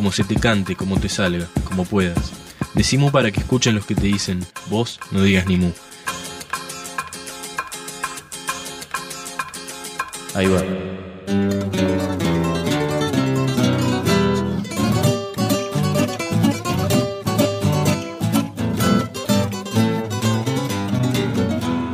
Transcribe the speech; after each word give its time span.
como 0.00 0.12
se 0.12 0.24
te 0.24 0.36
cante, 0.36 0.76
como 0.76 0.98
te 0.98 1.10
salga, 1.10 1.46
como 1.64 1.84
puedas. 1.84 2.32
Decimu 2.72 3.10
para 3.10 3.30
que 3.30 3.40
escuchen 3.40 3.74
los 3.74 3.84
que 3.84 3.94
te 3.94 4.06
dicen, 4.06 4.40
vos 4.70 4.98
no 5.10 5.22
digas 5.22 5.46
ni 5.46 5.58
mu. 5.58 5.72
Ahí 10.34 10.46
va. 10.46 10.62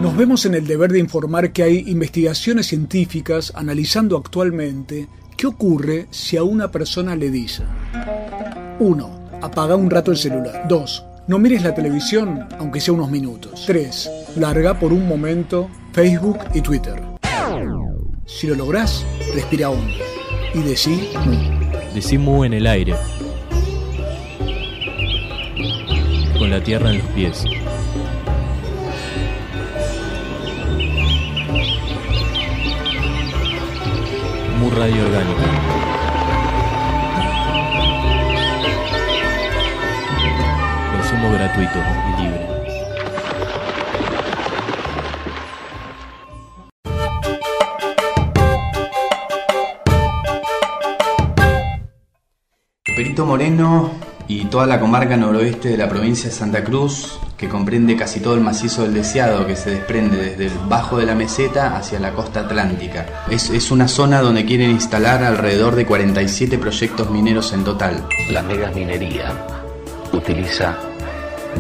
Nos 0.01 0.17
vemos 0.17 0.47
en 0.47 0.55
el 0.55 0.69
deber 0.69 0.93
de 0.93 1.01
informar 1.01 1.53
que 1.53 1.65
hay 1.65 1.83
investigaciones 1.89 2.69
científicas 2.69 3.53
analizando 3.57 4.17
actualmente 4.17 5.09
qué 5.37 5.47
ocurre 5.47 6.07
si 6.11 6.37
a 6.37 6.43
una 6.43 6.71
persona 6.71 7.15
le 7.15 7.31
dicen 7.31 7.67
1. 8.79 9.11
Apaga 9.43 9.77
un 9.77 9.91
rato 9.91 10.11
el 10.11 10.17
celular. 10.17 10.67
2. 10.69 11.05
No 11.29 11.39
mires 11.39 11.63
la 11.63 11.75
televisión, 11.75 12.47
aunque 12.59 12.81
sea 12.81 12.95
unos 12.95 13.11
minutos. 13.11 13.65
3. 13.67 14.11
Larga 14.37 14.79
por 14.79 14.93
un 14.93 15.07
momento 15.07 15.69
Facebook 15.93 16.39
y 16.55 16.61
Twitter. 16.61 17.03
Si 18.27 18.47
lo 18.47 18.55
lográs, 18.55 19.05
respira 19.35 19.71
hondo 19.71 19.95
y 20.55 20.61
decí 20.61 21.11
mu. 21.25 21.37
Decimu 21.95 22.45
en 22.45 22.55
el 22.55 22.67
aire. 22.67 22.95
Con 26.39 26.51
la 26.51 26.63
tierra 26.63 26.91
en 26.91 26.99
los 26.99 27.07
pies. 27.09 27.45
Radio 34.77 35.07
orgánica. 35.07 35.43
Consumo 40.93 41.33
gratuito 41.33 41.79
y 42.09 42.23
libre. 42.23 42.47
Perito 52.85 53.25
Moreno 53.25 54.16
y 54.29 54.45
toda 54.47 54.67
la 54.67 54.81
comarca 54.81 55.17
noroeste 55.17 55.69
de 55.69 55.77
la 55.77 55.89
provincia 55.89 56.29
de 56.29 56.35
Santa 56.35 56.65
Cruz, 56.65 57.19
que 57.37 57.49
comprende 57.49 57.97
casi 57.97 58.21
todo 58.21 58.35
el 58.35 58.41
macizo 58.41 58.83
del 58.83 58.95
Deseado 58.95 59.47
que 59.47 59.57
se 59.57 59.71
desprende 59.71 60.17
desde 60.17 60.47
el 60.47 60.53
bajo 60.69 60.99
de 60.99 61.07
la 61.07 61.15
meseta 61.15 61.77
hacia 61.77 62.01
la 62.01 62.13
costa 62.13 62.41
atlántica. 62.41 63.07
Es, 63.31 63.51
es 63.51 63.71
una 63.71 63.89
zona 63.89 64.21
donde 64.21 64.45
quieren 64.45 64.71
instalar 64.71 65.23
alrededor 65.23 65.77
de 65.77 65.87
47 65.87 66.59
proyectos 66.59 67.11
mineros 67.11 67.53
en 67.53 67.65
total. 67.65 68.07
La 68.31 68.43
mega 68.43 68.71
minería 68.71 69.33
utiliza 70.13 70.77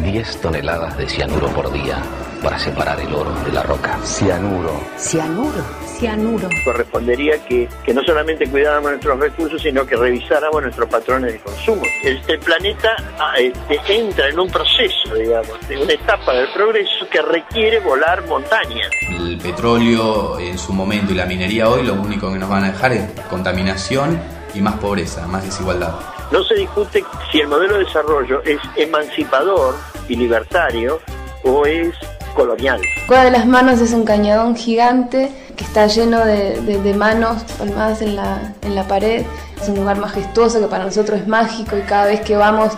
10 0.02 0.40
toneladas 0.40 0.96
de 0.96 1.08
cianuro 1.08 1.48
por 1.48 1.72
día 1.72 2.02
para 2.42 2.58
separar 2.58 3.00
el 3.00 3.14
oro 3.14 3.32
de 3.44 3.52
la 3.52 3.62
roca. 3.62 3.98
Cianuro. 4.04 4.80
Cianuro. 4.98 5.85
Cianuro. 5.98 6.48
correspondería 6.64 7.44
que, 7.46 7.68
que 7.84 7.94
no 7.94 8.02
solamente 8.04 8.48
cuidáramos 8.48 8.90
nuestros 8.90 9.18
recursos, 9.18 9.62
sino 9.62 9.86
que 9.86 9.96
revisáramos 9.96 10.62
nuestros 10.62 10.88
patrones 10.88 11.32
de 11.32 11.40
consumo. 11.40 11.82
El, 12.04 12.20
el 12.28 12.38
planeta 12.40 12.96
ah, 13.18 13.34
este, 13.38 13.78
entra 13.88 14.28
en 14.28 14.38
un 14.38 14.50
proceso, 14.50 15.14
digamos, 15.14 15.68
de 15.68 15.78
una 15.78 15.92
etapa 15.92 16.32
del 16.32 16.48
progreso 16.52 17.08
que 17.10 17.22
requiere 17.22 17.80
volar 17.80 18.26
montañas. 18.26 18.88
El 19.08 19.38
petróleo 19.38 20.38
en 20.38 20.58
su 20.58 20.72
momento 20.72 21.12
y 21.12 21.16
la 21.16 21.26
minería 21.26 21.68
hoy 21.68 21.84
lo 21.84 21.94
único 21.94 22.32
que 22.32 22.38
nos 22.38 22.48
van 22.48 22.64
a 22.64 22.72
dejar 22.72 22.92
es 22.92 23.10
contaminación 23.28 24.20
y 24.54 24.60
más 24.60 24.74
pobreza, 24.78 25.26
más 25.26 25.44
desigualdad. 25.44 25.94
No 26.30 26.42
se 26.42 26.54
discute 26.54 27.04
si 27.30 27.40
el 27.40 27.48
modelo 27.48 27.78
de 27.78 27.84
desarrollo 27.84 28.42
es 28.42 28.58
emancipador 28.76 29.76
y 30.08 30.16
libertario 30.16 31.00
o 31.44 31.64
es 31.66 31.94
colonial. 32.36 32.80
Cueva 33.08 33.24
de 33.24 33.30
las 33.32 33.46
Manos 33.46 33.80
es 33.80 33.92
un 33.92 34.04
cañadón 34.04 34.54
gigante 34.54 35.32
que 35.56 35.64
está 35.64 35.86
lleno 35.86 36.24
de, 36.24 36.94
manos 36.96 37.42
colmadas 37.58 38.02
en 38.02 38.14
la, 38.14 38.54
en 38.62 38.74
la 38.74 38.86
pared. 38.86 39.24
Es 39.60 39.68
un 39.68 39.76
lugar 39.76 39.98
majestuoso 39.98 40.60
que 40.60 40.66
para 40.66 40.84
nosotros 40.84 41.20
es 41.20 41.26
mágico 41.26 41.76
y 41.76 41.80
cada 41.80 42.04
vez 42.04 42.20
que 42.20 42.36
vamos 42.36 42.72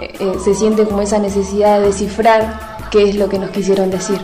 eh, 0.00 0.12
eh, 0.18 0.32
se 0.42 0.54
siente 0.54 0.84
como 0.84 1.02
esa 1.02 1.18
necesidad 1.18 1.78
de 1.78 1.86
descifrar 1.86 2.58
qué 2.90 3.08
es 3.08 3.14
lo 3.14 3.28
que 3.28 3.38
nos 3.38 3.50
quisieron 3.50 3.90
decir. 3.90 4.18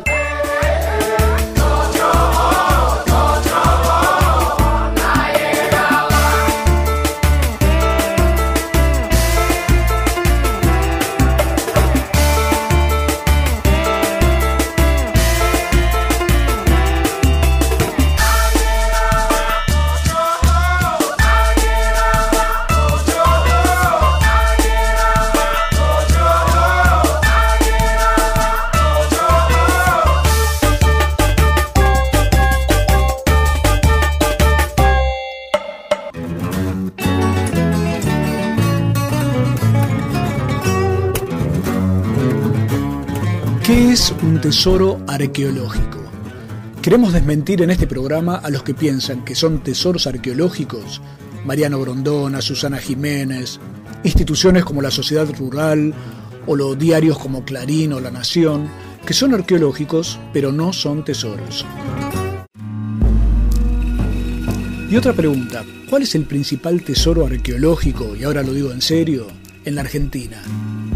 ¿Qué 43.65 43.93
es 43.93 44.13
un 44.25 44.41
tesoro 44.41 44.99
arqueológico? 45.07 46.01
Queremos 46.83 47.13
desmentir 47.13 47.63
en 47.63 47.71
este 47.71 47.87
programa 47.87 48.35
a 48.35 48.51
los 48.51 48.65
que 48.65 48.75
piensan 48.75 49.25
que 49.25 49.37
son 49.37 49.63
tesoros 49.63 50.09
arqueológicos, 50.09 51.01
Mariano 51.45 51.81
Grondona, 51.81 52.43
Susana 52.43 52.79
Jiménez, 52.79 53.61
instituciones 54.03 54.65
como 54.65 54.83
la 54.83 54.91
Sociedad 54.91 55.29
Rural 55.39 55.95
o 56.49 56.57
los 56.57 56.77
diarios 56.77 57.21
como 57.21 57.45
Clarín 57.45 57.93
o 57.93 58.01
La 58.01 58.11
Nación, 58.11 58.69
que 59.07 59.15
son 59.15 59.33
arqueológicos 59.33 60.19
pero 60.33 60.51
no 60.51 60.73
son 60.73 61.05
tesoros. 61.05 61.65
Y 64.91 64.97
otra 64.97 65.13
pregunta, 65.13 65.65
¿cuál 65.89 66.03
es 66.03 66.17
el 66.17 66.25
principal 66.25 66.83
tesoro 66.83 67.27
arqueológico, 67.27 68.17
y 68.17 68.25
ahora 68.25 68.43
lo 68.43 68.55
digo 68.55 68.73
en 68.73 68.83
serio, 68.83 69.29
en 69.65 69.77
la 69.77 69.83
Argentina? 69.83 70.43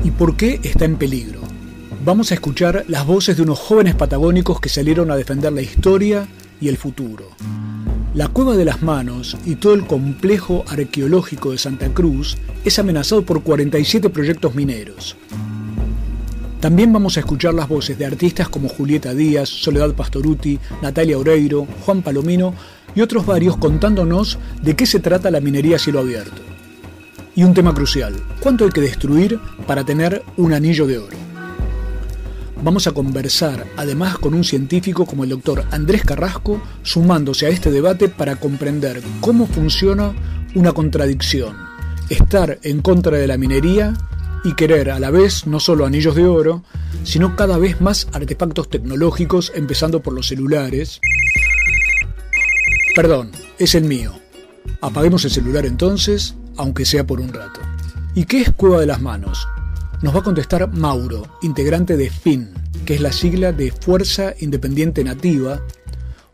¿Y 0.03 0.11
por 0.11 0.37
qué 0.37 0.59
está 0.65 0.85
en 0.85 0.97
peligro? 0.97 1.46
Vamos 2.07 2.31
a 2.31 2.35
escuchar 2.35 2.85
las 2.87 3.05
voces 3.05 3.37
de 3.37 3.43
unos 3.43 3.59
jóvenes 3.59 3.97
patagónicos 3.97 4.61
que 4.61 4.69
salieron 4.69 5.11
a 5.11 5.17
defender 5.17 5.53
la 5.53 5.61
historia 5.61 6.29
y 6.61 6.69
el 6.69 6.77
futuro. 6.77 7.31
La 8.15 8.29
Cueva 8.29 8.57
de 8.57 8.65
las 8.65 8.81
Manos 8.81 9.37
y 9.45 9.57
todo 9.57 9.75
el 9.75 9.89
complejo 9.89 10.65
arqueológico 10.69 11.51
de 11.51 11.59
Santa 11.59 11.93
Cruz 11.93 12.37
es 12.65 12.79
amenazado 12.79 13.23
por 13.23 13.43
47 13.43 14.09
proyectos 14.11 14.55
mineros. 14.55 15.17
También 16.61 16.93
vamos 16.93 17.17
a 17.17 17.21
escuchar 17.21 17.55
las 17.55 17.69
voces 17.69 17.99
de 17.99 18.07
artistas 18.07 18.49
como 18.49 18.69
Julieta 18.69 19.13
Díaz, 19.13 19.49
Soledad 19.49 19.93
Pastoruti, 19.93 20.61
Natalia 20.83 21.19
Oreiro, 21.19 21.67
Juan 21.85 22.03
Palomino 22.03 22.55
y 22.95 23.01
otros 23.01 23.27
varios 23.27 23.57
contándonos 23.57 24.39
de 24.63 24.77
qué 24.77 24.87
se 24.87 25.01
trata 25.01 25.33
la 25.33 25.41
minería 25.41 25.75
a 25.75 25.81
cielo 25.81 25.99
abierto. 25.99 26.41
Y 27.35 27.43
un 27.43 27.53
tema 27.53 27.75
crucial, 27.75 28.15
¿cuánto 28.39 28.65
hay 28.65 28.71
que 28.71 28.81
destruir 28.81 29.41
para 29.67 29.83
tener 29.83 30.23
un 30.37 30.53
anillo 30.53 30.87
de 30.87 30.99
oro? 30.99 31.36
Vamos 32.67 32.89
a 32.89 32.93
conversar 32.93 33.65
además 33.77 34.19
con 34.19 34.35
un 34.35 34.43
científico 34.43 35.07
como 35.07 35.23
el 35.23 35.31
doctor 35.31 35.65
Andrés 35.71 36.03
Carrasco, 36.03 36.61
sumándose 36.83 37.47
a 37.47 37.49
este 37.49 37.71
debate 37.71 38.09
para 38.09 38.41
comprender 38.41 39.01
cómo 39.21 39.47
funciona 39.47 40.13
una 40.57 40.73
contradicción, 40.73 41.57
estar 42.11 42.59
en 42.65 42.83
contra 42.83 43.19
de 43.19 43.29
la 43.29 43.37
minería 43.37 43.95
y 44.43 44.55
querer 44.57 44.91
a 44.91 44.99
la 44.99 45.13
vez 45.13 45.47
no 45.47 45.61
solo 45.61 45.87
anillos 45.87 46.17
de 46.17 46.27
oro, 46.27 46.65
sino 47.05 47.37
cada 47.37 47.57
vez 47.57 47.81
más 47.81 48.09
artefactos 48.13 48.69
tecnológicos, 48.69 49.53
empezando 49.55 50.03
por 50.03 50.15
los 50.15 50.27
celulares. 50.27 51.01
Perdón, 52.97 53.31
es 53.61 53.77
el 53.77 53.85
mío. 53.85 54.13
Apaguemos 54.81 55.25
el 55.25 55.31
celular 55.31 55.67
entonces, 55.67 56.35
aunque 56.57 56.85
sea 56.85 57.07
por 57.07 57.21
un 57.21 57.33
rato. 57.33 57.61
¿Y 58.17 58.25
qué 58.25 58.41
es 58.41 58.51
Cueva 58.51 58.81
de 58.81 58.87
las 58.87 59.01
Manos? 59.01 59.47
Nos 60.03 60.15
va 60.15 60.21
a 60.21 60.23
contestar 60.23 60.71
Mauro, 60.75 61.23
integrante 61.41 61.97
de 61.97 62.11
FIN, 62.11 62.51
que 62.85 62.95
es 62.95 63.01
la 63.01 63.13
sigla 63.13 63.53
de 63.53 63.73
Fuerza 63.73 64.35
Independiente 64.41 65.03
Nativa, 65.03 65.63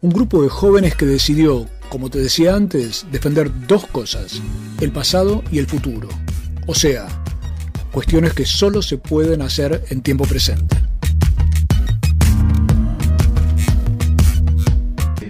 un 0.00 0.11
grupo 0.11 0.43
de 0.43 0.49
jóvenes 0.49 0.97
que 0.97 1.06
decidió, 1.06 1.69
como 1.88 2.11
te 2.11 2.19
decía 2.19 2.56
antes, 2.56 3.06
defender 3.12 3.53
dos 3.69 3.87
cosas, 3.87 4.43
el 4.81 4.91
pasado 4.91 5.44
y 5.53 5.61
el 5.61 5.69
futuro. 5.69 6.09
O 6.67 6.75
sea, 6.75 7.06
cuestiones 7.93 8.32
que 8.32 8.47
solo 8.47 8.82
se 8.82 8.99
pueden 8.99 9.43
hacer 9.43 9.85
en 9.91 10.03
tiempo 10.03 10.25
presente. 10.25 10.76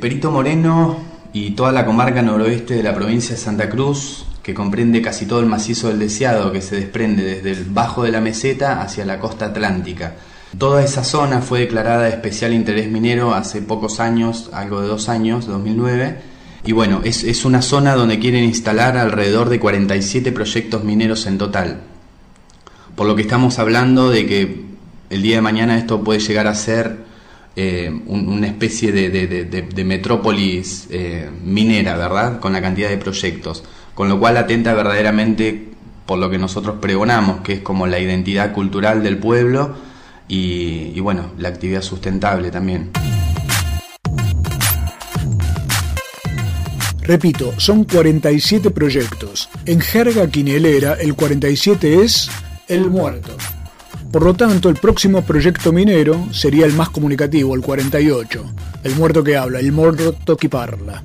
Perito 0.01 0.31
Moreno 0.31 0.99
y 1.35 1.51
toda 1.51 1.71
la 1.71 1.85
comarca 1.85 2.23
noroeste 2.23 2.75
de 2.75 2.83
la 2.83 2.95
provincia 2.95 3.37
de 3.37 3.41
Santa 3.41 3.69
Cruz, 3.69 4.25
que 4.43 4.55
comprende 4.55 5.01
casi 5.03 5.27
todo 5.27 5.41
el 5.41 5.47
macizo 5.47 5.89
del 5.89 5.99
Deseado 5.99 6.53
que 6.53 6.63
se 6.63 6.77
desprende 6.77 7.23
desde 7.23 7.53
el 7.53 7.65
bajo 7.65 8.03
de 8.03 8.11
la 8.11 8.21
meseta 8.21 8.83
hacia 8.83 9.05
la 9.05 9.19
costa 9.19 9.47
atlántica 9.47 10.15
Toda 10.59 10.85
esa 10.85 11.03
zona 11.03 11.41
fue 11.41 11.61
declarada 11.61 12.05
de 12.05 12.11
especial 12.11 12.53
interés 12.53 12.91
minero 12.91 13.35
hace 13.35 13.63
pocos 13.63 14.01
años, 14.01 14.51
algo 14.53 14.83
de 14.83 14.89
dos 14.89 15.09
años, 15.09 15.47
2009. 15.47 16.17
Y 16.65 16.73
bueno, 16.73 17.01
es, 17.05 17.45
una 17.45 17.63
zona 17.63 17.95
donde 17.95 18.19
quieren 18.19 18.45
instalar 18.45 18.99
alrededor 18.99 19.49
de 19.49 19.59
47 19.59 20.31
proyectos 20.31 20.85
mineros 20.85 21.27
en 21.27 21.39
total. 21.39 21.81
Por 22.95 23.07
lo 23.07 23.17
que 23.17 23.23
estamos 23.23 23.59
hablando 23.59 24.11
de 24.11 24.27
que 24.27 24.65
el 25.09 25.23
día 25.23 25.37
de 25.37 25.43
mañana 25.43 25.79
esto 25.79 26.05
puede 26.05 26.21
llegar 26.21 26.47
a 26.47 26.55
ser 26.55 26.99
eh, 27.57 27.91
una 28.07 28.47
especie 28.47 28.93
de, 28.93 29.85
metrópolis 29.85 30.87
eh, 30.91 31.31
minera, 31.43 31.97
¿verdad? 31.97 32.41
Con 32.41 32.53
la 32.53 32.61
cantidad 32.61 32.91
de 32.91 32.99
proyectos. 32.99 33.65
Con 33.95 34.09
lo 34.09 34.19
cual 34.19 34.37
atenta 34.37 34.75
verdaderamente 34.75 35.73
por 36.07 36.19
lo 36.19 36.31
que 36.31 36.39
nosotros 36.39 36.77
pregonamos, 36.81 37.43
que 37.43 37.55
es 37.55 37.61
como 37.61 37.87
la 37.87 37.99
identidad 37.99 38.53
cultural 38.53 39.03
del 39.03 39.19
pueblo 39.19 39.75
y, 40.29 40.99
bueno, 41.01 41.33
la 41.39 41.49
actividad 41.49 41.83
sustentable 41.83 42.51
también. 42.51 42.91
Repito, 47.03 47.53
son 47.59 47.85
47 47.85 48.71
proyectos. 48.71 49.49
En 49.67 49.81
jerga 49.81 50.27
quinelera, 50.29 50.95
el 50.95 51.15
47 51.15 52.03
es 52.03 52.31
el 52.69 52.89
muerto. 52.89 53.37
Por 54.11 54.23
lo 54.23 54.35
tanto, 54.35 54.69
el 54.69 54.77
próximo 54.77 55.23
proyecto 55.23 55.73
minero 55.73 56.29
sería 56.33 56.65
el 56.65 56.75
más 56.75 56.91
comunicativo, 56.91 57.55
el 57.55 57.63
48, 57.63 58.45
el 58.85 58.95
muerto 58.95 59.25
que 59.25 59.37
habla, 59.37 59.59
el 59.59 59.73
muerto 59.73 60.37
que 60.37 60.49
parla. 60.49 61.03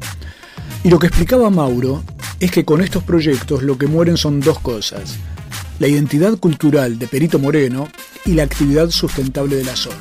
Y 0.84 0.90
lo 0.90 1.00
que 1.00 1.08
explicaba 1.08 1.50
Mauro 1.50 2.04
es 2.40 2.52
que 2.52 2.66
con 2.66 2.82
estos 2.82 3.04
proyectos 3.04 3.64
lo 3.64 3.78
que 3.78 3.88
mueren 3.88 4.18
son 4.18 4.40
dos 4.40 4.60
cosas. 4.60 5.18
La 5.80 5.88
identidad 5.88 6.38
cultural 6.38 7.00
de 7.00 7.08
Perito 7.08 7.40
Moreno 7.40 7.88
y 8.26 8.34
la 8.34 8.44
actividad 8.44 8.90
sustentable 8.90 9.56
de 9.56 9.64
la 9.64 9.76
zona. 9.76 9.98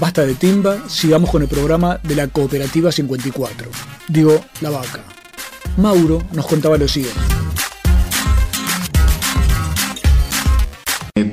Basta 0.00 0.24
de 0.24 0.34
timba, 0.34 0.88
sigamos 0.88 1.30
con 1.30 1.42
el 1.42 1.48
programa 1.48 1.98
de 2.02 2.14
la 2.14 2.28
Cooperativa 2.28 2.92
54. 2.92 3.70
Digo, 4.08 4.44
la 4.60 4.70
vaca. 4.70 5.02
Mauro 5.76 6.22
nos 6.32 6.46
contaba 6.46 6.78
lo 6.78 6.86
siguiente. 6.88 7.18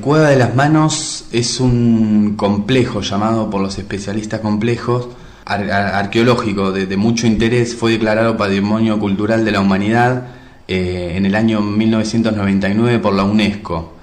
Cueva 0.05 0.29
de 0.29 0.35
las 0.35 0.53
Manos 0.53 1.25
es 1.31 1.59
un 1.59 2.35
complejo 2.37 3.01
llamado 3.01 3.49
por 3.49 3.59
los 3.59 3.79
especialistas 3.79 4.39
complejos 4.39 5.07
arqueológico 5.45 6.71
de, 6.71 6.97
mucho 6.97 7.27
interés. 7.27 7.75
Fue 7.75 7.91
declarado 7.91 8.37
Patrimonio 8.37 8.99
Cultural 8.99 9.45
de 9.45 9.51
la 9.51 9.61
Humanidad 9.61 10.27
eh, 10.67 11.13
en 11.15 11.25
el 11.25 11.35
año 11.35 11.61
1999 11.61 12.99
por 12.99 13.13
la 13.13 13.23
UNESCO 13.23 13.93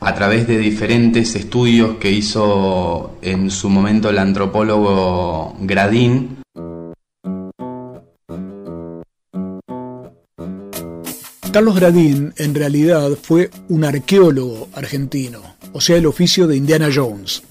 a 0.00 0.14
través 0.14 0.46
de 0.46 0.58
diferentes 0.58 1.36
estudios 1.36 1.96
que 1.98 2.10
hizo 2.10 3.18
en 3.20 3.50
su 3.50 3.68
momento 3.68 4.08
el 4.08 4.18
antropólogo 4.18 5.56
Gradín. 5.60 6.38
Carlos 11.52 11.74
Gradín 11.74 12.32
en 12.38 12.54
realidad 12.54 13.10
fue 13.20 13.50
un 13.68 13.84
arqueólogo 13.84 14.68
argentino, 14.72 15.42
o 15.72 15.80
sea, 15.80 15.96
el 15.96 16.06
oficio 16.06 16.46
de 16.46 16.56
Indiana 16.56 16.88
Jones. 16.94 17.42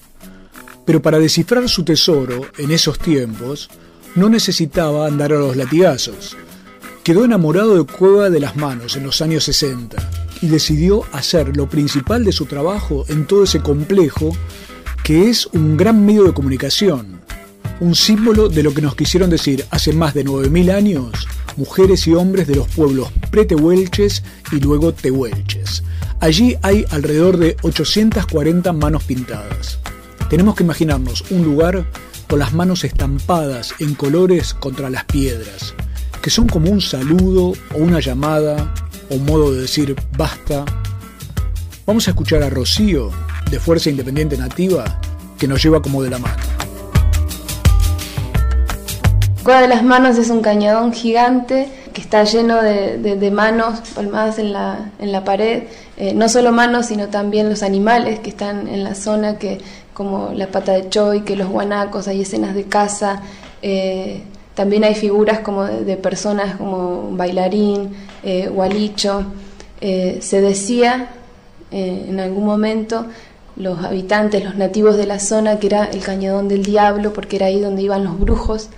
Pero 0.84 1.02
para 1.02 1.18
descifrar 1.18 1.68
su 1.68 1.84
tesoro 1.84 2.42
en 2.58 2.70
esos 2.70 2.98
tiempos, 2.98 3.70
no 4.14 4.28
necesitaba 4.28 5.06
andar 5.06 5.32
a 5.32 5.38
los 5.38 5.56
latigazos. 5.56 6.36
Quedó 7.04 7.24
enamorado 7.24 7.76
de 7.76 7.84
Cueva 7.84 8.30
de 8.30 8.40
las 8.40 8.56
Manos 8.56 8.96
en 8.96 9.04
los 9.04 9.22
años 9.22 9.44
60 9.44 9.96
y 10.42 10.48
decidió 10.48 11.04
hacer 11.12 11.56
lo 11.56 11.68
principal 11.68 12.24
de 12.24 12.32
su 12.32 12.46
trabajo 12.46 13.04
en 13.08 13.26
todo 13.26 13.44
ese 13.44 13.60
complejo 13.60 14.36
que 15.04 15.28
es 15.28 15.46
un 15.46 15.76
gran 15.76 16.04
medio 16.04 16.24
de 16.24 16.34
comunicación, 16.34 17.20
un 17.80 17.94
símbolo 17.94 18.48
de 18.48 18.62
lo 18.62 18.74
que 18.74 18.82
nos 18.82 18.94
quisieron 18.94 19.30
decir 19.30 19.64
hace 19.70 19.92
más 19.92 20.14
de 20.14 20.24
9.000 20.24 20.72
años 20.72 21.26
mujeres 21.56 22.06
y 22.06 22.14
hombres 22.14 22.46
de 22.46 22.56
los 22.56 22.68
pueblos 22.68 23.10
pretehuelches 23.30 24.22
y 24.52 24.60
luego 24.60 24.92
tehuelches. 24.92 25.82
Allí 26.20 26.56
hay 26.62 26.84
alrededor 26.90 27.36
de 27.36 27.56
840 27.62 28.72
manos 28.72 29.04
pintadas. 29.04 29.78
Tenemos 30.30 30.54
que 30.54 30.62
imaginarnos 30.62 31.24
un 31.32 31.42
lugar 31.42 31.84
con 32.28 32.38
las 32.38 32.52
manos 32.52 32.84
estampadas 32.84 33.74
en 33.80 33.94
colores 33.94 34.54
contra 34.54 34.88
las 34.88 35.04
piedras, 35.04 35.74
que 36.22 36.30
son 36.30 36.46
como 36.46 36.70
un 36.70 36.80
saludo 36.80 37.52
o 37.74 37.78
una 37.78 37.98
llamada 37.98 38.72
o 39.10 39.16
modo 39.16 39.52
de 39.52 39.62
decir 39.62 39.96
basta, 40.16 40.64
vamos 41.84 42.06
a 42.06 42.12
escuchar 42.12 42.44
a 42.44 42.48
Rocío, 42.48 43.10
de 43.50 43.58
Fuerza 43.58 43.90
Independiente 43.90 44.38
Nativa, 44.38 45.00
que 45.36 45.48
nos 45.48 45.60
lleva 45.60 45.82
como 45.82 46.00
de 46.00 46.10
la 46.10 46.18
mano. 46.20 46.36
Cueva 49.42 49.62
de 49.62 49.68
las 49.68 49.82
Manos 49.82 50.16
es 50.16 50.30
un 50.30 50.42
cañadón 50.42 50.92
gigante 50.92 51.66
que 51.92 52.00
está 52.00 52.22
lleno 52.22 52.62
de, 52.62 53.30
manos 53.32 53.80
palmadas 53.96 54.38
en 54.38 54.52
la, 54.52 54.92
en 55.00 55.10
la 55.10 55.24
pared, 55.24 55.64
eh, 55.96 56.14
no 56.14 56.28
solo 56.28 56.52
manos, 56.52 56.86
sino 56.86 57.08
también 57.08 57.48
los 57.48 57.64
animales 57.64 58.20
que 58.20 58.30
están 58.30 58.68
en 58.68 58.84
la 58.84 58.94
zona, 58.94 59.38
que, 59.38 59.58
como 60.00 60.32
la 60.34 60.46
pata 60.46 60.72
de 60.72 60.88
choy, 60.88 61.20
que 61.20 61.36
los 61.36 61.50
guanacos, 61.50 62.08
hay 62.08 62.22
escenas 62.22 62.54
de 62.54 62.64
caza, 62.64 63.20
eh, 63.60 64.22
también 64.54 64.82
hay 64.82 64.94
figuras 64.94 65.40
como 65.40 65.64
de, 65.64 65.94
personas 65.98 66.56
como 66.56 67.10
bailarín, 67.12 67.90
eh, 68.22 68.48
gualicho. 68.48 69.24
Eh, 69.82 70.20
se 70.22 70.40
decía 70.40 71.10
eh, 71.70 72.06
en 72.08 72.18
algún 72.18 72.46
momento 72.46 73.04
los 73.56 73.84
habitantes, 73.84 74.42
los 74.42 74.54
nativos 74.54 74.96
de 74.96 75.04
la 75.04 75.18
zona, 75.18 75.58
que 75.58 75.66
era 75.66 75.84
el 75.84 76.00
cañadón 76.00 76.48
del 76.48 76.64
diablo, 76.64 77.12
porque 77.12 77.36
era 77.36 77.46
ahí 77.46 77.60
donde 77.60 77.82
iban 77.82 78.02
los 78.02 78.18
brujos 78.18 78.70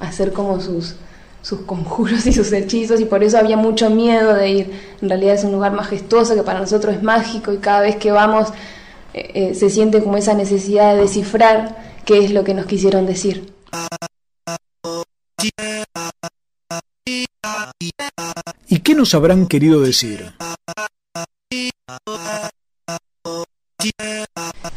a 0.00 0.04
hacer 0.04 0.32
como 0.32 0.60
sus, 0.60 0.96
sus 1.40 1.60
conjuros 1.60 2.26
y 2.26 2.32
sus 2.32 2.50
hechizos, 2.50 3.00
y 3.00 3.04
por 3.04 3.22
eso 3.22 3.38
había 3.38 3.56
mucho 3.56 3.90
miedo 3.90 4.34
de 4.34 4.50
ir. 4.50 4.72
En 5.00 5.08
realidad 5.08 5.34
es 5.34 5.44
un 5.44 5.52
lugar 5.52 5.70
majestuoso 5.70 6.34
que 6.34 6.42
para 6.42 6.58
nosotros 6.58 6.96
es 6.96 7.02
mágico, 7.04 7.52
y 7.52 7.58
cada 7.58 7.82
vez 7.82 7.94
que 7.94 8.10
vamos 8.10 8.48
se 9.54 9.70
siente 9.70 10.02
como 10.02 10.16
esa 10.16 10.34
necesidad 10.34 10.94
de 10.94 11.02
descifrar 11.02 11.76
qué 12.04 12.24
es 12.24 12.30
lo 12.30 12.44
que 12.44 12.54
nos 12.54 12.66
quisieron 12.66 13.06
decir. 13.06 13.52
¿Y 18.68 18.80
qué 18.80 18.94
nos 18.94 19.14
habrán 19.14 19.46
querido 19.46 19.80
decir? 19.80 20.32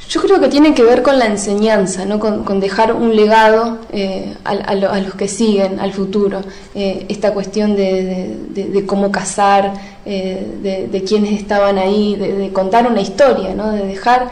Yo 0.09 0.21
creo 0.21 0.39
que 0.39 0.47
tiene 0.47 0.73
que 0.73 0.83
ver 0.83 1.01
con 1.01 1.19
la 1.19 1.25
enseñanza, 1.25 2.05
¿no? 2.05 2.19
con, 2.19 2.59
dejar 2.59 2.93
un 2.93 3.15
legado 3.15 3.79
eh, 3.91 4.35
a, 4.43 4.75
los 4.75 5.15
que 5.15 5.27
siguen, 5.27 5.79
al 5.79 5.93
futuro. 5.93 6.41
Eh, 6.75 7.05
esta 7.09 7.33
cuestión 7.33 7.75
de, 7.75 8.83
cómo 8.87 9.11
cazar, 9.11 9.73
eh, 10.05 10.87
de, 10.91 11.03
quienes 11.03 11.33
estaban 11.33 11.77
ahí, 11.77 12.15
de, 12.15 12.51
contar 12.51 12.87
una 12.87 13.01
historia, 13.01 13.53
¿no? 13.53 13.71
de 13.71 13.85
dejar 13.85 14.31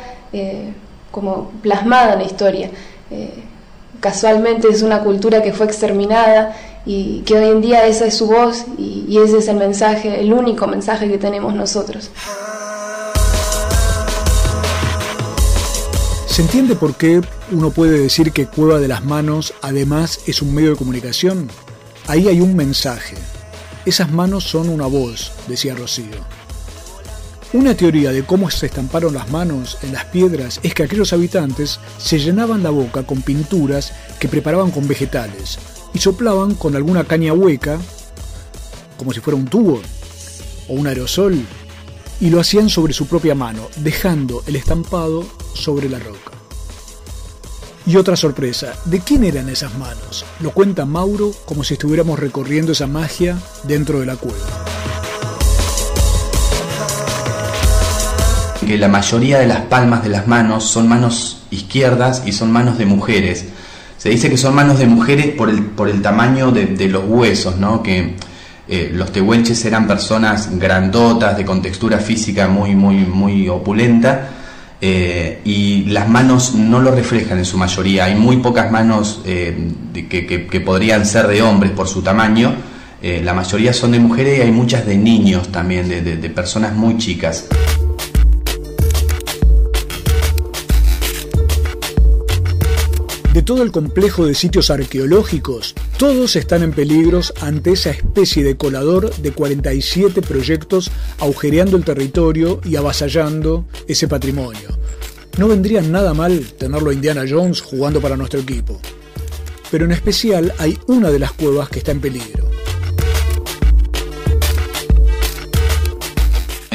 como 1.11 1.51
plasmada 1.61 2.15
la 2.15 2.23
historia 2.23 2.69
casualmente 3.99 4.67
es 4.69 4.81
una 4.81 4.99
cultura 5.01 5.41
que 5.41 5.53
fue 5.53 5.65
exterminada 5.65 6.55
y 6.85 7.19
que 7.21 7.35
hoy 7.35 7.49
en 7.49 7.61
día 7.61 7.85
esa 7.85 8.05
es 8.05 8.15
su 8.15 8.27
voz 8.27 8.65
y, 8.77 9.17
ese 9.17 9.39
es 9.39 9.47
el 9.47 9.57
mensaje, 9.57 10.19
el 10.19 10.31
único 10.33 10.67
mensaje 10.67 11.09
que 11.09 11.17
tenemos 11.17 11.53
nosotros. 11.53 12.11
¿Se 16.37 16.43
entiende 16.43 16.75
por 16.75 16.95
qué 16.95 17.19
uno 17.51 17.71
puede 17.71 17.97
decir 17.97 18.31
que 18.31 18.45
Cueva 18.45 18.77
de 18.77 18.87
las 18.87 19.03
Manos 19.03 19.55
además 19.63 20.19
es 20.27 20.43
un 20.43 20.53
medio 20.53 20.69
de 20.69 20.75
comunicación? 20.75 21.49
Ahí 22.05 22.27
hay 22.27 22.41
un 22.41 22.55
mensaje. 22.55 23.15
Esas 23.87 24.11
manos 24.11 24.43
son 24.43 24.69
una 24.69 24.85
voz, 24.85 25.31
decía 25.47 25.73
Rocío. 25.73 26.05
Una 27.53 27.73
teoría 27.73 28.11
de 28.11 28.21
cómo 28.21 28.51
se 28.51 28.67
estamparon 28.67 29.15
las 29.15 29.31
manos 29.31 29.79
en 29.81 29.91
las 29.93 30.05
piedras 30.05 30.59
es 30.61 30.75
que 30.75 30.83
aquellos 30.83 31.11
habitantes 31.11 31.79
se 31.97 32.19
llenaban 32.19 32.61
la 32.61 32.69
boca 32.69 33.01
con 33.01 33.23
pinturas 33.23 33.91
que 34.19 34.27
preparaban 34.27 34.69
con 34.69 34.87
vegetales 34.87 35.57
y 35.95 35.97
soplaban 35.97 36.53
con 36.53 36.75
alguna 36.75 37.03
caña 37.05 37.33
hueca, 37.33 37.79
como 38.95 39.11
si 39.11 39.21
fuera 39.21 39.39
un 39.39 39.47
tubo 39.47 39.81
o 40.67 40.73
un 40.75 40.85
aerosol, 40.85 41.43
y 42.19 42.29
lo 42.29 42.39
hacían 42.39 42.69
sobre 42.69 42.93
su 42.93 43.07
propia 43.07 43.35
mano, 43.35 43.67
dejando 43.77 44.43
el 44.47 44.55
estampado 44.55 45.25
sobre 45.53 45.89
la 45.89 45.99
roca. 45.99 46.31
Y 47.85 47.95
otra 47.95 48.17
sorpresa, 48.17 48.73
¿de 48.83 48.99
quién 48.99 49.23
eran 49.23 49.47
esas 49.47 49.77
manos? 49.77 50.25
Lo 50.41 50.51
cuenta 50.51 50.85
Mauro 50.85 51.31
como 51.45 51.63
si 51.63 51.75
estuviéramos 51.75 52.19
recorriendo 52.19 52.73
esa 52.73 52.85
magia 52.85 53.37
dentro 53.63 54.01
de 54.01 54.05
la 54.05 54.17
cueva. 54.17 54.45
Que 58.59 58.77
la 58.77 58.89
mayoría 58.89 59.39
de 59.39 59.47
las 59.47 59.61
palmas 59.61 60.03
de 60.03 60.09
las 60.09 60.27
manos 60.27 60.65
son 60.65 60.89
manos 60.89 61.43
izquierdas 61.51 62.23
y 62.25 62.33
son 62.33 62.51
manos 62.51 62.77
de 62.77 62.85
mujeres. 62.85 63.45
Se 63.97 64.09
dice 64.09 64.29
que 64.29 64.37
son 64.37 64.53
manos 64.53 64.79
de 64.79 64.87
mujeres 64.87 65.27
por 65.35 65.49
el, 65.49 65.63
por 65.63 65.87
el 65.87 66.01
tamaño 66.01 66.51
de, 66.51 66.89
los 66.89 67.05
huesos, 67.07 67.55
¿no? 67.55 67.81
Que 67.83 68.17
eh, 68.69 68.91
los 68.93 69.11
tehuelches 69.11 69.63
eran 69.65 69.87
personas 69.87 70.49
grandotas, 70.59 71.37
de 71.37 71.45
contextura 71.45 71.99
física 71.99 72.47
muy, 72.47 72.75
muy, 72.75 72.97
muy 72.97 73.47
opulenta 73.47 74.29
eh, 74.81 75.41
y 75.45 75.85
las 75.85 76.09
manos 76.09 76.53
no 76.53 76.79
lo 76.79 76.91
reflejan 76.91 77.37
en 77.37 77.45
su 77.45 77.57
mayoría. 77.57 78.05
Hay 78.05 78.15
muy 78.15 78.37
pocas 78.37 78.69
manos 78.69 79.21
eh, 79.25 79.71
que, 79.93 80.61
podrían 80.65 81.05
ser 81.05 81.27
de 81.27 81.41
hombres 81.41 81.71
por 81.71 81.87
su 81.87 82.01
tamaño. 82.01 82.55
La 82.99 83.33
mayoría 83.33 83.73
son 83.73 83.91
de 83.91 83.99
mujeres 83.99 84.39
y 84.39 84.41
hay 84.41 84.51
muchas 84.51 84.85
de 84.85 84.97
niños 84.97 85.49
también, 85.49 85.87
de 85.87 86.29
personas 86.29 86.73
muy 86.73 86.97
chicas. 86.97 87.45
De 93.37 93.43
todo 93.43 93.61
el 93.61 93.71
complejo 93.71 94.25
de 94.25 94.33
sitios 94.33 94.71
arqueológicos, 94.71 95.75
todos 95.99 96.35
están 96.35 96.63
en 96.63 96.71
peligro 96.71 97.21
ante 97.39 97.73
esa 97.73 97.91
especie 97.91 98.43
de 98.43 98.57
colador 98.57 99.15
de 99.17 99.31
47 99.31 100.23
proyectos 100.23 100.89
agujereando 101.19 101.77
el 101.77 101.83
territorio 101.83 102.59
y 102.65 102.77
avasallando 102.77 103.67
ese 103.87 104.07
patrimonio. 104.07 104.69
No 105.37 105.47
vendría 105.47 105.83
nada 105.83 106.15
mal 106.15 106.47
tenerlo 106.57 106.89
a 106.89 106.95
Indiana 106.95 107.25
Jones 107.29 107.61
jugando 107.61 108.01
para 108.01 108.17
nuestro 108.17 108.39
equipo. 108.39 108.81
Pero 109.69 109.85
en 109.85 109.91
especial 109.91 110.51
hay 110.57 110.79
una 110.87 111.11
de 111.11 111.19
las 111.19 111.31
cuevas 111.33 111.69
que 111.69 111.77
está 111.77 111.91
en 111.91 112.01
peligro. 112.01 112.49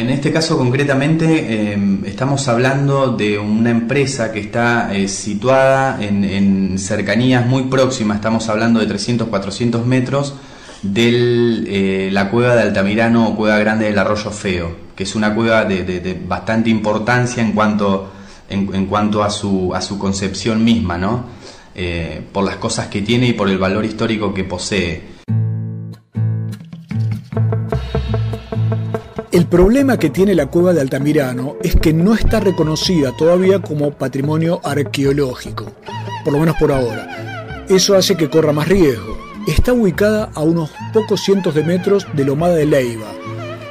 En 0.03 0.11
este 0.11 0.33
caso 0.33 0.59
concretamente 0.59 1.75
em, 1.75 2.05
estamos 2.05 2.49
hablando 2.49 3.13
de 3.17 3.39
una 3.39 3.71
empresa 3.71 4.33
que 4.33 4.41
está 4.41 4.93
eh, 4.93 5.07
situada 5.07 6.03
en, 6.03 6.77
cercanías 6.77 7.47
muy 7.47 7.63
próximas, 7.67 8.17
estamos 8.17 8.49
hablando 8.49 8.81
de 8.81 8.89
300-400 8.89 9.85
metros 9.85 10.35
de 10.83 11.07
eh, 11.69 12.11
la 12.11 12.31
cueva 12.31 12.57
de 12.57 12.63
Altamirano 12.63 13.29
o 13.29 13.37
Cueva 13.37 13.59
Grande 13.59 13.85
del 13.85 13.97
Arroyo 13.97 14.33
Feo, 14.33 14.75
que 14.97 15.05
es 15.05 15.15
una 15.15 15.37
cueva 15.37 15.67
de, 15.67 16.21
bastante 16.27 16.69
importancia 16.69 17.41
en 17.41 17.53
cuanto, 17.53 18.11
en, 18.51 18.87
cuanto 18.87 19.23
a, 19.23 19.31
su, 19.31 19.73
a 19.73 19.81
su 19.81 20.01
concepción 20.01 20.65
misma, 20.65 20.99
¿no? 20.99 21.27
Eh, 21.77 22.23
por 22.33 22.43
las 22.43 22.57
cosas 22.57 22.89
que 22.89 23.03
tiene 23.03 23.29
y 23.29 23.33
por 23.35 23.49
el 23.49 23.59
valor 23.59 23.85
histórico 23.85 24.35
que 24.35 24.43
posee. 24.43 25.22
El 29.33 29.47
problema 29.47 29.99
que 29.99 30.11
tiene 30.11 30.35
la 30.35 30.45
cueva 30.45 30.75
de 30.75 30.83
Altamirano 30.83 31.57
es 31.63 31.75
que 31.77 31.95
no 31.95 32.13
está 32.13 32.39
reconocida 32.39 33.17
todavía 33.17 33.61
como 33.61 33.93
patrimonio 33.93 34.61
arqueológico, 34.63 35.73
por 36.23 36.35
lo 36.35 36.39
menos 36.39 36.55
por 36.61 36.71
ahora. 36.71 37.65
Eso 37.67 37.95
hace 37.95 38.15
que 38.15 38.29
corra 38.29 38.53
más 38.53 38.69
riesgo. 38.69 39.17
Está 39.49 39.73
ubicada 39.73 40.31
a 40.35 40.41
unos 40.41 40.71
pocos 40.93 41.23
cientos 41.23 41.55
de 41.55 41.65
metros 41.65 42.07
de 42.13 42.27
Lomada 42.27 42.57
de 42.57 42.67
Leiva, 42.67 43.11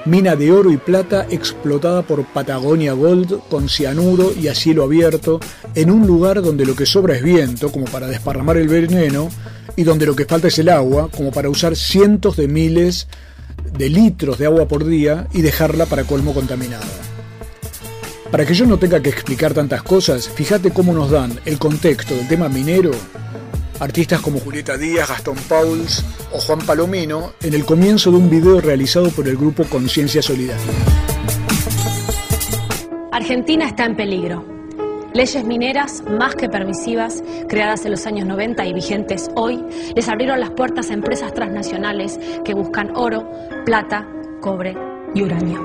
mina 0.05 0.35
de 0.35 0.51
oro 0.51 0.71
y 0.71 0.77
plata 0.77 1.27
explotada 1.29 2.01
por 2.01 2.25
Patagonia 2.25 2.93
Gold 2.93 3.41
con 3.47 3.69
cianuro 3.69 4.33
y 4.35 4.47
a 4.47 4.55
cielo 4.55 4.83
abierto, 4.83 5.39
en 5.75 5.91
un 5.91 6.07
lugar 6.07 6.41
donde 6.41 6.65
lo 6.65 6.75
que 6.75 6.87
sobra 6.87 7.15
es 7.15 7.21
viento, 7.21 7.71
como 7.71 7.85
para 7.85 8.07
desparramar 8.07 8.57
el 8.57 8.67
veneno, 8.67 9.29
y 9.75 9.83
donde 9.83 10.07
lo 10.07 10.15
que 10.15 10.25
falta 10.25 10.47
es 10.47 10.57
el 10.57 10.69
agua, 10.69 11.07
como 11.15 11.29
para 11.31 11.49
usar 11.49 11.75
cientos 11.75 12.35
de 12.35 12.47
miles 12.47 13.05
de 13.05 13.30
litros 13.77 14.37
de 14.37 14.45
agua 14.45 14.67
por 14.67 14.85
día 14.85 15.27
y 15.33 15.41
dejarla 15.41 15.85
para 15.85 16.03
colmo 16.03 16.33
contaminada. 16.33 16.85
Para 18.31 18.45
que 18.45 18.53
yo 18.53 18.65
no 18.65 18.77
tenga 18.77 19.01
que 19.01 19.09
explicar 19.09 19.53
tantas 19.53 19.83
cosas, 19.83 20.29
fíjate 20.29 20.71
cómo 20.71 20.93
nos 20.93 21.11
dan 21.11 21.39
el 21.45 21.59
contexto 21.59 22.15
del 22.15 22.27
tema 22.27 22.47
minero 22.47 22.91
artistas 23.81 24.21
como 24.21 24.39
Julieta 24.39 24.77
Díaz, 24.77 25.09
Gastón 25.09 25.37
Pauls 25.49 26.05
o 26.31 26.39
Juan 26.39 26.59
Palomino 26.59 27.33
en 27.41 27.55
el 27.55 27.65
comienzo 27.65 28.11
de 28.11 28.17
un 28.17 28.29
video 28.29 28.61
realizado 28.61 29.09
por 29.09 29.27
el 29.27 29.35
grupo 29.35 29.63
Conciencia 29.65 30.21
Solidaria. 30.21 30.61
Argentina 33.11 33.67
está 33.67 33.85
en 33.85 33.95
peligro. 33.95 34.50
Leyes 35.13 35.43
mineras 35.43 36.03
más 36.09 36.35
que 36.35 36.47
permisivas, 36.47 37.21
creadas 37.49 37.83
en 37.83 37.91
los 37.91 38.07
años 38.07 38.25
90 38.25 38.65
y 38.65 38.73
vigentes 38.73 39.29
hoy, 39.35 39.61
les 39.93 40.07
abrieron 40.07 40.39
las 40.39 40.51
puertas 40.51 40.89
a 40.89 40.93
empresas 40.93 41.33
transnacionales 41.33 42.17
que 42.45 42.53
buscan 42.53 42.95
oro, 42.95 43.29
plata, 43.65 44.07
cobre 44.39 44.73
y 45.13 45.23
uranio. 45.23 45.59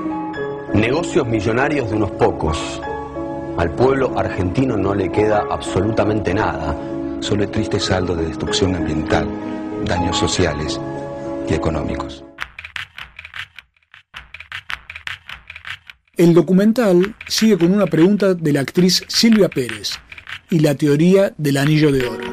Negocios 0.73 1.25
millonarios 1.25 1.89
de 1.89 1.95
unos 1.95 2.11
pocos. 2.11 2.81
Al 3.57 3.71
pueblo 3.71 4.11
argentino 4.19 4.75
no 4.75 4.93
le 4.93 5.09
queda 5.09 5.45
absolutamente 5.49 6.33
nada, 6.33 6.75
solo 7.21 7.43
el 7.43 7.49
triste 7.49 7.79
saldo 7.79 8.15
de 8.17 8.27
destrucción 8.27 8.75
ambiental, 8.75 9.29
daños 9.85 10.17
sociales 10.17 10.79
y 11.49 11.53
económicos. 11.53 12.25
El 16.17 16.33
documental 16.33 17.15
sigue 17.27 17.59
con 17.59 17.71
una 17.71 17.85
pregunta 17.85 18.33
de 18.33 18.51
la 18.51 18.61
actriz 18.61 19.03
Silvia 19.07 19.49
Pérez 19.49 19.99
y 20.49 20.57
la 20.57 20.73
teoría 20.73 21.31
del 21.37 21.57
anillo 21.57 21.91
de 21.91 22.07
oro. 22.07 22.27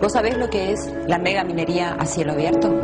¿Vos 0.00 0.12
sabés 0.12 0.36
lo 0.36 0.50
que 0.50 0.72
es 0.72 0.92
la 1.06 1.16
mega 1.16 1.44
minería 1.44 1.94
a 1.94 2.04
cielo 2.06 2.32
abierto? 2.32 2.74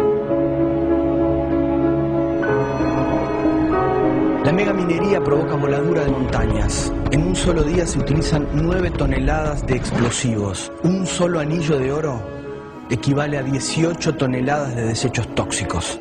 La 4.44 4.52
mega 4.52 4.72
minería 4.72 5.20
provoca 5.20 5.56
moladura 5.56 6.04
de 6.04 6.12
montañas. 6.12 6.92
En 7.10 7.26
un 7.26 7.34
solo 7.34 7.64
día 7.64 7.88
se 7.88 7.98
utilizan 7.98 8.46
9 8.54 8.92
toneladas 8.92 9.66
de 9.66 9.74
explosivos. 9.74 10.70
Un 10.84 11.08
solo 11.08 11.40
anillo 11.40 11.76
de 11.76 11.90
oro 11.90 12.41
equivale 12.90 13.38
a 13.38 13.42
18 13.42 14.14
toneladas 14.14 14.74
de 14.74 14.84
desechos 14.86 15.34
tóxicos. 15.34 16.00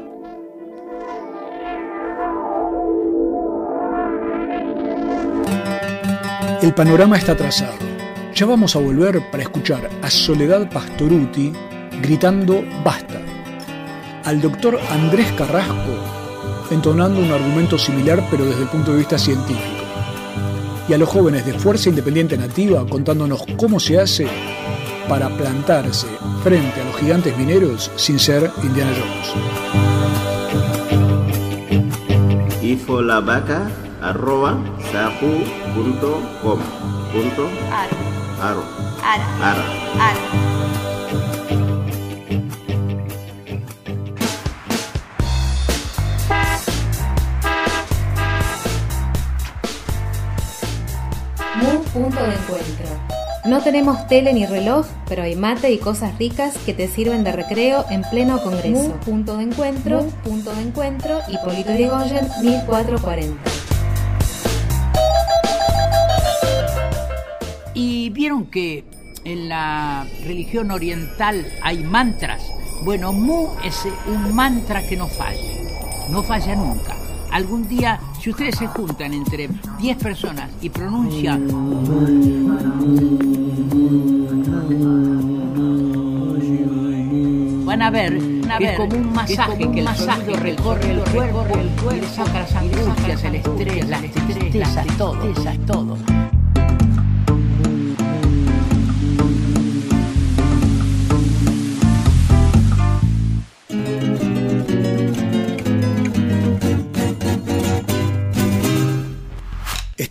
El 6.62 6.74
panorama 6.74 7.18
está 7.18 7.36
trazado. 7.36 7.74
Ya 8.36 8.46
vamos 8.46 8.76
a 8.76 8.80
volver 8.80 9.22
para 9.32 9.44
escuchar 9.44 9.90
a 10.02 10.10
Soledad 10.10 10.70
Pastoruti 10.70 11.52
gritando 12.02 12.64
basta, 12.84 13.22
al 14.24 14.42
doctor 14.42 14.80
Andrés 14.90 15.32
Carrasco 15.34 16.22
entonando 16.72 17.20
un 17.20 17.32
argumento 17.32 17.78
similar 17.78 18.26
pero 18.32 18.46
desde 18.46 18.64
el 18.64 18.70
punto 18.70 18.92
de 18.92 19.00
vista 19.00 19.18
científico, 19.18 19.84
y 20.88 20.94
a 20.94 20.98
los 20.98 21.10
jóvenes 21.10 21.46
de 21.46 21.54
Fuerza 21.54 21.90
Independiente 21.90 22.38
Nativa 22.38 22.86
contándonos 22.88 23.44
cómo 23.58 23.80
se 23.80 24.00
hace 24.00 24.28
para 25.08 25.30
plantarse 25.30 26.08
frente 26.44 26.82
a 26.82 26.86
los 26.86 26.96
gigantes 26.98 27.38
mineros 27.38 27.92
sin 27.96 28.20
ser 28.20 28.52
Indiana 28.64 28.92
Jones. 28.98 29.34
Info 32.62 33.02
la 33.02 33.20
vaca 33.20 33.70
arroba 34.02 34.58
sapu 34.92 35.44
punto 35.76 36.22
com 36.42 36.60
punto 37.12 37.50
aro. 37.72 37.98
Aro 38.42 38.64
aro 39.42 39.64
punto 39.94 40.61
no 53.62 53.66
tenemos 53.66 54.08
tele 54.08 54.34
ni 54.34 54.48
reloj, 54.48 54.88
pero 55.08 55.22
hay 55.22 55.36
mate 55.36 55.72
y 55.72 55.78
cosas 55.78 56.18
ricas 56.18 56.58
que 56.66 56.74
te 56.74 56.88
sirven 56.88 57.24
de 57.24 57.32
recreo 57.32 57.86
en 57.92 58.02
pleno 58.02 58.42
congreso. 58.42 58.94
punto 59.06 59.38
de 59.38 59.44
encuentro, 59.44 60.04
punto 60.24 60.52
de 60.56 60.64
encuentro 60.64 61.20
y 61.28 61.38
Polito 61.38 61.72
Yrigoyen 61.72 62.28
1440. 62.42 63.40
Y 67.76 68.10
vieron 68.10 68.48
que 68.48 68.84
en 69.26 69.48
la 69.48 70.08
religión 70.26 70.72
oriental 70.72 71.46
hay 71.62 71.84
mantras. 71.84 72.42
Bueno, 72.84 73.14
Mu 73.14 73.50
es 73.64 73.88
un 74.08 74.34
mantra 74.34 74.82
que 74.88 74.98
no 74.98 75.08
falla, 75.08 75.40
no 76.10 76.24
falla 76.24 76.56
nunca. 76.56 76.96
Algún 77.32 77.68
día, 77.68 78.00
si 78.22 78.30
ustedes 78.30 78.56
se 78.56 78.68
juntan 78.68 79.14
entre 79.16 79.50
10 79.80 79.98
personas 79.98 80.48
y 80.62 80.70
pronuncian 80.70 81.48
van 87.66 87.82
a 87.82 87.90
ver 87.90 88.14
es 88.60 88.78
como 88.78 88.96
un 88.96 89.12
masaje 89.12 89.72
que 89.72 89.80
el 89.80 89.86
masaje 89.86 90.34
recorre 90.36 90.92
el 90.92 91.00
cuerpo, 91.00 91.46
el 91.58 91.70
cuerpo, 91.70 91.96
y 91.96 92.16
saca 92.16 92.42
las 92.42 92.54
angustias, 92.54 93.24
el 93.24 93.36
estrés, 93.36 93.90
las 93.90 94.02
tristezas, 94.02 94.86
todo, 94.98 95.18
todo. 95.66 95.98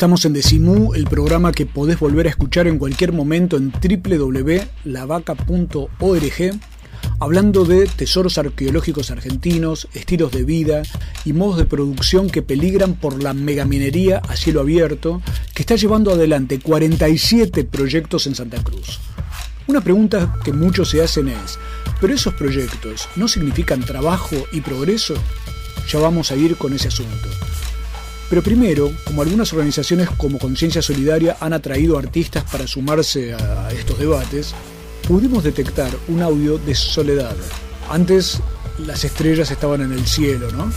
Estamos 0.01 0.25
en 0.25 0.33
Decimú, 0.33 0.95
el 0.95 1.05
programa 1.05 1.53
que 1.53 1.67
podés 1.67 2.01
volver 2.01 2.27
a 2.27 2.31
escuchar 2.31 2.67
en 2.67 2.79
cualquier 2.79 3.13
momento 3.13 3.59
en 3.59 3.71
www.lavaca.org, 3.71 6.61
hablando 7.19 7.67
de 7.67 7.85
tesoros 7.85 8.39
arqueológicos 8.39 9.11
argentinos, 9.11 9.89
estilos 9.93 10.33
de 10.33 10.45
vida 10.45 10.85
y 11.27 11.35
modos 11.35 11.59
de 11.59 11.67
producción 11.67 12.31
que 12.31 12.41
peligran 12.41 12.95
por 12.95 13.23
la 13.23 13.35
megaminería 13.35 14.23
a 14.27 14.37
cielo 14.37 14.63
abierto 14.63 15.21
que 15.55 15.65
está 15.65 15.77
llevando 15.77 16.13
adelante 16.13 16.61
47 16.61 17.65
proyectos 17.65 18.27
en 18.27 18.35
Santa 18.35 18.65
Cruz. 18.65 19.01
Una 19.67 19.83
pregunta 19.83 20.35
que 20.43 20.55
muchos 20.55 20.89
se 20.89 21.03
hacen 21.03 21.29
es, 21.29 21.59
¿pero 22.01 22.15
esos 22.15 22.33
proyectos 22.33 23.07
no 23.17 23.29
significan 23.29 23.85
trabajo 23.85 24.37
y 24.51 24.63
progreso? 24.63 25.13
Ya 25.93 25.99
vamos 25.99 26.33
a 26.33 26.37
ir 26.37 26.57
con 26.57 26.73
ese 26.73 26.89
asunto. 26.89 27.29
Pero 28.31 28.43
primero, 28.43 28.93
como 29.05 29.23
algunas 29.23 29.53
organizaciones 29.53 30.09
como 30.11 30.39
Conciencia 30.39 30.81
Solidaria 30.81 31.37
han 31.41 31.53
atraído 31.53 31.99
artistas 31.99 32.45
para 32.45 32.69
sumarse 32.69 33.35
a 33.35 33.73
estos 33.73 33.99
debates, 33.99 34.55
pudimos 35.09 35.43
detectar 35.43 35.91
un 36.07 36.23
audio 36.23 36.57
de 36.59 36.77
Soledad. 36.77 37.35
Antes 37.91 38.41
las 38.87 39.03
estrellas 39.05 39.51
estaban 39.51 39.81
en 39.81 39.93
el 39.93 40.07
cielo, 40.07 40.49
¿no? 40.53 40.73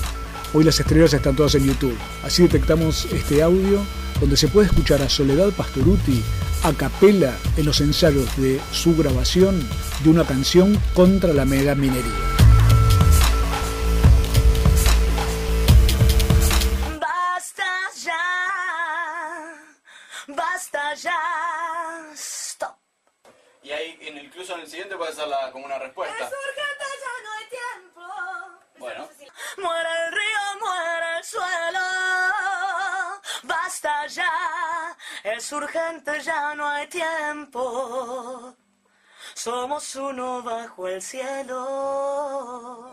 Hoy 0.55 0.63
las 0.63 0.79
estrellas 0.79 1.13
están 1.13 1.35
todas 1.35 1.53
en 1.53 1.65
YouTube. 1.65 1.95
Así 2.23 2.41
detectamos 2.41 3.05
este 3.13 3.43
audio 3.43 3.79
donde 4.19 4.35
se 4.35 4.47
puede 4.47 4.67
escuchar 4.67 5.03
a 5.03 5.09
Soledad 5.09 5.51
Pastoruti 5.51 6.23
a 6.63 6.73
capela 6.73 7.35
en 7.55 7.65
los 7.65 7.81
ensayos 7.81 8.35
de 8.37 8.59
su 8.71 8.95
grabación 8.95 9.59
de 10.03 10.09
una 10.09 10.25
canción 10.25 10.79
contra 10.95 11.33
la 11.33 11.45
mega 11.45 11.75
minería. 11.75 12.32
El 25.13 25.15
siguiente 25.15 25.15
puede 25.15 25.15
ser 25.15 25.27
la, 25.27 25.51
como 25.51 25.65
una 25.65 25.79
respuesta. 25.79 26.15
Es 26.15 26.31
urgente, 26.31 26.85
ya 27.03 27.13
no 27.23 27.29
hay 27.37 27.45
tiempo. 27.49 28.01
Bueno. 28.79 29.09
Muere 29.57 29.89
el 30.05 30.11
río, 30.11 30.43
muere 30.59 31.17
el 31.17 31.23
suelo. 31.23 31.79
Basta 33.43 34.07
ya. 34.07 34.97
Es 35.23 35.51
urgente, 35.51 36.21
ya 36.21 36.55
no 36.55 36.67
hay 36.67 36.87
tiempo. 36.87 38.55
Somos 39.33 39.95
uno 39.95 40.41
bajo 40.43 40.87
el 40.87 41.01
cielo. 41.01 42.91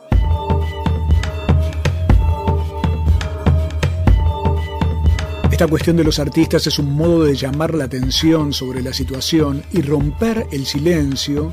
Esta 5.50 5.66
cuestión 5.66 5.96
de 5.96 6.04
los 6.04 6.18
artistas 6.18 6.66
es 6.66 6.78
un 6.78 6.96
modo 6.96 7.24
de 7.24 7.34
llamar 7.34 7.74
la 7.74 7.84
atención 7.84 8.52
sobre 8.52 8.80
la 8.82 8.94
situación 8.94 9.62
y 9.72 9.82
romper 9.82 10.46
el 10.52 10.64
silencio 10.64 11.52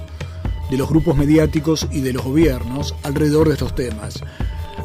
de 0.69 0.77
los 0.77 0.89
grupos 0.89 1.15
mediáticos 1.17 1.88
y 1.91 2.01
de 2.01 2.13
los 2.13 2.24
gobiernos 2.24 2.95
alrededor 3.03 3.47
de 3.47 3.53
estos 3.53 3.75
temas. 3.75 4.21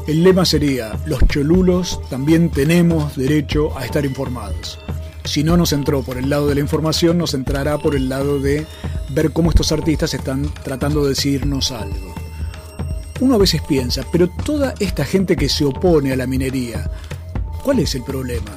El 0.07 0.23
lema 0.23 0.45
sería, 0.45 0.99
los 1.05 1.25
cholulos 1.27 2.01
también 2.09 2.49
tenemos 2.49 3.15
derecho 3.15 3.77
a 3.77 3.85
estar 3.85 4.05
informados. 4.05 4.79
Si 5.23 5.43
no 5.43 5.55
nos 5.55 5.71
entró 5.71 6.03
por 6.03 6.17
el 6.17 6.29
lado 6.29 6.47
de 6.47 6.55
la 6.55 6.61
información, 6.61 7.17
nos 7.17 7.33
entrará 7.33 7.77
por 7.77 7.95
el 7.95 8.09
lado 8.09 8.39
de 8.39 8.65
ver 9.11 9.31
cómo 9.31 9.49
estos 9.49 9.71
artistas 9.71 10.13
están 10.13 10.53
tratando 10.63 11.03
de 11.03 11.09
decirnos 11.09 11.71
algo. 11.71 12.13
Uno 13.21 13.35
a 13.35 13.37
veces 13.37 13.61
piensa, 13.61 14.03
pero 14.11 14.27
toda 14.27 14.73
esta 14.79 15.05
gente 15.05 15.37
que 15.37 15.47
se 15.47 15.63
opone 15.63 16.11
a 16.11 16.17
la 16.17 16.27
minería, 16.27 16.89
¿cuál 17.63 17.79
es 17.79 17.95
el 17.95 18.03
problema? 18.03 18.51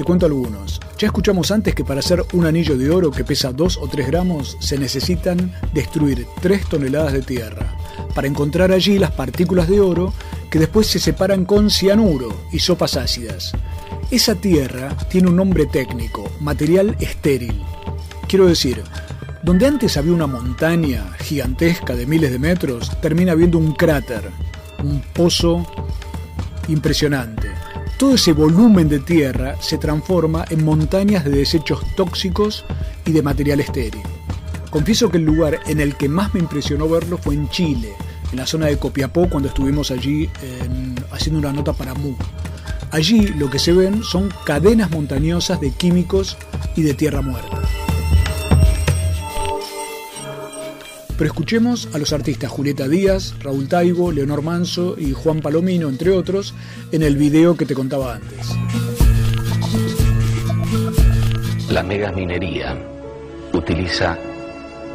Te 0.00 0.04
cuento 0.04 0.24
algunos. 0.24 0.80
Ya 0.96 1.08
escuchamos 1.08 1.50
antes 1.50 1.74
que 1.74 1.84
para 1.84 2.00
hacer 2.00 2.24
un 2.32 2.46
anillo 2.46 2.78
de 2.78 2.88
oro 2.88 3.10
que 3.10 3.22
pesa 3.22 3.52
2 3.52 3.80
o 3.82 3.86
3 3.86 4.06
gramos 4.06 4.56
se 4.58 4.78
necesitan 4.78 5.52
destruir 5.74 6.26
3 6.40 6.70
toneladas 6.70 7.12
de 7.12 7.20
tierra 7.20 7.76
para 8.14 8.26
encontrar 8.26 8.72
allí 8.72 8.98
las 8.98 9.10
partículas 9.10 9.68
de 9.68 9.78
oro 9.78 10.14
que 10.50 10.58
después 10.58 10.86
se 10.86 11.00
separan 11.00 11.44
con 11.44 11.68
cianuro 11.68 12.34
y 12.50 12.60
sopas 12.60 12.96
ácidas. 12.96 13.52
Esa 14.10 14.36
tierra 14.36 14.96
tiene 15.10 15.28
un 15.28 15.36
nombre 15.36 15.66
técnico, 15.66 16.32
material 16.40 16.96
estéril. 16.98 17.60
Quiero 18.26 18.46
decir, 18.46 18.82
donde 19.42 19.66
antes 19.66 19.98
había 19.98 20.14
una 20.14 20.26
montaña 20.26 21.12
gigantesca 21.18 21.94
de 21.94 22.06
miles 22.06 22.30
de 22.30 22.38
metros, 22.38 22.90
termina 23.02 23.32
habiendo 23.32 23.58
un 23.58 23.74
cráter, 23.74 24.30
un 24.82 25.02
pozo 25.12 25.66
impresionante 26.68 27.59
todo 28.00 28.14
ese 28.14 28.32
volumen 28.32 28.88
de 28.88 28.98
tierra 28.98 29.60
se 29.60 29.76
transforma 29.76 30.46
en 30.48 30.64
montañas 30.64 31.22
de 31.22 31.32
desechos 31.32 31.82
tóxicos 31.96 32.64
y 33.04 33.12
de 33.12 33.20
material 33.20 33.60
estéril. 33.60 34.00
Confieso 34.70 35.10
que 35.10 35.18
el 35.18 35.24
lugar 35.24 35.60
en 35.66 35.80
el 35.80 35.94
que 35.96 36.08
más 36.08 36.32
me 36.32 36.40
impresionó 36.40 36.88
verlo 36.88 37.18
fue 37.18 37.34
en 37.34 37.50
Chile, 37.50 37.92
en 38.32 38.38
la 38.38 38.46
zona 38.46 38.68
de 38.68 38.78
Copiapó, 38.78 39.28
cuando 39.28 39.50
estuvimos 39.50 39.90
allí 39.90 40.30
haciendo 41.12 41.40
una 41.40 41.52
nota 41.52 41.74
para 41.74 41.92
MU. 41.92 42.16
Allí 42.90 43.26
lo 43.36 43.50
que 43.50 43.58
se 43.58 43.74
ven 43.74 44.02
son 44.02 44.30
cadenas 44.46 44.90
montañosas 44.90 45.60
de 45.60 45.70
químicos 45.70 46.38
y 46.76 46.80
de 46.80 46.94
tierra 46.94 47.20
muerta. 47.20 47.60
Pero 51.20 51.32
escuchemos 51.32 51.86
a 51.92 51.98
los 51.98 52.14
artistas 52.14 52.50
Julieta 52.50 52.88
Díaz, 52.88 53.34
Raúl 53.40 53.68
Taibo, 53.68 54.10
Leonor 54.10 54.40
Manso 54.40 54.96
y 54.98 55.12
Juan 55.12 55.40
Palomino, 55.42 55.90
entre 55.90 56.12
otros, 56.12 56.54
en 56.92 57.02
el 57.02 57.18
video 57.18 57.58
que 57.58 57.66
te 57.66 57.74
contaba 57.74 58.14
antes. 58.14 58.56
La 61.68 61.82
mega 61.82 62.10
minería 62.10 62.74
utiliza 63.52 64.16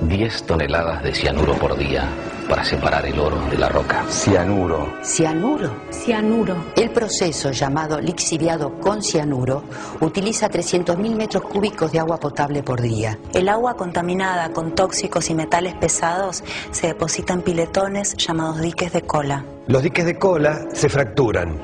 10 0.10 0.44
toneladas 0.48 1.04
de 1.04 1.14
cianuro 1.14 1.54
por 1.60 1.78
día 1.78 2.10
para 2.48 2.64
separar 2.64 3.06
el 3.06 3.20
oro 3.20 3.40
de 3.50 3.58
la 3.58 3.70
roca. 3.70 4.06
Cianuro. 4.10 4.94
Cianuro. 5.04 5.72
Cianuro. 5.92 6.56
El 6.76 6.92
proceso 6.92 7.52
llamado 7.52 8.00
lixiviado 8.00 8.80
con 8.80 9.02
cianuro 9.02 9.64
utiliza 10.02 10.50
300.000 10.50 11.16
metros 11.16 11.44
cúbicos 11.44 11.92
de 11.92 12.00
agua 12.00 12.20
potable 12.20 12.64
por 12.64 12.82
día. 12.82 13.18
El 13.34 13.50
agua 13.50 13.76
contaminada 13.76 14.52
con 14.52 14.76
tóxicos 14.76 15.30
y 15.30 15.36
metales 15.36 15.76
pesados 15.76 16.44
se 16.72 16.88
deposita 16.88 17.34
en 17.34 17.42
piletones 17.42 18.16
llamados 18.18 18.62
diques 18.62 18.94
de 18.94 19.02
cola. 19.02 19.44
Los 19.68 19.84
diques 19.84 20.06
de 20.06 20.18
cola 20.18 20.68
se 20.74 20.90
fracturan 20.90 21.60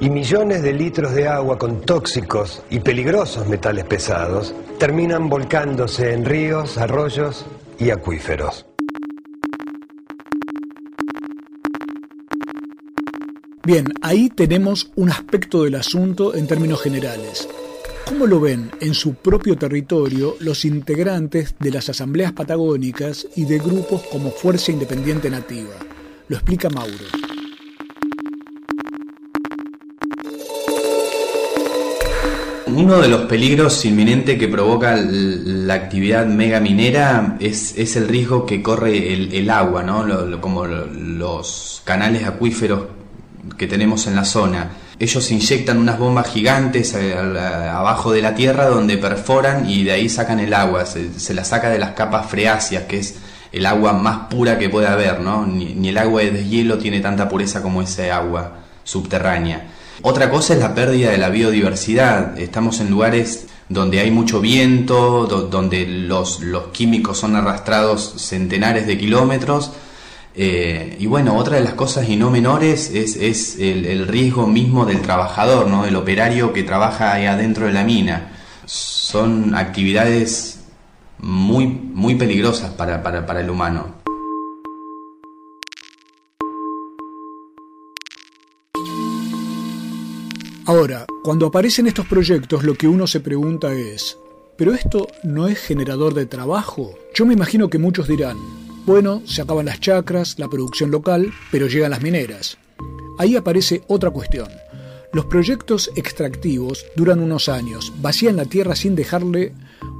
y 0.00 0.10
millones 0.10 0.62
de 0.62 0.72
litros 0.72 1.14
de 1.14 1.28
agua 1.28 1.58
con 1.58 1.80
tóxicos 1.82 2.64
y 2.70 2.80
peligrosos 2.80 3.46
metales 3.46 3.84
pesados 3.84 4.54
terminan 4.78 5.28
volcándose 5.28 6.12
en 6.12 6.24
ríos, 6.24 6.76
arroyos 6.76 7.46
y 7.78 7.90
acuíferos. 7.90 8.66
Bien, 13.64 13.86
ahí 14.02 14.28
tenemos 14.28 14.90
un 14.96 15.10
aspecto 15.10 15.62
del 15.62 15.76
asunto 15.76 16.34
en 16.34 16.48
términos 16.48 16.82
generales. 16.82 17.48
¿Cómo 18.04 18.26
lo 18.26 18.40
ven 18.40 18.72
en 18.80 18.92
su 18.92 19.14
propio 19.14 19.56
territorio 19.56 20.34
los 20.40 20.64
integrantes 20.64 21.54
de 21.60 21.70
las 21.70 21.88
asambleas 21.88 22.32
patagónicas 22.32 23.28
y 23.36 23.44
de 23.44 23.58
grupos 23.58 24.02
como 24.10 24.32
Fuerza 24.32 24.72
Independiente 24.72 25.30
Nativa? 25.30 25.76
Lo 26.26 26.36
explica 26.38 26.70
Mauro. 26.70 27.04
Uno 32.66 33.00
de 33.00 33.08
los 33.08 33.26
peligros 33.26 33.84
inminentes 33.84 34.40
que 34.40 34.48
provoca 34.48 34.96
la 34.96 35.74
actividad 35.74 36.26
mega 36.26 36.58
minera 36.58 37.36
es, 37.38 37.96
el 37.96 38.08
riesgo 38.08 38.44
que 38.44 38.60
corre 38.60 39.12
el, 39.12 39.50
agua, 39.50 39.84
¿no? 39.84 40.40
como 40.40 40.66
los 40.66 41.82
canales 41.84 42.24
acuíferos 42.24 43.01
que 43.56 43.66
tenemos 43.66 44.06
en 44.06 44.16
la 44.16 44.24
zona. 44.24 44.70
Ellos 44.98 45.30
inyectan 45.30 45.78
unas 45.78 45.98
bombas 45.98 46.28
gigantes 46.28 46.94
eh, 46.94 47.14
abajo 47.14 48.12
de 48.12 48.22
la 48.22 48.34
tierra 48.34 48.66
donde 48.66 48.98
perforan 48.98 49.68
y 49.68 49.84
de 49.84 49.92
ahí 49.92 50.08
sacan 50.08 50.40
el 50.40 50.54
agua, 50.54 50.84
se, 50.86 51.34
la 51.34 51.44
saca 51.44 51.70
de 51.70 51.78
las 51.78 51.90
capas 51.90 52.26
freáceas, 52.26 52.84
que 52.84 52.98
es 52.98 53.16
el 53.50 53.66
agua 53.66 53.92
más 53.92 54.28
pura 54.30 54.58
que 54.58 54.68
puede 54.68 54.86
haber, 54.86 55.20
¿no? 55.20 55.46
Ni, 55.46 55.88
el 55.88 55.98
agua 55.98 56.22
de 56.22 56.30
deshielo 56.30 56.78
tiene 56.78 57.00
tanta 57.00 57.28
pureza 57.28 57.62
como 57.62 57.82
ese 57.82 58.10
agua 58.10 58.58
subterránea. 58.84 59.68
Otra 60.02 60.30
cosa 60.30 60.54
es 60.54 60.60
la 60.60 60.74
pérdida 60.74 61.10
de 61.10 61.18
la 61.18 61.28
biodiversidad. 61.28 62.38
Estamos 62.38 62.80
en 62.80 62.90
lugares 62.90 63.46
donde 63.68 64.00
hay 64.00 64.10
mucho 64.10 64.40
viento, 64.40 65.26
donde 65.26 65.86
los, 65.86 66.40
los 66.40 66.68
químicos 66.68 67.18
son 67.18 67.36
arrastrados 67.36 68.14
centenares 68.18 68.86
de 68.86 68.98
kilómetros 68.98 69.72
Eh, 70.34 70.96
y 70.98 71.06
bueno, 71.06 71.36
otra 71.36 71.56
de 71.56 71.62
las 71.62 71.74
cosas 71.74 72.08
y 72.08 72.16
no 72.16 72.30
menores 72.30 72.90
es, 72.90 73.58
el, 73.58 74.08
riesgo 74.08 74.46
mismo 74.46 74.86
del 74.86 75.02
trabajador, 75.02 75.68
¿no? 75.68 75.84
del 75.84 75.96
operario 75.96 76.52
que 76.52 76.62
trabaja 76.62 77.12
ahí 77.12 77.26
adentro 77.26 77.66
de 77.66 77.72
la 77.72 77.84
mina. 77.84 78.32
Son 78.64 79.54
actividades 79.54 80.60
muy, 81.18 81.66
muy 81.66 82.14
peligrosas 82.14 82.70
para, 82.70 83.02
para 83.02 83.40
el 83.40 83.50
humano. 83.50 84.02
Ahora, 90.64 91.06
cuando 91.22 91.46
aparecen 91.46 91.86
estos 91.86 92.06
proyectos, 92.06 92.62
lo 92.62 92.74
que 92.74 92.88
uno 92.88 93.06
se 93.06 93.20
pregunta 93.20 93.74
es, 93.74 94.16
¿pero 94.56 94.72
esto 94.72 95.08
no 95.22 95.48
es 95.48 95.58
generador 95.58 96.14
de 96.14 96.24
trabajo? 96.24 96.94
Yo 97.14 97.26
me 97.26 97.34
imagino 97.34 97.68
que 97.68 97.78
muchos 97.78 98.08
dirán, 98.08 98.38
bueno, 98.84 99.22
se 99.26 99.42
acaban 99.42 99.66
las 99.66 99.80
chacras, 99.80 100.38
la 100.38 100.48
producción 100.48 100.90
local, 100.90 101.32
pero 101.50 101.66
llegan 101.66 101.90
las 101.90 102.02
mineras. 102.02 102.58
Ahí 103.18 103.36
aparece 103.36 103.82
otra 103.86 104.10
cuestión. 104.10 104.48
Los 105.12 105.26
proyectos 105.26 105.90
extractivos 105.94 106.86
duran 106.96 107.20
unos 107.20 107.48
años, 107.48 107.92
vacían 108.00 108.36
la 108.36 108.46
tierra 108.46 108.74
sin 108.74 108.94
dejarle 108.94 109.52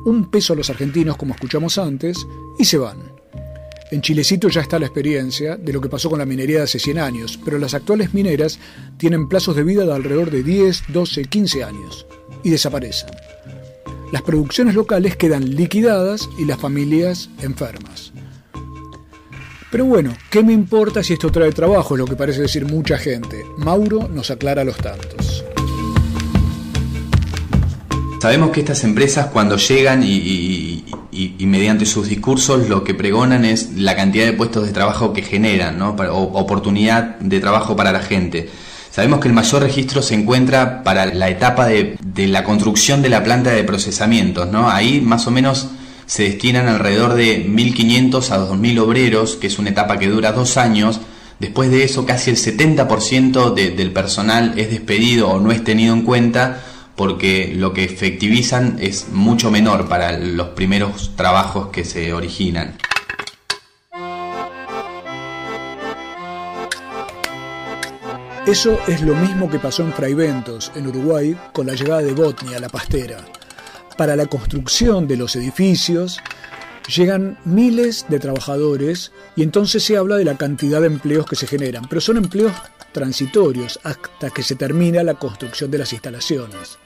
un 0.05 0.31
peso 0.31 0.55
a 0.55 0.57
los 0.57 0.71
argentinos, 0.71 1.17
como 1.17 1.35
escuchamos 1.35 1.79
antes, 1.79 2.17
y 2.59 2.65
se 2.65 2.79
van. 2.79 3.13
En 3.91 4.01
Chilecito 4.01 4.49
ya 4.49 4.63
está 4.63 4.79
la 4.79 4.87
experiencia 4.87 5.57
de 5.59 5.73
lo 5.73 5.81
que 5.81 5.91
pasó 5.91 6.09
con 6.09 6.19
la 6.19 6.25
minería 6.25 6.59
de 6.59 6.65
hace 6.65 6.79
100 6.79 6.99
años, 6.99 7.39
pero 7.45 7.59
las 7.59 7.75
actuales 7.75 8.15
mineras 8.15 8.59
tienen 8.97 9.29
plazos 9.29 9.55
de 9.55 9.65
vida 9.65 9.85
de 9.85 9.93
alrededor 9.93 10.31
de 10.31 10.43
10, 10.43 10.85
12, 10.89 11.25
15 11.27 11.63
años 11.63 12.07
y 12.43 12.49
desaparecen. 12.49 13.11
Las 14.11 14.23
producciones 14.23 14.75
locales 14.75 15.17
quedan 15.17 15.57
liquidadas 15.57 16.29
y 16.39 16.47
las 16.47 16.59
familias 16.59 17.29
enfermas. 17.43 18.12
Pero 19.73 19.87
bueno, 19.87 20.13
¿qué 20.29 20.43
me 20.43 20.53
importa 20.53 21.03
si 21.03 21.15
esto 21.15 21.33
trae 21.33 21.51
trabajo? 21.51 21.95
Es 21.95 21.99
lo 21.99 22.05
que 22.05 22.15
parece 22.15 22.43
decir 22.43 22.67
mucha 22.67 22.99
gente. 22.99 23.43
Mauro 23.57 24.07
nos 24.07 24.31
aclara 24.31 24.65
los 24.65 24.77
tantos. 24.77 25.43
Sabemos 28.21 28.51
que 28.51 28.61
estas 28.61 28.85
empresas 28.85 29.29
cuando 29.29 29.57
llegan 29.57 30.03
y, 30.05 30.85
mediante 31.41 31.87
sus 31.87 32.09
discursos 32.09 32.69
lo 32.69 32.85
que 32.85 32.93
pregonan 32.93 33.47
es 33.47 33.73
la 33.75 33.97
cantidad 33.97 34.27
de 34.27 34.35
puestos 34.35 34.67
de 34.67 34.73
trabajo 34.73 35.15
que 35.15 35.23
generan, 35.23 35.79
¿no? 35.79 35.91
o 35.91 36.39
oportunidad 36.39 37.19
de 37.21 37.41
trabajo 37.41 37.75
para 37.75 37.93
la 37.93 38.01
gente. 38.01 38.51
Sabemos 38.91 39.21
que 39.21 39.29
el 39.29 39.35
mayor 39.35 39.63
registro 39.63 40.03
se 40.03 40.15
encuentra 40.15 40.83
para 40.83 41.07
la 41.07 41.31
etapa 41.31 41.67
de, 41.67 41.97
de 42.05 42.27
la 42.27 42.45
construcción 42.45 43.01
de 43.01 43.09
la 43.09 43.25
planta 43.25 43.51
de 43.51 43.65
procesamientos. 43.65 44.51
¿no? 44.53 44.69
Ahí 44.71 45.01
más 45.01 45.27
o 45.27 45.31
menos 45.31 45.69
se 46.07 46.25
destinan 46.25 46.69
alrededor 46.69 47.15
de 47.15 47.47
1.500 47.47 48.31
a 48.31 48.49
2.000 48.49 48.79
obreros, 48.81 49.37
que 49.37 49.47
es 49.47 49.59
una 49.59 49.71
etapa 49.71 49.99
que 49.99 50.09
dura 50.09 50.33
dos 50.33 50.57
años. 50.57 51.01
Después 51.39 51.71
de 51.71 51.85
eso, 51.85 52.07
casi 52.07 52.31
el 52.31 52.37
70% 52.37 53.55
del 53.55 53.93
personal 53.93 54.55
es 54.57 54.71
despedido 54.71 55.31
o 55.31 55.41
no 55.41 55.53
es 55.53 55.65
tenido 55.65 55.95
en 55.95 56.03
cuenta 56.03 56.63
porque 56.97 57.53
lo 57.57 57.73
que 57.73 57.85
efectivizan 57.85 58.77
es 58.81 59.09
mucho 59.11 59.51
menor 59.51 59.89
para 59.89 60.19
los 60.19 60.49
primeros 60.49 61.13
trabajos 61.17 61.69
que 61.69 61.85
se 61.85 62.13
originan. 62.13 62.77
Eso 68.47 68.79
es 68.89 69.03
lo 69.03 69.15
mismo 69.15 69.49
que 69.49 69.61
pasó 69.61 69.85
en 69.85 69.93
Fraiventos, 69.93 70.73
en 70.75 70.89
Uruguay, 70.89 71.37
con 71.53 71.67
la 71.67 71.75
llegada 71.75 72.03
de 72.03 72.13
Botnia, 72.13 72.59
la 72.59 72.69
pastera. 72.69 73.19
Para 73.97 74.17
la 74.17 74.27
construcción 74.27 75.07
de 75.07 75.17
los 75.17 75.37
edificios 75.37 76.19
llegan 76.89 77.39
miles 77.45 78.07
de 78.09 78.19
trabajadores 78.19 79.13
y 79.37 79.43
entonces 79.43 79.83
se 79.85 79.97
habla 79.97 80.17
de 80.17 80.25
la 80.25 80.37
cantidad 80.37 80.81
de 80.81 80.87
empleos 80.87 81.27
que 81.27 81.37
se 81.37 81.47
generan, 81.47 81.87
pero 81.89 82.01
son 82.01 82.17
empleos 82.17 82.53
transitorios 82.93 83.79
hasta 83.83 84.31
que 84.31 84.43
se 84.43 84.57
termina 84.57 85.03
la 85.03 85.15
construcción 85.15 85.71
de 85.71 85.79
las 85.79 85.93
instalaciones. 85.93 86.79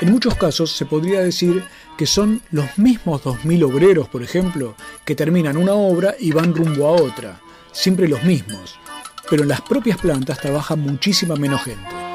En 0.00 0.10
muchos 0.10 0.34
casos 0.34 0.72
se 0.72 0.84
podría 0.84 1.20
decir 1.20 1.64
que 1.96 2.06
son 2.06 2.42
los 2.50 2.76
mismos 2.76 3.22
2.000 3.22 3.64
obreros, 3.64 4.08
por 4.08 4.22
ejemplo, 4.22 4.74
que 5.04 5.14
terminan 5.14 5.56
una 5.56 5.72
obra 5.72 6.14
y 6.18 6.32
van 6.32 6.54
rumbo 6.54 6.88
a 6.88 6.92
otra, 6.92 7.40
siempre 7.72 8.06
los 8.06 8.22
mismos, 8.22 8.78
pero 9.30 9.42
en 9.42 9.48
las 9.48 9.62
propias 9.62 9.98
plantas 9.98 10.38
trabaja 10.38 10.76
muchísima 10.76 11.36
menos 11.36 11.62
gente. 11.62 12.05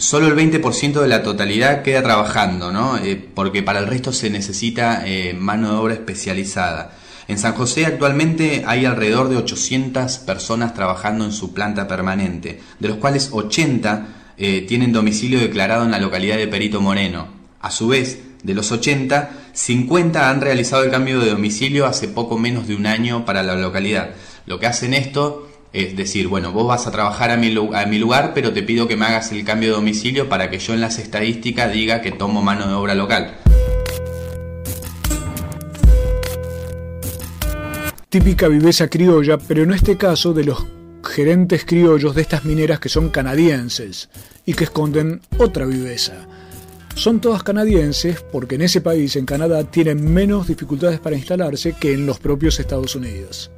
Solo 0.00 0.28
el 0.28 0.34
20% 0.34 1.02
de 1.02 1.08
la 1.08 1.22
totalidad 1.22 1.82
queda 1.82 2.02
trabajando, 2.02 2.72
¿no? 2.72 2.96
Eh, 2.96 3.22
porque 3.34 3.62
para 3.62 3.80
el 3.80 3.86
resto 3.86 4.14
se 4.14 4.30
necesita 4.30 5.06
eh, 5.06 5.34
mano 5.34 5.72
de 5.72 5.76
obra 5.76 5.92
especializada. 5.92 6.96
En 7.28 7.36
San 7.38 7.52
José 7.52 7.84
actualmente 7.84 8.64
hay 8.66 8.86
alrededor 8.86 9.28
de 9.28 9.36
800 9.36 10.16
personas 10.20 10.72
trabajando 10.72 11.26
en 11.26 11.32
su 11.32 11.52
planta 11.52 11.86
permanente, 11.86 12.60
de 12.78 12.88
los 12.88 12.96
cuales 12.96 13.28
80 13.30 14.06
eh, 14.38 14.64
tienen 14.66 14.94
domicilio 14.94 15.38
declarado 15.38 15.84
en 15.84 15.90
la 15.90 16.00
localidad 16.00 16.38
de 16.38 16.48
Perito 16.48 16.80
Moreno. 16.80 17.28
A 17.60 17.70
su 17.70 17.88
vez, 17.88 18.20
de 18.42 18.54
los 18.54 18.72
80, 18.72 19.30
50 19.52 20.30
han 20.30 20.40
realizado 20.40 20.82
el 20.82 20.90
cambio 20.90 21.20
de 21.20 21.28
domicilio 21.28 21.84
hace 21.84 22.08
poco 22.08 22.38
menos 22.38 22.66
de 22.66 22.74
un 22.74 22.86
año 22.86 23.26
para 23.26 23.42
la 23.42 23.54
localidad. 23.54 24.12
Lo 24.46 24.58
que 24.58 24.66
hacen 24.66 24.94
esto 24.94 25.49
es 25.72 25.96
decir, 25.96 26.28
bueno, 26.28 26.52
vos 26.52 26.66
vas 26.66 26.86
a 26.86 26.90
trabajar 26.90 27.30
a 27.30 27.36
mi, 27.36 27.54
a 27.74 27.86
mi 27.86 27.98
lugar, 27.98 28.32
pero 28.34 28.52
te 28.52 28.62
pido 28.62 28.88
que 28.88 28.96
me 28.96 29.06
hagas 29.06 29.32
el 29.32 29.44
cambio 29.44 29.70
de 29.70 29.76
domicilio 29.76 30.28
para 30.28 30.50
que 30.50 30.58
yo 30.58 30.74
en 30.74 30.80
las 30.80 30.98
estadísticas 30.98 31.72
diga 31.72 32.00
que 32.00 32.12
tomo 32.12 32.42
mano 32.42 32.66
de 32.66 32.74
obra 32.74 32.94
local. 32.94 33.36
típica 38.10 38.48
viveza 38.48 38.88
criolla, 38.88 39.38
pero 39.38 39.62
en 39.62 39.70
este 39.70 39.96
caso 39.96 40.32
de 40.34 40.42
los 40.42 40.66
gerentes 41.04 41.64
criollos 41.64 42.16
de 42.16 42.22
estas 42.22 42.44
mineras 42.44 42.80
que 42.80 42.88
son 42.88 43.08
canadienses 43.08 44.08
y 44.44 44.54
que 44.54 44.64
esconden 44.64 45.20
otra 45.38 45.64
viveza. 45.64 46.26
Son 46.96 47.20
todas 47.20 47.44
canadienses 47.44 48.20
porque 48.32 48.56
en 48.56 48.62
ese 48.62 48.80
país, 48.80 49.14
en 49.14 49.26
Canadá, 49.26 49.62
tienen 49.62 50.12
menos 50.12 50.48
dificultades 50.48 50.98
para 50.98 51.16
instalarse 51.16 51.74
que 51.78 51.94
en 51.94 52.04
los 52.04 52.18
propios 52.18 52.58
Estados 52.58 52.96
Unidos. 52.96 53.52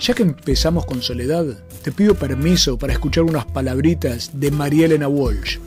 Ya 0.00 0.14
que 0.14 0.22
empezamos 0.22 0.86
con 0.86 1.02
Soledad, 1.02 1.44
te 1.82 1.92
pido 1.92 2.14
permiso 2.14 2.78
para 2.78 2.94
escuchar 2.94 3.24
unas 3.24 3.44
palabritas 3.44 4.30
de 4.32 4.50
María 4.50 4.86
Elena 4.86 5.08
Walsh, 5.08 5.58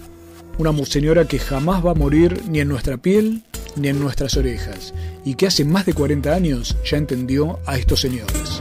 una 0.58 0.74
señora 0.86 1.28
que 1.28 1.38
jamás 1.38 1.86
va 1.86 1.92
a 1.92 1.96
morir 1.96 2.42
ni 2.50 2.60
en 2.60 2.68
nuestra 2.68 2.98
piel 2.98 3.44
ni 3.76 3.90
en 3.90 4.00
nuestras 4.00 4.36
orejas, 4.36 4.92
y 5.24 5.36
que 5.36 5.46
hace 5.46 5.66
más 5.66 5.86
de 5.86 5.94
40 5.94 6.34
años 6.34 6.76
ya 6.84 6.98
entendió 6.98 7.60
a 7.68 7.78
estos 7.78 8.02
señores. 8.02 8.60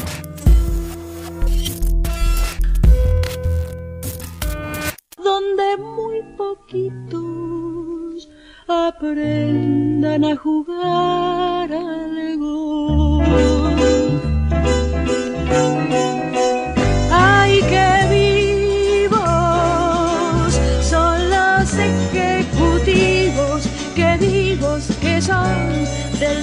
Donde 5.16 5.76
muy 5.78 6.22
poquitos 6.36 8.28
aprendan 8.68 10.24
a 10.24 10.36
jugar 10.36 11.72
al 11.72 12.36
gol. 12.36 13.01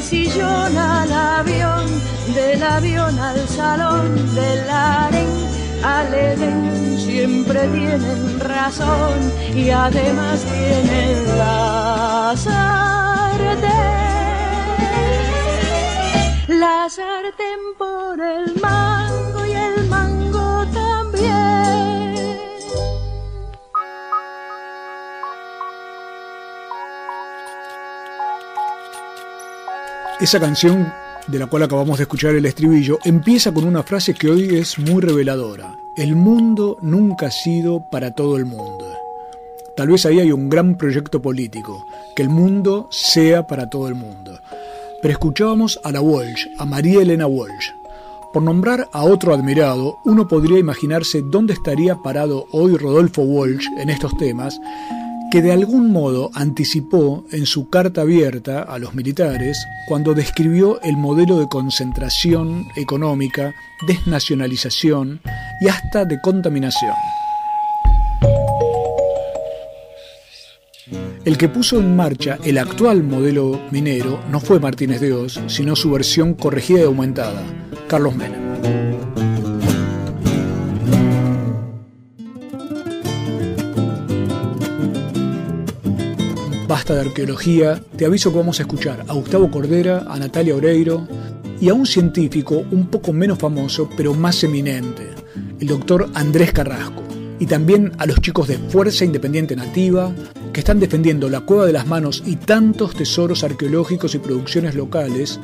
Sillón 0.09 0.75
al 0.75 1.11
avión, 1.11 1.85
del 2.33 2.63
avión 2.63 3.19
al 3.19 3.47
salón, 3.47 4.33
del 4.33 4.67
aren 4.67 5.27
al 5.83 6.11
edén, 6.11 6.97
siempre 6.97 7.67
tienen 7.67 8.39
razón 8.39 9.19
y 9.53 9.69
además 9.69 10.39
tienen 10.45 11.37
la 11.37 12.33
sartén. 12.35 13.69
La 16.59 16.89
sartén 16.89 17.61
por 17.77 18.19
el 18.19 18.55
mango 18.59 19.38
Esa 30.19 30.37
canción, 30.37 30.91
de 31.27 31.39
la 31.39 31.47
cual 31.47 31.63
acabamos 31.63 31.97
de 31.97 32.03
escuchar 32.03 32.35
el 32.35 32.45
estribillo, 32.45 32.99
empieza 33.05 33.53
con 33.53 33.63
una 33.63 33.83
frase 33.83 34.13
que 34.13 34.29
hoy 34.29 34.57
es 34.57 34.77
muy 34.77 35.01
reveladora. 35.01 35.77
El 35.95 36.17
mundo 36.17 36.77
nunca 36.81 37.27
ha 37.27 37.31
sido 37.31 37.89
para 37.89 38.11
todo 38.11 38.35
el 38.35 38.43
mundo. 38.43 38.85
Tal 39.77 39.87
vez 39.87 40.05
ahí 40.05 40.19
hay 40.19 40.33
un 40.33 40.49
gran 40.49 40.75
proyecto 40.75 41.21
político, 41.21 41.85
que 42.17 42.23
el 42.23 42.27
mundo 42.27 42.89
sea 42.91 43.47
para 43.47 43.69
todo 43.69 43.87
el 43.87 43.95
mundo. 43.95 44.37
Pero 45.01 45.13
escuchábamos 45.13 45.79
a 45.85 45.93
la 45.93 46.01
Walsh, 46.01 46.47
a 46.57 46.65
María 46.65 47.01
Elena 47.01 47.25
Walsh. 47.25 47.69
Por 48.33 48.43
nombrar 48.43 48.89
a 48.91 49.05
otro 49.05 49.33
admirado, 49.33 49.99
uno 50.03 50.27
podría 50.27 50.59
imaginarse 50.59 51.21
dónde 51.23 51.53
estaría 51.53 51.95
parado 51.95 52.45
hoy 52.51 52.75
Rodolfo 52.75 53.21
Walsh 53.21 53.67
en 53.77 53.89
estos 53.89 54.17
temas, 54.17 54.59
que 55.31 55.41
de 55.41 55.51
algún 55.51 55.91
modo 55.91 56.31
anticipó 56.33 57.25
en 57.31 57.45
su 57.45 57.69
carta 57.69 58.01
abierta 58.01 58.63
a 58.63 58.79
los 58.79 58.95
militares 58.95 59.63
cuando 59.87 60.13
describió 60.13 60.81
el 60.81 60.97
modelo 60.97 61.37
de 61.37 61.47
concentración 61.47 62.65
económica, 62.75 63.53
desnacionalización 63.87 65.21
y 65.61 65.67
hasta 65.67 66.05
de 66.05 66.19
contaminación. 66.21 66.95
El 71.25 71.37
que 71.37 71.49
puso 71.49 71.79
en 71.79 71.95
marcha 71.95 72.39
el 72.43 72.57
actual 72.57 73.03
modelo 73.03 73.59
minero 73.71 74.23
no 74.31 74.39
fue 74.39 74.59
Martínez 74.59 74.99
de 75.01 75.13
Oz, 75.13 75.39
sino 75.47 75.75
su 75.75 75.91
versión 75.91 76.33
corregida 76.33 76.79
y 76.79 76.83
aumentada, 76.83 77.43
Carlos 77.87 78.15
Menem. 78.15 78.48
Basta 86.69 86.93
de 86.93 87.01
arqueología, 87.01 87.81
te 87.97 88.05
aviso 88.05 88.31
que 88.31 88.37
vamos 88.37 88.59
a 88.59 88.61
escuchar 88.61 89.03
a 89.07 89.13
Gustavo 89.13 89.49
Cordera, 89.49 90.05
a 90.07 90.19
Natalia 90.19 90.55
Oreiro 90.55 91.07
y 91.59 91.67
a 91.67 91.73
un 91.73 91.87
científico 91.87 92.63
un 92.69 92.91
poco 92.91 93.11
menos 93.11 93.39
famoso 93.39 93.89
pero 93.97 94.13
más 94.13 94.43
eminente, 94.43 95.09
el 95.59 95.67
doctor 95.67 96.07
Andrés 96.13 96.53
Carrasco, 96.53 97.01
y 97.39 97.47
también 97.47 97.91
a 97.97 98.05
los 98.05 98.21
chicos 98.21 98.47
de 98.49 98.59
Fuerza 98.59 99.03
Independiente 99.03 99.55
Nativa, 99.55 100.13
que 100.53 100.59
están 100.59 100.79
defendiendo 100.79 101.27
la 101.27 101.41
Cueva 101.41 101.65
de 101.65 101.73
las 101.73 101.87
Manos 101.87 102.21
y 102.23 102.35
tantos 102.35 102.93
tesoros 102.93 103.43
arqueológicos 103.43 104.13
y 104.13 104.19
producciones 104.19 104.75
locales, 104.75 105.39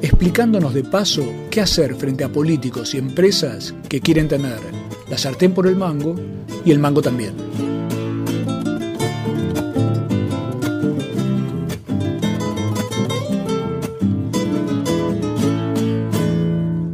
explicándonos 0.00 0.74
de 0.74 0.84
paso 0.84 1.24
qué 1.50 1.60
hacer 1.60 1.96
frente 1.96 2.22
a 2.22 2.28
políticos 2.28 2.94
y 2.94 2.98
empresas 2.98 3.74
que 3.88 4.00
quieren 4.00 4.28
tener 4.28 4.60
la 5.10 5.18
sartén 5.18 5.54
por 5.54 5.66
el 5.66 5.74
mango 5.74 6.14
y 6.64 6.70
el 6.70 6.78
mango 6.78 7.02
también. 7.02 7.34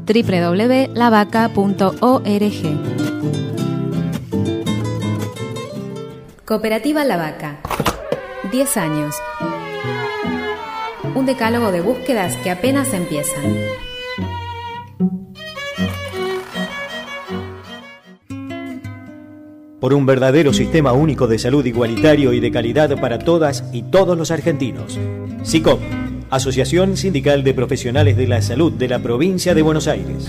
www.lavaca.org 0.06 0.94
Cooperativa 6.44 7.04
La 7.04 7.16
Vaca. 7.16 7.60
10 8.52 8.76
años. 8.76 9.16
Un 11.14 11.24
decálogo 11.24 11.72
de 11.72 11.80
búsquedas 11.80 12.36
que 12.38 12.50
apenas 12.50 12.92
empiezan. 12.92 13.42
Por 19.80 19.94
un 19.94 20.04
verdadero 20.06 20.52
sistema 20.52 20.92
único 20.92 21.26
de 21.26 21.38
salud 21.38 21.64
igualitario 21.64 22.32
y 22.34 22.40
de 22.40 22.50
calidad 22.50 23.00
para 23.00 23.18
todas 23.18 23.64
y 23.72 23.82
todos 23.84 24.16
los 24.16 24.30
argentinos. 24.30 24.98
SICOP, 25.42 25.80
Asociación 26.34 26.96
Sindical 26.96 27.44
de 27.44 27.54
Profesionales 27.54 28.16
de 28.16 28.26
la 28.26 28.42
Salud 28.42 28.72
de 28.72 28.88
la 28.88 28.98
Provincia 28.98 29.54
de 29.54 29.62
Buenos 29.62 29.86
Aires. 29.86 30.26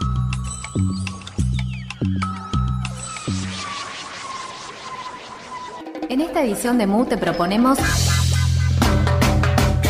En 6.07 6.21
esta 6.21 6.43
edición 6.43 6.77
de 6.77 6.85
MU 6.85 7.05
te 7.05 7.17
proponemos 7.17 7.79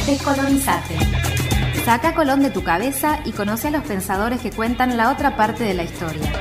Descolonizate. 0.07 1.14
Saca 1.85 2.15
Colón 2.15 2.41
de 2.41 2.49
tu 2.49 2.63
cabeza 2.63 3.19
y 3.25 3.31
conoce 3.31 3.67
a 3.67 3.71
los 3.71 3.83
pensadores 3.83 4.41
que 4.41 4.49
cuentan 4.49 4.97
la 4.97 5.11
otra 5.11 5.37
parte 5.37 5.63
de 5.63 5.75
la 5.75 5.83
historia. 5.83 6.33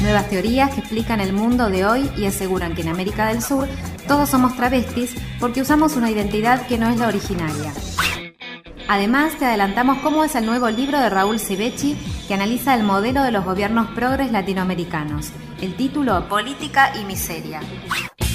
Nuevas 0.00 0.30
teorías 0.30 0.70
que 0.70 0.80
explican 0.80 1.20
el 1.20 1.34
mundo 1.34 1.68
de 1.68 1.84
hoy 1.84 2.10
y 2.16 2.24
aseguran 2.24 2.74
que 2.74 2.80
en 2.80 2.88
América 2.88 3.26
del 3.26 3.42
Sur 3.42 3.68
todos 4.08 4.30
somos 4.30 4.56
travestis 4.56 5.14
porque 5.38 5.60
usamos 5.60 5.94
una 5.94 6.10
identidad 6.10 6.66
que 6.66 6.78
no 6.78 6.88
es 6.88 6.96
la 6.96 7.08
originaria. 7.08 7.74
Además, 8.88 9.34
te 9.38 9.44
adelantamos 9.44 9.98
cómo 9.98 10.24
es 10.24 10.34
el 10.34 10.46
nuevo 10.46 10.70
libro 10.70 10.98
de 10.98 11.10
Raúl 11.10 11.38
Civecchi 11.38 11.98
que 12.26 12.32
analiza 12.32 12.74
el 12.74 12.82
modelo 12.82 13.22
de 13.24 13.30
los 13.30 13.44
gobiernos 13.44 13.88
progres 13.88 14.32
latinoamericanos. 14.32 15.32
El 15.60 15.76
título 15.76 16.30
Política 16.30 16.92
y 16.98 17.04
Miseria. 17.04 17.60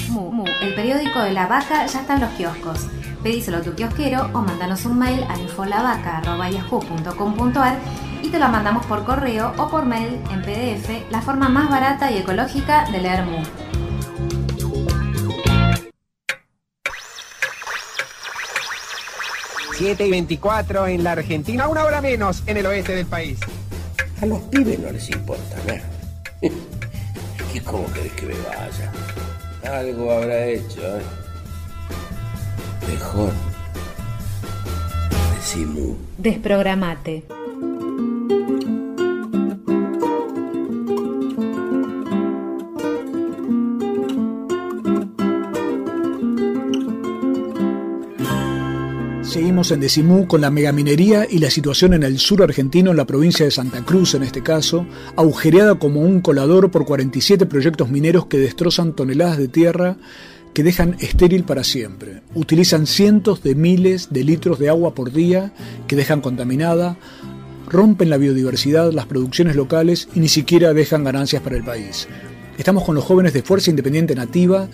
Mu, 0.08 0.30
Mu, 0.30 0.44
el 0.60 0.72
periódico 0.76 1.18
de 1.18 1.32
la 1.32 1.48
vaca 1.48 1.84
ya 1.86 2.02
está 2.02 2.14
en 2.14 2.20
los 2.20 2.30
kioscos. 2.34 2.86
Pedíselo 3.22 3.58
a 3.58 3.62
tu 3.62 3.74
kiosquero 3.74 4.30
o 4.32 4.40
mándanos 4.40 4.84
un 4.84 4.98
mail 4.98 5.24
a 5.28 5.38
infolavaca.yahoo.com.ar 5.38 7.78
y 8.20 8.30
te 8.30 8.38
la 8.38 8.48
mandamos 8.48 8.84
por 8.86 9.04
correo 9.04 9.52
o 9.58 9.68
por 9.68 9.84
mail 9.84 10.18
en 10.32 10.42
PDF, 10.42 11.08
la 11.10 11.22
forma 11.22 11.48
más 11.48 11.70
barata 11.70 12.10
y 12.10 12.18
ecológica 12.18 12.90
de 12.90 13.00
leer 13.00 13.24
Mu. 13.24 13.40
Siete 19.74 20.06
y 20.06 20.10
24 20.10 20.88
en 20.88 21.04
la 21.04 21.12
Argentina, 21.12 21.68
una 21.68 21.84
hora 21.84 22.00
menos 22.00 22.42
en 22.46 22.56
el 22.56 22.66
oeste 22.66 22.96
del 22.96 23.06
país. 23.06 23.38
A 24.20 24.26
los 24.26 24.40
pibes 24.42 24.78
no 24.78 24.90
les 24.90 25.08
importa 25.10 25.56
nada. 25.66 25.82
¿Y 27.54 27.60
cómo 27.60 27.86
querés 27.92 28.12
que 28.12 28.26
me 28.26 28.34
vaya? 28.34 28.92
Algo 29.64 30.12
habrá 30.12 30.46
hecho, 30.46 30.98
¿eh? 30.98 31.21
Mejor. 32.88 33.32
Decimos. 35.34 35.96
Desprogramate. 36.18 37.24
Seguimos 49.32 49.70
en 49.70 49.80
Decimú 49.80 50.26
con 50.26 50.42
la 50.42 50.50
megaminería 50.50 51.26
y 51.26 51.38
la 51.38 51.48
situación 51.48 51.94
en 51.94 52.02
el 52.02 52.18
sur 52.18 52.42
argentino, 52.42 52.90
en 52.90 52.98
la 52.98 53.06
provincia 53.06 53.46
de 53.46 53.50
Santa 53.50 53.82
Cruz 53.82 54.12
en 54.14 54.22
este 54.24 54.42
caso, 54.42 54.84
agujereada 55.16 55.76
como 55.76 56.02
un 56.02 56.20
colador 56.20 56.70
por 56.70 56.84
47 56.84 57.46
proyectos 57.46 57.88
mineros 57.88 58.26
que 58.26 58.36
destrozan 58.36 58.92
toneladas 58.92 59.38
de 59.38 59.48
tierra 59.48 59.96
que 60.52 60.62
dejan 60.62 60.96
estéril 61.00 61.44
para 61.44 61.64
siempre. 61.64 62.22
Utilizan 62.34 62.86
cientos 62.86 63.42
de 63.42 63.54
miles 63.54 64.08
de 64.10 64.24
litros 64.24 64.58
de 64.58 64.68
agua 64.68 64.94
por 64.94 65.12
día 65.12 65.52
que 65.86 65.96
dejan 65.96 66.20
contaminada, 66.20 66.96
rompen 67.68 68.10
la 68.10 68.18
biodiversidad, 68.18 68.92
las 68.92 69.06
producciones 69.06 69.56
locales 69.56 70.08
y 70.14 70.20
ni 70.20 70.28
siquiera 70.28 70.72
dejan 70.74 71.04
ganancias 71.04 71.42
para 71.42 71.56
el 71.56 71.64
país. 71.64 72.08
Estamos 72.58 72.84
con 72.84 72.94
los 72.94 73.04
jóvenes 73.04 73.32
de 73.32 73.42
Fuerza 73.42 73.70
Independiente 73.70 74.14
Nativa 74.14 74.68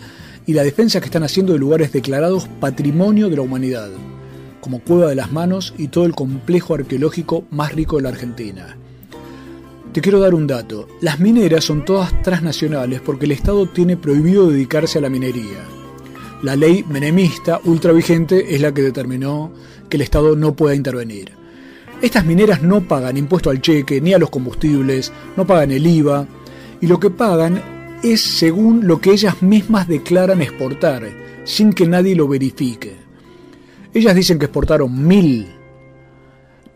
y 0.47 0.53
la 0.53 0.65
defensa 0.65 1.01
que 1.01 1.07
están 1.07 1.23
haciendo 1.23 1.53
de 1.53 1.59
lugares 1.59 1.93
declarados 1.93 2.49
Patrimonio 2.61 3.29
de 3.29 3.37
la 3.37 3.43
Humanidad 3.43 3.91
como 4.61 4.81
Cueva 4.81 5.09
de 5.09 5.15
las 5.15 5.33
Manos 5.33 5.75
y 5.79 5.89
todo 5.89 6.05
el 6.05 6.15
complejo 6.15 6.75
arqueológico 6.75 7.45
más 7.51 7.73
rico 7.73 7.97
de 7.97 8.03
la 8.03 8.11
Argentina. 8.11 8.77
Te 9.99 10.03
quiero 10.03 10.21
dar 10.21 10.33
un 10.33 10.47
dato. 10.47 10.87
Las 11.01 11.19
mineras 11.19 11.65
son 11.65 11.85
todas 11.85 12.23
transnacionales 12.23 13.01
porque 13.01 13.25
el 13.25 13.33
Estado 13.33 13.67
tiene 13.67 13.97
prohibido 13.97 14.49
dedicarse 14.49 14.99
a 14.99 15.01
la 15.01 15.11
minería. 15.11 15.59
La 16.45 16.55
ley 16.55 16.85
menemista 16.89 17.61
ultra 17.65 17.91
vigente 17.91 18.55
es 18.55 18.61
la 18.61 18.73
que 18.73 18.83
determinó 18.83 19.51
que 19.89 19.97
el 19.97 20.03
Estado 20.03 20.37
no 20.37 20.55
pueda 20.55 20.77
intervenir. 20.77 21.33
Estas 22.01 22.25
mineras 22.25 22.63
no 22.63 22.87
pagan 22.87 23.17
impuesto 23.17 23.51
al 23.51 23.61
cheque 23.61 24.01
ni 24.01 24.15
a 24.15 24.19
los 24.19 24.31
combustibles, 24.31 25.13
no 25.37 25.45
pagan 25.45 25.73
el 25.73 25.85
IVA 25.85 26.29
y 26.81 26.87
lo 26.87 27.01
que 27.01 27.11
pagan 27.11 27.61
es 28.05 28.21
según 28.21 28.87
lo 28.87 29.01
que 29.01 29.11
ellas 29.11 29.43
mismas 29.43 29.89
declaran 29.89 30.43
exportar, 30.43 31.11
sin 31.43 31.73
que 31.73 31.89
nadie 31.89 32.15
lo 32.15 32.29
verifique. 32.29 32.95
Ellas 33.93 34.15
dicen 34.15 34.39
que 34.39 34.45
exportaron 34.45 35.09
mil, 35.09 35.49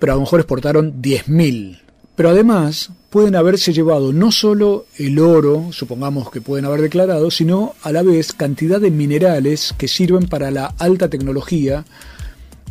pero 0.01 0.15
a 0.15 0.17
lo 0.17 0.23
mejor 0.23 0.41
exportaron 0.41 1.01
diez 1.01 1.29
mil. 1.29 1.82
Pero 2.23 2.35
además 2.35 2.91
pueden 3.11 3.35
haberse 3.35 3.73
llevado 3.73 4.13
no 4.13 4.31
solo 4.31 4.87
el 4.97 5.19
oro, 5.19 5.71
supongamos 5.73 6.31
que 6.31 6.41
pueden 6.41 6.65
haber 6.65 6.81
declarado, 6.81 7.33
sino 7.33 7.75
a 7.83 7.91
la 7.91 8.05
vez 8.05 8.33
cantidad 8.33 8.81
de 8.81 8.93
minerales 8.93 9.75
que 9.77 9.89
sirven 9.89 10.29
para 10.29 10.53
la 10.53 10.67
alta 10.79 11.11
tecnología, 11.11 11.85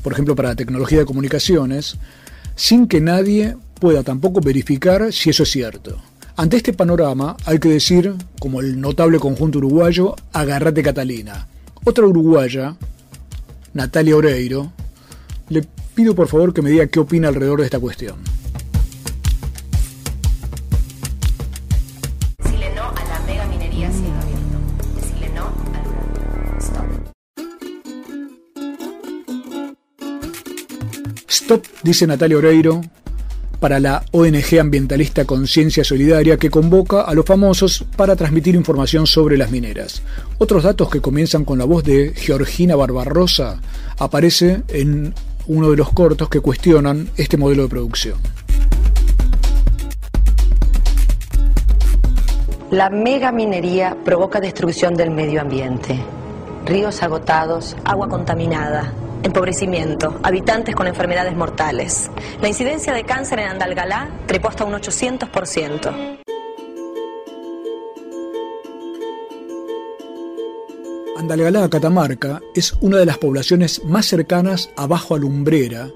por 0.04 0.14
ejemplo 0.14 0.38
para 0.38 0.48
la 0.48 0.56
tecnología 0.56 1.00
de 1.00 1.06
comunicaciones, 1.06 1.98
sin 2.56 2.88
que 2.88 3.02
nadie 3.02 3.58
pueda 3.78 4.04
tampoco 4.04 4.40
verificar 4.40 5.12
si 5.12 5.32
eso 5.32 5.44
es 5.44 5.52
cierto. 5.52 5.98
Ante 6.38 6.56
este 6.56 6.72
panorama 6.72 7.36
hay 7.44 7.60
que 7.60 7.68
decir, 7.68 8.14
como 8.40 8.62
el 8.62 8.80
notable 8.80 9.20
conjunto 9.20 9.58
uruguayo, 9.58 10.16
agarrate 10.32 10.82
Catalina. 10.82 11.46
Otra 11.84 12.06
uruguaya, 12.06 12.78
Natalia 13.74 14.16
Oreiro, 14.16 14.72
le 15.50 15.68
pido 15.94 16.16
por 16.16 16.30
favor 16.30 16.54
que 16.54 16.62
me 16.62 16.70
diga 16.70 16.88
qué 16.88 17.02
opina 17.02 17.28
alrededor 17.28 17.60
de 17.60 17.66
esta 17.66 17.82
cuestión. 17.82 18.16
Dice 31.84 32.08
Natalia 32.08 32.38
Oreiro, 32.38 32.82
para 33.60 33.80
la 33.80 34.04
ONG 34.12 34.60
ambientalista 34.60 35.26
Conciencia 35.26 35.84
Solidaria 35.84 36.38
que 36.38 36.50
convoca 36.50 37.02
a 37.02 37.14
los 37.14 37.26
famosos 37.26 37.86
para 37.96 38.16
transmitir 38.16 38.56
información 38.56 39.06
sobre 39.06 39.38
las 39.38 39.52
mineras. 39.52 40.02
Otros 40.38 40.64
datos 40.64 40.90
que 40.90 41.02
comienzan 41.02 41.44
con 41.44 41.60
la 41.60 41.66
voz 41.66 41.84
de 41.84 42.14
Georgina 42.16 42.76
Barbarosa 42.76 43.60
aparece 43.98 44.64
en 44.70 45.14
uno 45.48 45.72
de 45.72 45.78
los 45.78 45.92
cortos 45.92 46.30
que 46.30 46.40
cuestionan 46.40 47.10
este 47.18 47.38
modelo 47.38 47.64
de 47.64 47.70
producción. 47.70 48.18
La 52.72 52.90
megaminería 52.90 53.98
provoca 54.06 54.40
destrucción 54.40 54.96
del 54.96 55.12
medio 55.12 55.42
ambiente. 55.42 56.00
Ríos 56.66 57.04
agotados, 57.04 57.76
agua 57.84 58.08
contaminada, 58.08 58.94
empobrecimiento, 59.24 60.20
habitantes 60.24 60.76
con 60.76 60.88
enfermedades 60.88 61.36
mortales. 61.36 62.10
La 62.42 62.48
incidencia 62.48 62.94
de 62.94 63.04
cáncer 63.04 63.40
en 63.40 63.48
Andalgalá 63.48 64.10
trepó 64.26 64.50
hasta 64.50 64.66
un 64.66 64.74
800%. 64.74 66.20
Andalgalá, 71.18 71.70
Catamarca, 71.70 72.42
es 72.56 72.74
una 72.82 72.98
de 72.98 73.06
las 73.06 73.20
poblaciones 73.20 73.84
más 73.86 74.08
cercanas 74.08 74.72
a 74.76 74.88
Bajo 74.88 75.14
Alumbrera, 75.14 75.92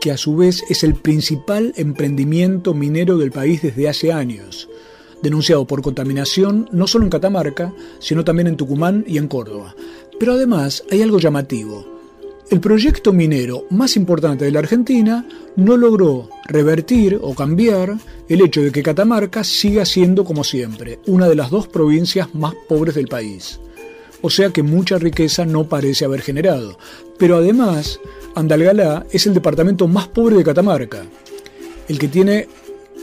que 0.00 0.12
a 0.12 0.16
su 0.16 0.36
vez 0.36 0.62
es 0.68 0.84
el 0.84 0.94
principal 0.94 1.72
emprendimiento 1.76 2.72
minero 2.72 3.18
del 3.18 3.32
país 3.32 3.60
desde 3.62 3.88
hace 3.88 4.12
años, 4.12 4.68
denunciado 5.20 5.66
por 5.66 5.82
contaminación 5.82 6.68
no 6.70 6.86
solo 6.86 7.04
en 7.04 7.10
Catamarca, 7.10 7.72
sino 7.98 8.22
también 8.24 8.46
en 8.46 8.56
Tucumán 8.56 9.04
y 9.06 9.18
en 9.18 9.26
Córdoba. 9.26 9.74
Pero 10.18 10.34
además 10.34 10.84
hay 10.90 11.02
algo 11.02 11.18
llamativo. 11.18 12.01
El 12.52 12.60
proyecto 12.60 13.14
minero 13.14 13.64
más 13.70 13.96
importante 13.96 14.44
de 14.44 14.50
la 14.50 14.58
Argentina 14.58 15.26
no 15.56 15.78
logró 15.78 16.28
revertir 16.44 17.18
o 17.22 17.34
cambiar 17.34 17.96
el 18.28 18.42
hecho 18.42 18.60
de 18.60 18.70
que 18.70 18.82
Catamarca 18.82 19.42
siga 19.42 19.86
siendo, 19.86 20.22
como 20.26 20.44
siempre, 20.44 20.98
una 21.06 21.30
de 21.30 21.34
las 21.34 21.48
dos 21.48 21.66
provincias 21.66 22.34
más 22.34 22.52
pobres 22.68 22.94
del 22.94 23.08
país. 23.08 23.58
O 24.20 24.28
sea 24.28 24.50
que 24.50 24.62
mucha 24.62 24.98
riqueza 24.98 25.46
no 25.46 25.66
parece 25.66 26.04
haber 26.04 26.20
generado. 26.20 26.76
Pero 27.18 27.36
además, 27.36 27.98
Andalgalá 28.34 29.06
es 29.10 29.26
el 29.26 29.32
departamento 29.32 29.88
más 29.88 30.08
pobre 30.08 30.36
de 30.36 30.44
Catamarca, 30.44 31.06
el 31.88 31.98
que 31.98 32.08
tiene 32.08 32.48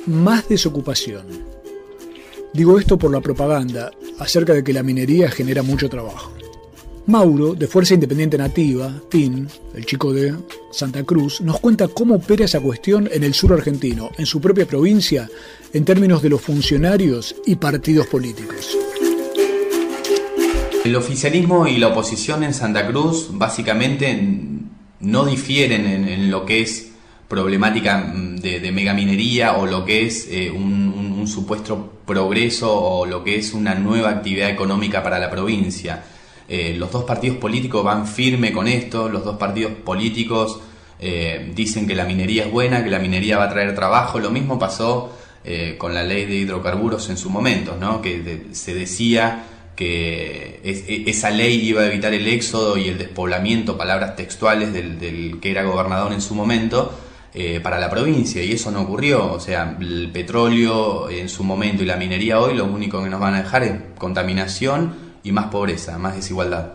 más 0.06 0.48
desocupación. 0.48 1.26
Digo 2.54 2.78
esto 2.78 3.00
por 3.00 3.10
la 3.10 3.20
propaganda 3.20 3.90
acerca 4.20 4.54
de 4.54 4.64
que 4.64 4.74
la 4.74 4.84
minería 4.84 5.32
genera 5.32 5.64
mucho 5.64 5.90
trabajo. 5.90 6.39
Mauro, 7.08 7.56
de 7.56 7.68
Fuerza 7.68 7.94
Independiente 7.94 8.38
Nativa, 8.38 8.94
FIN, 9.10 9.48
el 9.74 9.86
chico 9.86 10.14
de 10.14 10.36
Santa 10.72 11.04
Cruz, 11.04 11.42
nos 11.42 11.60
cuenta 11.60 11.88
cómo 11.88 12.16
opera 12.16 12.46
esa 12.46 12.60
cuestión 12.60 13.10
en 13.12 13.24
el 13.24 13.34
sur 13.34 13.54
argentino, 13.54 14.12
en 14.18 14.26
su 14.26 14.40
propia 14.40 14.66
provincia, 14.66 15.30
en 15.74 15.86
términos 15.86 16.22
de 16.22 16.30
los 16.30 16.42
funcionarios 16.42 17.36
y 17.46 17.56
partidos 17.56 18.08
políticos. 18.08 18.78
El 20.86 20.96
oficialismo 20.96 21.68
y 21.68 21.78
la 21.78 21.88
oposición 21.88 22.44
en 22.44 22.54
Santa 22.54 22.88
Cruz 22.88 23.30
básicamente 23.32 24.20
no 25.00 25.26
difieren 25.26 25.86
en, 26.08 26.30
lo 26.32 26.46
que 26.46 26.62
es 26.62 26.92
problemática 27.28 28.14
de, 28.16 28.60
de 28.60 28.72
megaminería 28.72 29.58
o 29.58 29.66
lo 29.66 29.86
que 29.86 30.06
es 30.06 30.28
eh, 30.30 30.50
un 30.50 31.28
supuesto 31.28 32.00
progreso 32.10 32.74
o 32.74 33.06
lo 33.06 33.24
que 33.24 33.38
es 33.38 33.54
una 33.54 33.76
nueva 33.76 34.10
actividad 34.10 34.50
económica 34.50 35.04
para 35.04 35.20
la 35.20 35.30
provincia. 35.30 36.04
Eh, 36.50 36.76
los 36.78 36.92
dos 36.92 37.04
partidos 37.04 37.38
políticos 37.38 37.84
van 37.84 38.08
firme 38.08 38.52
con 38.52 38.68
esto, 38.68 39.08
los 39.08 39.24
dos 39.24 39.38
partidos 39.38 39.74
políticos 39.74 40.60
eh, 41.00 41.52
dicen 41.56 41.88
que 41.88 41.96
la 41.96 42.06
minería 42.06 42.46
es 42.46 42.52
buena, 42.52 42.84
que 42.84 42.90
la 42.90 43.00
minería 43.00 43.38
va 43.38 43.46
a 43.46 43.50
traer 43.50 43.76
trabajo, 43.76 44.20
lo 44.20 44.32
mismo 44.32 44.58
pasó 44.58 45.16
eh, 45.46 45.76
con 45.78 45.94
la 45.94 46.04
ley 46.04 46.26
de 46.26 46.36
hidrocarburos 46.36 47.10
en 47.10 47.18
su 47.18 47.30
momento, 47.30 47.78
¿no? 47.80 48.02
que 48.02 48.20
de, 48.20 48.56
se 48.56 48.74
decía 48.74 49.46
que 49.76 50.60
es, 50.64 50.84
esa 50.88 51.30
ley 51.30 51.66
iba 51.66 51.84
a 51.84 51.88
evitar 51.88 52.14
el 52.14 52.28
éxodo 52.28 52.78
y 52.78 52.90
el 52.90 52.98
despoblamiento, 52.98 53.78
palabras 53.78 54.16
textuales 54.16 54.74
del, 54.74 55.00
del 55.00 55.40
que 55.40 55.52
era 55.52 55.64
gobernador 55.64 56.12
en 56.12 56.22
su 56.22 56.36
momento, 56.36 56.92
eh, 57.32 57.60
para 57.60 57.80
la 57.80 57.92
provincia 57.92 58.44
y 58.44 58.54
eso 58.54 58.72
no 58.72 58.82
ocurrió. 58.82 59.32
O 59.32 59.40
sea, 59.40 59.78
el 59.80 60.10
petróleo 60.12 61.10
en 61.12 61.30
su 61.30 61.44
momento 61.44 61.84
y 61.84 61.86
la 61.86 61.96
minería 61.96 62.40
hoy 62.40 62.56
lo 62.56 62.66
único 62.66 63.04
que 63.04 63.10
nos 63.10 63.20
van 63.20 63.36
a 63.36 63.44
dejar 63.44 63.64
es 63.64 63.74
contaminación 64.00 65.09
y 65.24 65.32
más 65.32 65.48
pobreza, 65.48 65.98
más 65.98 66.16
desigualdad. 66.16 66.74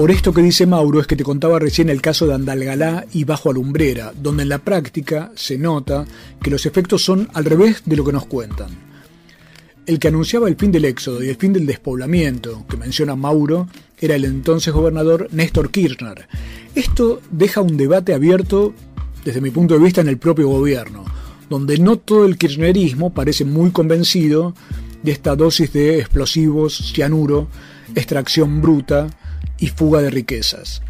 Por 0.00 0.10
esto 0.10 0.32
que 0.32 0.40
dice 0.40 0.64
Mauro 0.64 0.98
es 0.98 1.06
que 1.06 1.14
te 1.14 1.24
contaba 1.24 1.58
recién 1.58 1.90
el 1.90 2.00
caso 2.00 2.26
de 2.26 2.32
Andalgalá 2.32 3.04
y 3.12 3.24
Bajo 3.24 3.50
Alumbrera, 3.50 4.14
donde 4.16 4.44
en 4.44 4.48
la 4.48 4.60
práctica 4.60 5.30
se 5.34 5.58
nota 5.58 6.06
que 6.42 6.48
los 6.48 6.64
efectos 6.64 7.04
son 7.04 7.28
al 7.34 7.44
revés 7.44 7.82
de 7.84 7.96
lo 7.96 8.04
que 8.06 8.12
nos 8.12 8.24
cuentan. 8.24 8.70
El 9.84 9.98
que 9.98 10.08
anunciaba 10.08 10.48
el 10.48 10.56
fin 10.56 10.72
del 10.72 10.86
éxodo 10.86 11.22
y 11.22 11.28
el 11.28 11.36
fin 11.36 11.52
del 11.52 11.66
despoblamiento, 11.66 12.64
que 12.66 12.78
menciona 12.78 13.14
Mauro, 13.14 13.68
era 13.98 14.14
el 14.14 14.24
entonces 14.24 14.72
gobernador 14.72 15.28
Néstor 15.32 15.70
Kirchner. 15.70 16.28
Esto 16.74 17.20
deja 17.30 17.60
un 17.60 17.76
debate 17.76 18.14
abierto, 18.14 18.72
desde 19.22 19.42
mi 19.42 19.50
punto 19.50 19.74
de 19.74 19.84
vista, 19.84 20.00
en 20.00 20.08
el 20.08 20.16
propio 20.16 20.48
gobierno, 20.48 21.04
donde 21.50 21.78
no 21.78 21.96
todo 21.96 22.24
el 22.24 22.38
kirchnerismo 22.38 23.10
parece 23.10 23.44
muy 23.44 23.72
convencido 23.72 24.54
de 25.02 25.10
esta 25.12 25.34
dosis 25.34 25.72
de 25.72 25.98
explosivos, 25.98 26.92
cianuro, 26.94 27.48
extracción 27.94 28.62
bruta 28.62 29.08
y 29.58 29.66
fuga 29.66 30.00
de 30.00 30.10
riquezas. 30.10 30.80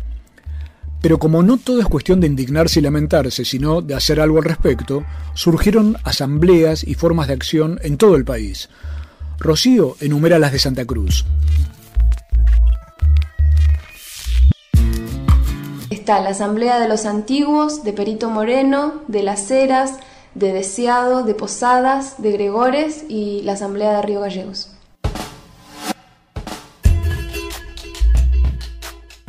Pero 1.01 1.19
como 1.19 1.43
no 1.43 1.57
todo 1.57 1.81
es 1.81 1.87
cuestión 1.87 2.21
de 2.21 2.27
indignarse 2.27 2.79
y 2.79 2.83
lamentarse, 2.83 3.47
sino 3.47 3.81
de 3.81 3.95
hacer 3.95 4.21
algo 4.21 4.37
al 4.37 4.45
respecto, 4.45 5.03
surgieron 5.35 5.97
asambleas 6.05 6.85
y 6.85 6.95
formas 6.95 7.29
de 7.29 7.35
acción 7.35 7.81
en 7.83 7.97
todo 7.97 8.17
el 8.17 8.27
país. 8.27 8.69
Rocío 9.39 9.97
enumera 10.01 10.39
las 10.39 10.53
de 10.53 10.59
Santa 10.59 10.85
Cruz. 10.85 11.25
Está 15.89 16.21
la 16.21 16.31
Asamblea 16.31 16.79
de 16.79 16.89
los 16.89 17.07
Antiguos, 17.07 17.83
de 17.83 17.95
Perito 17.95 18.29
Moreno, 18.29 19.03
de 19.09 19.23
Las 19.23 19.51
Heras, 19.51 19.95
de 20.35 20.53
Deseado, 20.53 21.25
de 21.25 21.35
Posadas, 21.35 22.23
de 22.23 22.33
Gregores 22.33 23.05
y 23.09 23.43
la 23.43 23.53
Asamblea 23.53 23.97
de 23.97 24.03
Río 24.03 24.21
Gallegos. 24.21 24.73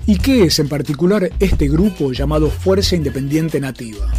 ¿Y 0.06 0.18
qué 0.18 0.44
es 0.44 0.60
en 0.60 0.68
particular 0.68 1.32
este 1.40 1.68
grupo 1.68 2.12
llamado 2.12 2.50
Fuerza 2.50 2.96
Independiente 2.96 3.60
Nativa? 3.60 4.12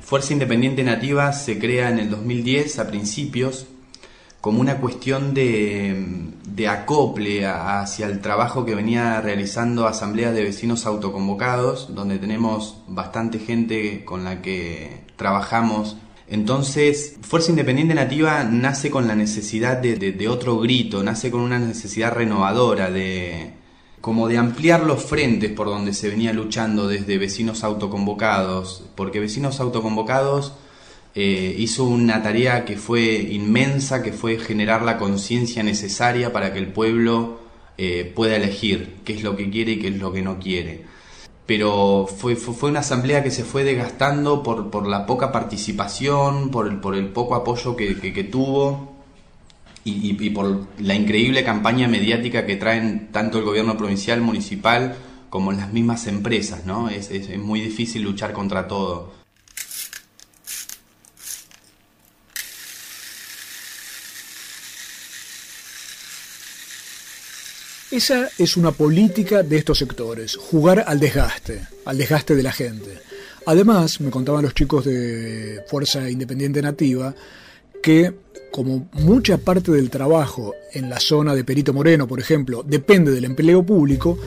Fuerza 0.00 0.32
Independiente 0.32 0.82
Nativa 0.82 1.32
se 1.32 1.58
crea 1.58 1.90
en 1.90 1.98
el 1.98 2.10
2010 2.10 2.78
a 2.78 2.88
principios 2.88 3.66
como 4.40 4.60
una 4.60 4.78
cuestión 4.78 5.34
de, 5.34 6.32
de 6.46 6.68
acople 6.68 7.46
hacia 7.46 8.06
el 8.06 8.20
trabajo 8.20 8.64
que 8.64 8.74
venía 8.74 9.20
realizando 9.20 9.86
Asambleas 9.86 10.34
de 10.34 10.44
Vecinos 10.44 10.86
Autoconvocados, 10.86 11.94
donde 11.94 12.18
tenemos 12.18 12.82
bastante 12.88 13.38
gente 13.38 14.04
con 14.04 14.24
la 14.24 14.40
que 14.40 15.04
trabajamos. 15.16 15.96
Entonces, 16.26 17.16
Fuerza 17.22 17.50
Independiente 17.50 17.94
Nativa 17.94 18.44
nace 18.44 18.90
con 18.90 19.08
la 19.08 19.14
necesidad 19.14 19.78
de, 19.78 20.28
otro 20.28 20.58
grito, 20.58 21.02
nace 21.02 21.30
con 21.30 21.40
una 21.40 21.58
necesidad 21.58 22.12
renovadora, 22.12 22.90
de 22.90 23.54
como 24.00 24.28
de 24.28 24.38
ampliar 24.38 24.84
los 24.84 25.04
frentes 25.04 25.52
por 25.52 25.66
donde 25.66 25.92
se 25.92 26.08
venía 26.08 26.32
luchando 26.32 26.88
desde 26.88 27.18
vecinos 27.18 27.64
autoconvocados, 27.64 28.84
porque 28.94 29.20
vecinos 29.20 29.60
autoconvocados 29.60 30.54
eh, 31.14 31.54
hizo 31.58 31.84
una 31.84 32.22
tarea 32.22 32.64
que 32.64 32.76
fue 32.76 33.14
inmensa, 33.16 34.02
que 34.02 34.12
fue 34.12 34.38
generar 34.38 34.82
la 34.82 34.98
conciencia 34.98 35.62
necesaria 35.62 36.32
para 36.32 36.52
que 36.52 36.58
el 36.58 36.68
pueblo 36.68 37.40
eh, 37.78 38.10
pueda 38.14 38.36
elegir 38.36 38.96
qué 39.04 39.14
es 39.14 39.22
lo 39.22 39.36
que 39.36 39.50
quiere 39.50 39.72
y 39.72 39.78
qué 39.78 39.88
es 39.88 39.96
lo 39.96 40.12
que 40.12 40.22
no 40.22 40.38
quiere 40.38 40.84
pero 41.50 42.06
fue, 42.06 42.36
fue, 42.36 42.70
una 42.70 42.78
asamblea 42.78 43.24
que 43.24 43.32
se 43.32 43.42
fue 43.42 43.64
desgastando 43.64 44.40
por, 44.40 44.70
por 44.70 44.86
la 44.86 45.04
poca 45.04 45.32
participación, 45.32 46.52
por 46.52 46.68
el, 46.68 46.78
por 46.78 46.94
el 46.94 47.08
poco 47.08 47.34
apoyo 47.34 47.74
que, 47.74 47.98
que, 47.98 48.22
tuvo 48.22 48.94
y, 49.82 50.30
por 50.30 50.68
la 50.78 50.94
increíble 50.94 51.42
campaña 51.42 51.88
mediática 51.88 52.46
que 52.46 52.54
traen 52.54 53.08
tanto 53.10 53.38
el 53.38 53.44
gobierno 53.44 53.76
provincial, 53.76 54.20
municipal, 54.20 54.94
como 55.28 55.50
las 55.50 55.72
mismas 55.72 56.06
empresas, 56.06 56.66
¿no? 56.66 56.88
Es, 56.88 57.10
es 57.10 57.36
muy 57.36 57.60
difícil 57.60 58.02
luchar 58.02 58.32
contra 58.32 58.68
todo. 58.68 59.19
Esa 67.90 68.28
es 68.38 68.56
una 68.56 68.70
política 68.70 69.42
de 69.42 69.56
estos 69.56 69.78
sectores, 69.78 70.36
jugar 70.36 70.84
al 70.86 71.00
desgaste, 71.00 71.66
al 71.84 71.98
desgaste 71.98 72.36
de 72.36 72.42
la 72.44 72.52
gente. 72.52 73.00
Además, 73.46 74.00
me 74.00 74.10
contaban 74.10 74.44
los 74.44 74.54
chicos 74.54 74.84
de 74.84 75.64
Fuerza 75.66 76.08
Independiente 76.08 76.62
Nativa 76.62 77.12
que 77.82 78.14
como 78.52 78.88
mucha 78.92 79.38
parte 79.38 79.72
del 79.72 79.90
trabajo 79.90 80.54
en 80.72 80.88
la 80.88 81.00
zona 81.00 81.34
de 81.34 81.42
Perito 81.42 81.72
Moreno, 81.72 82.06
por 82.06 82.20
ejemplo, 82.20 82.62
depende 82.64 83.10
del 83.10 83.24
empleo 83.24 83.64
público, 83.64 84.18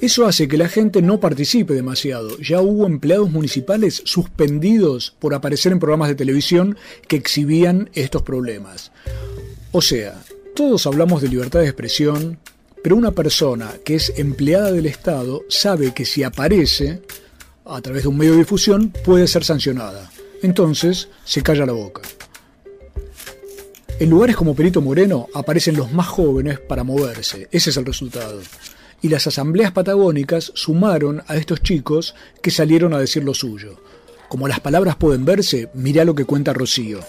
eso 0.00 0.26
hace 0.26 0.46
que 0.46 0.58
la 0.58 0.68
gente 0.68 1.00
no 1.00 1.18
participe 1.18 1.72
demasiado. 1.72 2.38
Ya 2.38 2.60
hubo 2.60 2.86
empleados 2.86 3.30
municipales 3.30 4.02
suspendidos 4.04 5.14
por 5.18 5.32
aparecer 5.32 5.72
en 5.72 5.78
programas 5.78 6.08
de 6.08 6.16
televisión 6.16 6.76
que 7.08 7.16
exhibían 7.16 7.88
estos 7.94 8.20
problemas. 8.20 8.92
O 9.72 9.80
sea, 9.80 10.22
todos 10.54 10.86
hablamos 10.86 11.22
de 11.22 11.28
libertad 11.28 11.60
de 11.60 11.66
expresión, 11.66 12.38
pero 12.86 12.94
una 12.94 13.10
persona 13.10 13.74
que 13.84 13.96
es 13.96 14.12
empleada 14.16 14.70
del 14.70 14.86
Estado 14.86 15.42
sabe 15.48 15.92
que 15.92 16.04
si 16.04 16.22
aparece 16.22 17.02
a 17.64 17.80
través 17.80 18.04
de 18.04 18.08
un 18.10 18.16
medio 18.16 18.34
de 18.34 18.38
difusión 18.38 18.92
puede 19.04 19.26
ser 19.26 19.42
sancionada. 19.42 20.08
Entonces 20.40 21.08
se 21.24 21.42
calla 21.42 21.66
la 21.66 21.72
boca. 21.72 22.02
En 23.98 24.08
lugares 24.08 24.36
como 24.36 24.54
Perito 24.54 24.80
Moreno 24.82 25.26
aparecen 25.34 25.76
los 25.76 25.90
más 25.90 26.06
jóvenes 26.06 26.60
para 26.60 26.84
moverse. 26.84 27.48
Ese 27.50 27.70
es 27.70 27.76
el 27.76 27.86
resultado. 27.86 28.40
Y 29.02 29.08
las 29.08 29.26
asambleas 29.26 29.72
patagónicas 29.72 30.52
sumaron 30.54 31.24
a 31.26 31.34
estos 31.34 31.62
chicos 31.62 32.14
que 32.40 32.52
salieron 32.52 32.94
a 32.94 33.00
decir 33.00 33.24
lo 33.24 33.34
suyo. 33.34 33.80
Como 34.28 34.46
las 34.46 34.60
palabras 34.60 34.94
pueden 34.94 35.24
verse, 35.24 35.70
mirá 35.74 36.04
lo 36.04 36.14
que 36.14 36.24
cuenta 36.24 36.52
Rocío. 36.52 37.00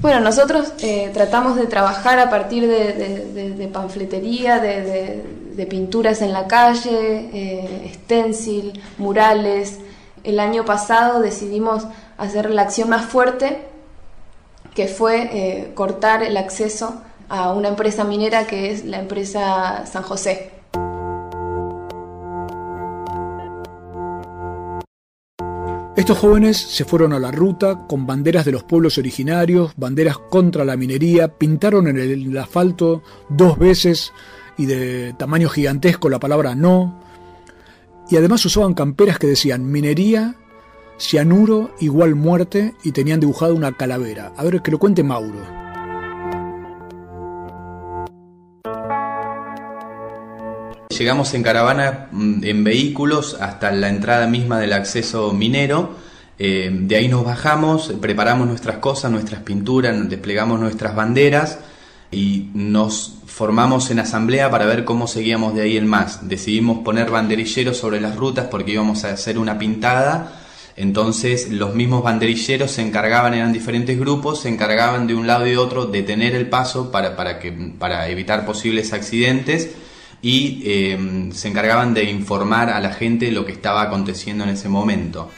Bueno, 0.00 0.20
nosotros 0.20 0.72
eh, 0.78 1.10
tratamos 1.12 1.56
de 1.56 1.66
trabajar 1.66 2.18
a 2.18 2.30
partir 2.30 2.66
de, 2.66 3.70
panfletería, 3.70 4.58
de, 4.58 5.66
pinturas 5.68 6.22
en 6.22 6.32
la 6.32 6.46
calle, 6.46 7.28
eh, 7.34 7.92
stencil, 7.94 8.82
murales. 8.96 9.78
El 10.24 10.40
año 10.40 10.64
pasado 10.64 11.20
decidimos 11.20 11.86
hacer 12.16 12.48
la 12.48 12.62
acción 12.62 12.88
más 12.88 13.04
fuerte, 13.04 13.62
que 14.74 14.88
fue 14.88 15.28
eh, 15.32 15.72
cortar 15.74 16.22
el 16.22 16.38
acceso 16.38 17.02
a 17.28 17.52
una 17.52 17.68
empresa 17.68 18.02
minera 18.02 18.46
que 18.46 18.70
es 18.70 18.86
la 18.86 19.00
empresa 19.00 19.84
San 19.84 20.02
José. 20.02 20.59
Estos 25.96 26.18
jóvenes 26.18 26.56
se 26.56 26.84
fueron 26.84 27.12
a 27.12 27.18
la 27.18 27.32
ruta 27.32 27.86
con 27.88 28.06
banderas 28.06 28.44
de 28.44 28.52
los 28.52 28.62
pueblos 28.62 28.96
originarios, 28.96 29.72
banderas 29.76 30.18
contra 30.18 30.64
la 30.64 30.76
minería, 30.76 31.28
pintaron 31.36 31.88
en 31.88 31.98
el 31.98 32.38
asfalto 32.38 33.02
dos 33.28 33.58
veces 33.58 34.12
y 34.56 34.66
de 34.66 35.14
tamaño 35.18 35.48
gigantesco 35.48 36.08
la 36.08 36.20
palabra 36.20 36.54
no, 36.54 37.00
y 38.10 38.16
además 38.16 38.44
usaban 38.44 38.74
camperas 38.74 39.18
que 39.18 39.26
decían 39.26 39.70
minería, 39.70 40.36
cianuro 40.98 41.74
igual 41.80 42.14
muerte 42.14 42.74
y 42.84 42.92
tenían 42.92 43.20
dibujada 43.20 43.52
una 43.52 43.72
calavera. 43.72 44.32
A 44.36 44.44
ver, 44.44 44.62
que 44.62 44.70
lo 44.70 44.78
cuente 44.78 45.02
Mauro. 45.02 45.69
Llegamos 51.00 51.32
en 51.32 51.42
caravana 51.42 52.08
mm, 52.12 52.44
en 52.44 52.62
vehículos 52.62 53.38
hasta 53.40 53.72
la 53.72 53.88
entrada 53.88 54.26
misma 54.26 54.58
del 54.58 54.74
acceso 54.74 55.32
minero. 55.32 55.96
Eh, 56.38 56.70
de 56.72 56.96
ahí 56.96 57.08
nos 57.08 57.24
bajamos, 57.24 57.94
preparamos 58.02 58.46
nuestras 58.46 58.76
cosas, 58.76 59.10
nuestras 59.10 59.42
pinturas, 59.42 59.96
desplegamos 60.10 60.60
nuestras 60.60 60.94
banderas 60.94 61.58
y 62.12 62.50
nos 62.52 63.14
formamos 63.26 63.90
en 63.90 64.00
asamblea 64.00 64.50
para 64.50 64.66
ver 64.66 64.84
cómo 64.84 65.06
seguíamos 65.06 65.54
de 65.54 65.62
ahí 65.62 65.78
en 65.78 65.86
más. 65.86 66.28
Decidimos 66.28 66.80
poner 66.84 67.10
banderilleros 67.10 67.78
sobre 67.78 68.00
las 68.00 68.16
rutas 68.16 68.48
porque 68.50 68.72
íbamos 68.72 69.04
a 69.04 69.12
hacer 69.12 69.38
una 69.38 69.58
pintada. 69.58 70.34
Entonces 70.76 71.50
los 71.50 71.74
mismos 71.74 72.02
banderilleros 72.02 72.70
se 72.72 72.82
encargaban, 72.82 73.32
eran 73.32 73.54
diferentes 73.54 73.98
grupos, 73.98 74.42
se 74.42 74.50
encargaban 74.50 75.06
de 75.06 75.14
un 75.14 75.26
lado 75.26 75.46
y 75.46 75.52
de 75.52 75.58
otro 75.58 75.86
de 75.86 76.02
tener 76.02 76.34
el 76.34 76.48
paso 76.48 76.90
para, 76.90 77.16
para, 77.16 77.38
que, 77.38 77.52
para 77.52 78.08
evitar 78.08 78.44
posibles 78.44 78.92
accidentes 78.92 79.70
y 80.22 80.62
em, 80.64 81.32
se 81.32 81.48
encargaban 81.48 81.94
de 81.94 82.04
informar 82.04 82.70
a 82.70 82.80
la 82.80 82.92
gente 82.92 83.30
lo 83.30 83.44
que 83.44 83.52
estaba 83.52 83.82
aconteciendo 83.82 84.44
en 84.44 84.50
ese 84.50 84.68
momento. 84.68 85.30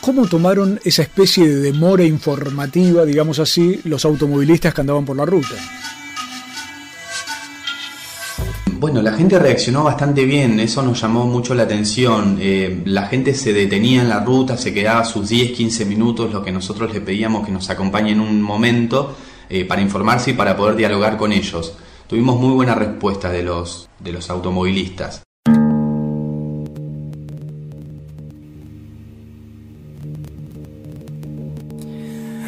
¿Cómo 0.00 0.26
tomaron 0.26 0.78
esa 0.84 1.02
especie 1.02 1.48
de 1.48 1.56
demora 1.56 2.04
informativa, 2.04 3.04
digamos 3.04 3.40
así, 3.40 3.80
los 3.84 4.04
automovilistas 4.04 4.72
que 4.72 4.80
andaban 4.82 5.04
por 5.04 5.16
la 5.16 5.24
ruta? 5.24 5.56
bueno, 8.78 9.00
la 9.02 9.12
gente 9.12 9.38
reaccionó 9.38 9.84
bastante 9.84 10.24
bien, 10.24 10.60
eso 10.60 10.82
nos 10.82 11.00
llamó 11.00 11.26
mucho 11.26 11.54
la 11.54 11.64
atención. 11.64 12.38
Eh, 12.40 12.82
la 12.84 13.06
gente 13.06 13.34
se 13.34 13.52
detenía 13.52 14.02
en 14.02 14.08
la 14.08 14.20
ruta, 14.20 14.56
se 14.56 14.72
quedaba 14.72 15.04
sus 15.04 15.28
10, 15.28 15.52
15 15.52 15.84
minutos, 15.86 16.32
lo 16.32 16.44
que 16.44 16.52
nosotros 16.52 16.92
le 16.92 17.00
pedíamos 17.00 17.44
que 17.44 17.52
nos 17.52 17.68
acompañen 17.70 18.20
un 18.20 18.40
momento 18.40 19.16
eh, 19.48 19.64
para 19.64 19.82
informarse 19.82 20.30
y 20.30 20.34
para 20.34 20.56
poder 20.56 20.76
dialogar 20.76 21.16
con 21.16 21.32
ellos. 21.32 21.74
Tuvimos 22.06 22.38
muy 22.38 22.54
buena 22.54 22.74
respuesta 22.74 23.30
de 23.30 23.42
los, 23.42 23.88
de 23.98 24.12
los 24.12 24.30
automovilistas. 24.30 25.22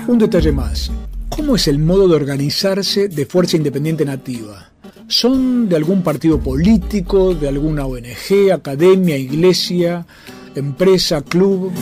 Un 0.08 0.18
detalle 0.18 0.52
más. 0.52 0.90
¿Cómo 1.28 1.56
es 1.56 1.68
el 1.68 1.78
modo 1.78 2.08
de 2.08 2.16
organizarse 2.16 3.08
de 3.08 3.26
Fuerza 3.26 3.56
Independiente 3.56 4.04
Nativa? 4.04 4.70
¿Son 5.06 5.68
de 5.68 5.76
algún 5.76 6.02
partido 6.02 6.40
político, 6.40 7.34
de 7.34 7.48
alguna 7.48 7.86
ONG, 7.86 8.52
academia, 8.52 9.16
iglesia, 9.16 10.06
empresa, 10.54 11.22
club? 11.22 11.72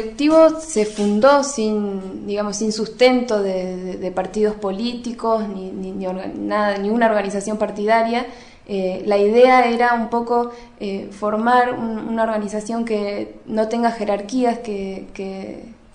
Colectivo 0.00 0.60
se 0.60 0.86
fundó 0.86 1.42
sin, 1.44 2.26
digamos, 2.26 2.56
sin 2.56 2.72
sustento 2.72 3.42
de, 3.42 4.12
partidos 4.14 4.54
políticos 4.54 5.48
ni, 5.48 5.70
ni, 5.70 5.92
ni, 5.92 6.06
nada, 6.38 6.78
ni 6.78 6.90
una 6.90 7.06
organización 7.06 7.58
partidaria. 7.58 8.26
Eh, 8.66 9.02
la 9.06 9.18
idea 9.18 9.66
era 9.66 9.94
un 9.94 10.08
poco 10.08 10.52
eh, 10.78 11.08
formar 11.10 11.74
un, 11.74 12.08
una 12.08 12.22
organización 12.22 12.84
que 12.84 13.36
no 13.46 13.68
tenga 13.68 13.90
jerarquías, 13.90 14.58
que, 14.60 15.06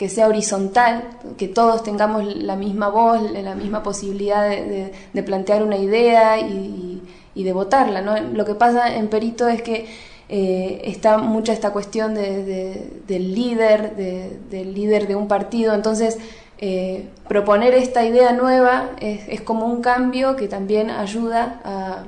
sea 0.09 0.27
horizontal, 0.27 1.03
que 1.37 1.47
todos 1.47 1.83
tengamos 1.83 2.23
la 2.35 2.55
misma 2.55 2.89
voz, 2.89 3.21
la 3.31 3.55
misma 3.55 3.81
posibilidad 3.81 4.49
de 4.49 5.23
plantear 5.23 5.63
una 5.63 5.77
idea 5.77 6.39
y, 6.39 6.53
y, 6.53 7.01
y 7.33 7.43
de 7.43 7.53
votarla. 7.53 8.01
¿no? 8.01 8.19
Lo 8.19 8.45
que 8.45 8.55
pasa 8.55 8.95
en 8.95 9.07
Perito 9.07 9.47
es 9.47 9.61
que 9.61 9.87
eh, 10.29 10.81
está 10.85 11.17
mucha 11.17 11.53
esta 11.53 11.71
cuestión 11.71 12.15
de, 12.15 12.43
de, 12.43 12.89
del 13.07 13.35
líder, 13.35 13.95
de, 13.95 14.39
del 14.49 14.73
líder 14.73 15.07
de 15.07 15.15
un 15.15 15.27
partido, 15.27 15.73
entonces 15.73 16.17
eh, 16.57 17.09
proponer 17.27 17.73
esta 17.73 18.05
idea 18.05 18.31
nueva 18.31 18.91
es, 18.99 19.41
como 19.41 19.67
un 19.67 19.81
cambio 19.81 20.35
que 20.35 20.47
también 20.47 20.89
ayuda 20.89 21.61
a, 21.63 22.03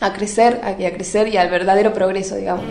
a 0.00 0.12
crecer, 0.12 0.60
a 0.62 0.74
crecer 0.76 1.28
y 1.28 1.36
al 1.36 1.50
verdadero 1.50 1.92
progreso, 1.92 2.36
digamos. 2.36 2.64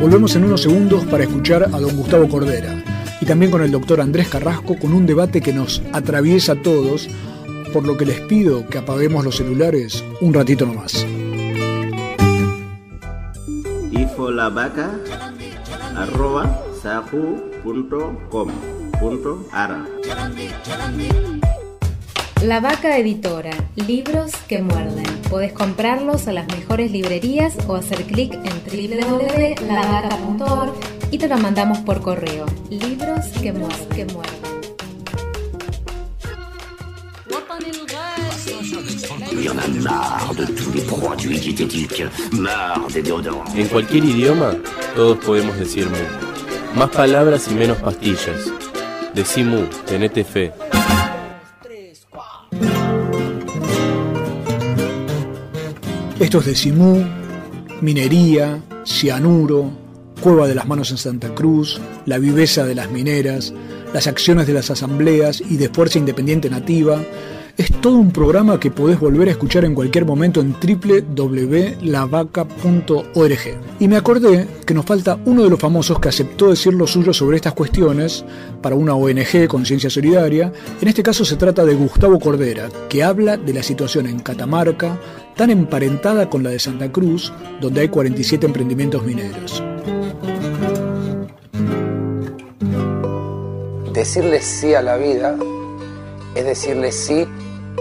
Volvemos 0.00 0.36
en 0.36 0.44
unos 0.44 0.62
segundos 0.62 1.04
para 1.06 1.24
escuchar 1.24 1.64
a 1.64 1.80
don 1.80 1.96
Gustavo 1.96 2.28
Cordera 2.28 2.80
y 3.20 3.26
también 3.26 3.50
con 3.50 3.60
el 3.62 3.72
doctor 3.72 4.00
Andrés 4.00 4.28
Carrasco 4.28 4.78
con 4.78 4.92
un 4.92 5.04
debate 5.04 5.40
que 5.40 5.52
nos 5.52 5.82
atraviesa 5.92 6.52
a 6.52 6.62
todos, 6.62 7.08
por 7.72 7.86
lo 7.86 7.96
que 7.96 8.06
les 8.06 8.20
pido 8.20 8.66
que 8.66 8.78
apaguemos 8.78 9.24
los 9.24 9.36
celulares 9.36 10.04
un 10.20 10.34
ratito 10.34 10.66
nomás. 10.66 11.06
Ifolabaca 13.90 14.90
arroba 15.96 16.62
sahu.com 16.82 18.50
Ara. 19.52 19.84
La 22.42 22.60
Vaca 22.60 22.96
Editora, 22.96 23.50
libros 23.74 24.32
que 24.48 24.62
muerden. 24.62 25.04
Podés 25.28 25.52
comprarlos 25.52 26.28
a 26.28 26.32
las 26.32 26.46
mejores 26.48 26.90
librerías 26.92 27.58
o 27.66 27.74
hacer 27.74 28.04
clic 28.04 28.32
en 28.32 28.54
www.lavaca.org 28.64 30.72
y 31.10 31.18
te 31.18 31.28
lo 31.28 31.36
mandamos 31.38 31.78
por 31.78 32.00
correo. 32.00 32.46
Libros 32.70 33.26
que 33.42 33.52
muerden. 33.52 33.88
Que 33.90 34.06
muerden. 34.06 34.55
En 43.54 43.68
cualquier 43.68 44.04
idioma, 44.04 44.54
todos 44.94 45.18
podemos 45.18 45.58
decir 45.58 45.86
mu. 45.88 46.78
Más 46.78 46.90
palabras 46.90 47.48
y 47.50 47.54
menos 47.54 47.78
pastillas. 47.78 48.52
Decí 49.14 49.42
mu, 49.42 49.66
tenete 49.86 50.24
fe. 50.24 50.52
Esto 56.18 56.38
es 56.38 56.46
de 56.46 56.54
Simú, 56.54 57.04
minería, 57.82 58.62
cianuro, 58.84 59.70
cueva 60.20 60.48
de 60.48 60.54
las 60.54 60.66
manos 60.66 60.90
en 60.90 60.96
Santa 60.96 61.34
Cruz, 61.34 61.80
la 62.06 62.18
viveza 62.18 62.64
de 62.64 62.74
las 62.74 62.90
mineras, 62.90 63.52
las 63.92 64.06
acciones 64.06 64.46
de 64.46 64.54
las 64.54 64.70
asambleas 64.70 65.40
y 65.40 65.56
de 65.56 65.68
Fuerza 65.68 65.98
Independiente 65.98 66.50
Nativa. 66.50 67.00
Es 67.56 67.72
todo 67.80 67.96
un 67.96 68.12
programa 68.12 68.60
que 68.60 68.70
podés 68.70 69.00
volver 69.00 69.28
a 69.28 69.30
escuchar 69.30 69.64
en 69.64 69.74
cualquier 69.74 70.04
momento 70.04 70.42
en 70.42 70.52
www.lavaca.org. 70.52 73.40
Y 73.80 73.88
me 73.88 73.96
acordé 73.96 74.46
que 74.66 74.74
nos 74.74 74.84
falta 74.84 75.18
uno 75.24 75.42
de 75.42 75.48
los 75.48 75.58
famosos 75.58 75.98
que 75.98 76.10
aceptó 76.10 76.50
decir 76.50 76.74
lo 76.74 76.86
suyo 76.86 77.14
sobre 77.14 77.36
estas 77.36 77.54
cuestiones 77.54 78.26
para 78.60 78.76
una 78.76 78.94
ONG, 78.94 79.48
Conciencia 79.48 79.88
Solidaria. 79.88 80.52
En 80.82 80.88
este 80.88 81.02
caso 81.02 81.24
se 81.24 81.36
trata 81.36 81.64
de 81.64 81.74
Gustavo 81.74 82.20
Cordera, 82.20 82.68
que 82.90 83.02
habla 83.02 83.38
de 83.38 83.54
la 83.54 83.62
situación 83.62 84.06
en 84.06 84.18
Catamarca, 84.18 85.00
tan 85.34 85.48
emparentada 85.48 86.28
con 86.28 86.42
la 86.42 86.50
de 86.50 86.58
Santa 86.58 86.92
Cruz, 86.92 87.32
donde 87.62 87.80
hay 87.80 87.88
47 87.88 88.44
emprendimientos 88.44 89.02
mineros. 89.02 89.62
Decirle 93.94 94.42
sí 94.42 94.74
a 94.74 94.82
la 94.82 94.98
vida 94.98 95.38
es 96.36 96.44
decirle 96.44 96.92
sí 96.92 97.26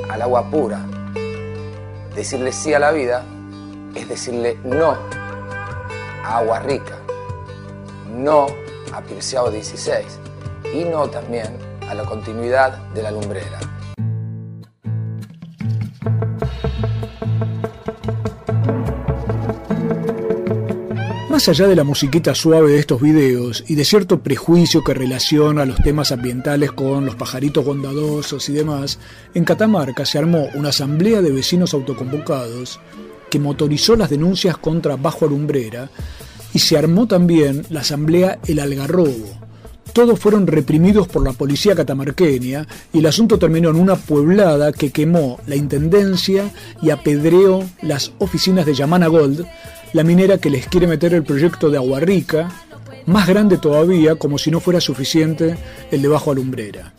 al 0.09 0.21
agua 0.21 0.49
pura. 0.49 0.79
Decirle 2.15 2.51
sí 2.51 2.73
a 2.73 2.79
la 2.79 2.91
vida 2.91 3.23
es 3.95 4.07
decirle 4.07 4.59
no 4.63 4.97
a 6.23 6.37
agua 6.37 6.59
rica, 6.59 6.97
no 8.09 8.47
a 8.93 9.01
Pirciao 9.01 9.49
16 9.49 10.19
y 10.73 10.83
no 10.83 11.07
también 11.09 11.57
a 11.89 11.93
la 11.93 12.03
continuidad 12.03 12.77
de 12.93 13.03
la 13.03 13.11
lumbrera. 13.11 13.59
Más 21.45 21.59
allá 21.59 21.67
de 21.67 21.75
la 21.75 21.83
musiquita 21.83 22.33
suave 22.33 22.71
de 22.71 22.79
estos 22.79 22.99
videos 22.99 23.63
y 23.67 23.75
de 23.75 23.85
cierto 23.85 24.21
prejuicio 24.21 24.83
que 24.83 24.95
relaciona 24.95 25.63
los 25.63 25.77
temas 25.77 26.11
ambientales 26.11 26.71
con 26.71 27.05
los 27.05 27.13
pajaritos 27.13 27.63
bondadosos 27.63 28.49
y 28.49 28.53
demás, 28.53 28.97
en 29.35 29.43
Catamarca 29.43 30.07
se 30.07 30.17
armó 30.17 30.47
una 30.55 30.69
asamblea 30.69 31.21
de 31.21 31.31
vecinos 31.31 31.75
autoconvocados 31.75 32.79
que 33.29 33.37
motorizó 33.37 33.95
las 33.95 34.09
denuncias 34.09 34.57
contra 34.57 34.95
Bajo 34.95 35.25
Alumbrera 35.25 35.91
y 36.51 36.57
se 36.57 36.79
armó 36.79 37.05
también 37.05 37.63
la 37.69 37.81
asamblea 37.81 38.39
El 38.47 38.57
Algarrobo. 38.57 39.39
Todos 39.93 40.19
fueron 40.19 40.47
reprimidos 40.47 41.07
por 41.07 41.23
la 41.23 41.33
policía 41.33 41.75
catamarqueña 41.75 42.65
y 42.91 42.97
el 42.97 43.05
asunto 43.05 43.37
terminó 43.37 43.69
en 43.69 43.75
una 43.75 43.97
pueblada 43.97 44.73
que 44.73 44.91
quemó 44.91 45.39
la 45.45 45.55
intendencia 45.55 46.51
y 46.81 46.89
apedreó 46.89 47.63
las 47.83 48.13
oficinas 48.17 48.65
de 48.65 48.73
Yamana 48.73 49.05
Gold, 49.05 49.45
la 49.93 50.03
minera 50.03 50.37
que 50.37 50.49
les 50.49 50.67
quiere 50.67 50.87
meter 50.87 51.13
el 51.13 51.23
proyecto 51.23 51.69
de 51.69 51.77
Agua 51.77 51.99
Rica, 51.99 52.49
más 53.05 53.27
grande 53.27 53.57
todavía, 53.57 54.15
como 54.15 54.37
si 54.37 54.51
no 54.51 54.59
fuera 54.59 54.81
suficiente 54.81 55.57
el 55.91 56.01
de 56.01 56.07
Bajo 56.07 56.31
Alumbrera. 56.31 56.93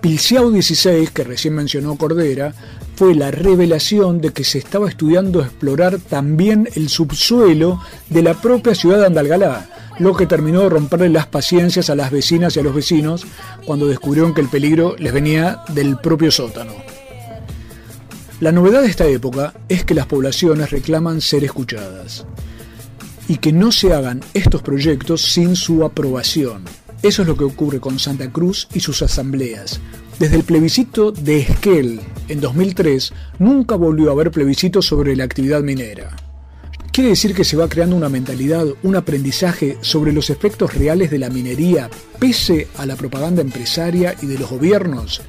Pilciao 0.00 0.50
16, 0.50 1.10
que 1.10 1.22
recién 1.22 1.54
mencionó 1.54 1.96
Cordera, 1.96 2.52
fue 2.96 3.14
la 3.14 3.30
revelación 3.30 4.20
de 4.20 4.30
que 4.30 4.42
se 4.42 4.58
estaba 4.58 4.88
estudiando 4.88 5.40
explorar 5.40 5.98
también 5.98 6.68
el 6.74 6.88
subsuelo 6.88 7.80
de 8.10 8.22
la 8.22 8.34
propia 8.34 8.74
ciudad 8.74 8.98
de 8.98 9.06
Andalgalá, 9.06 9.68
lo 9.98 10.16
que 10.16 10.26
terminó 10.26 10.62
de 10.62 10.70
romperle 10.70 11.08
las 11.08 11.26
paciencias 11.26 11.88
a 11.88 11.94
las 11.94 12.10
vecinas 12.10 12.56
y 12.56 12.60
a 12.60 12.62
los 12.62 12.74
vecinos 12.74 13.24
cuando 13.64 13.86
descubrieron 13.86 14.34
que 14.34 14.40
el 14.40 14.48
peligro 14.48 14.96
les 14.98 15.12
venía 15.12 15.62
del 15.68 15.96
propio 15.98 16.30
sótano. 16.30 16.72
La 18.42 18.50
novedad 18.50 18.82
de 18.82 18.88
esta 18.88 19.06
época 19.06 19.54
es 19.68 19.84
que 19.84 19.94
las 19.94 20.06
poblaciones 20.06 20.72
reclaman 20.72 21.20
ser 21.20 21.44
escuchadas 21.44 22.26
y 23.28 23.36
que 23.36 23.52
no 23.52 23.70
se 23.70 23.92
hagan 23.92 24.20
estos 24.34 24.62
proyectos 24.62 25.22
sin 25.22 25.54
su 25.54 25.84
aprobación. 25.84 26.64
Eso 27.04 27.22
es 27.22 27.28
lo 27.28 27.36
que 27.36 27.44
ocurre 27.44 27.78
con 27.78 28.00
Santa 28.00 28.32
Cruz 28.32 28.66
y 28.74 28.80
sus 28.80 29.00
asambleas. 29.00 29.78
Desde 30.18 30.34
el 30.34 30.42
plebiscito 30.42 31.12
de 31.12 31.38
Esquel 31.38 32.00
en 32.26 32.40
2003 32.40 33.12
nunca 33.38 33.76
volvió 33.76 34.08
a 34.08 34.12
haber 34.14 34.32
plebiscito 34.32 34.82
sobre 34.82 35.14
la 35.14 35.22
actividad 35.22 35.62
minera. 35.62 36.16
Quiere 36.90 37.10
decir 37.10 37.36
que 37.36 37.44
se 37.44 37.56
va 37.56 37.68
creando 37.68 37.94
una 37.94 38.08
mentalidad, 38.08 38.66
un 38.82 38.96
aprendizaje 38.96 39.78
sobre 39.82 40.12
los 40.12 40.30
efectos 40.30 40.74
reales 40.74 41.12
de 41.12 41.20
la 41.20 41.30
minería 41.30 41.88
pese 42.18 42.66
a 42.76 42.86
la 42.86 42.96
propaganda 42.96 43.40
empresaria 43.40 44.16
y 44.20 44.26
de 44.26 44.40
los 44.40 44.50
gobiernos. 44.50 45.22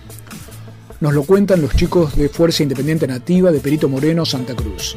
Nos 1.03 1.13
lo 1.13 1.23
cuentan 1.23 1.61
los 1.61 1.75
chicos 1.75 2.15
de 2.15 2.29
Fuerza 2.29 2.63
Independiente 2.63 3.05
Nativa 3.05 3.51
de 3.51 3.59
Perito 3.59 3.89
Moreno, 3.89 4.25
Santa 4.25 4.55
Cruz. 4.55 4.95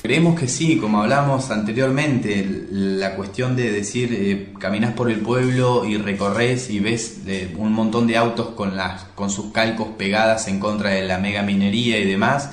Creemos 0.00 0.40
que 0.40 0.48
sí, 0.48 0.78
como 0.78 1.02
hablamos 1.02 1.50
anteriormente, 1.50 2.64
la 2.70 3.14
cuestión 3.14 3.56
de 3.56 3.70
decir, 3.70 4.14
eh, 4.14 4.54
caminás 4.58 4.94
por 4.94 5.10
el 5.10 5.20
pueblo 5.20 5.84
y 5.84 5.98
recorres 5.98 6.70
y 6.70 6.80
ves 6.80 7.18
eh, 7.26 7.54
un 7.58 7.74
montón 7.74 8.06
de 8.06 8.16
autos 8.16 8.54
con, 8.56 8.74
las, 8.74 9.04
con 9.14 9.28
sus 9.28 9.52
calcos 9.52 9.88
pegadas 9.98 10.48
en 10.48 10.60
contra 10.60 10.88
de 10.88 11.06
la 11.06 11.18
mega 11.18 11.42
minería 11.42 11.98
y 11.98 12.06
demás, 12.06 12.52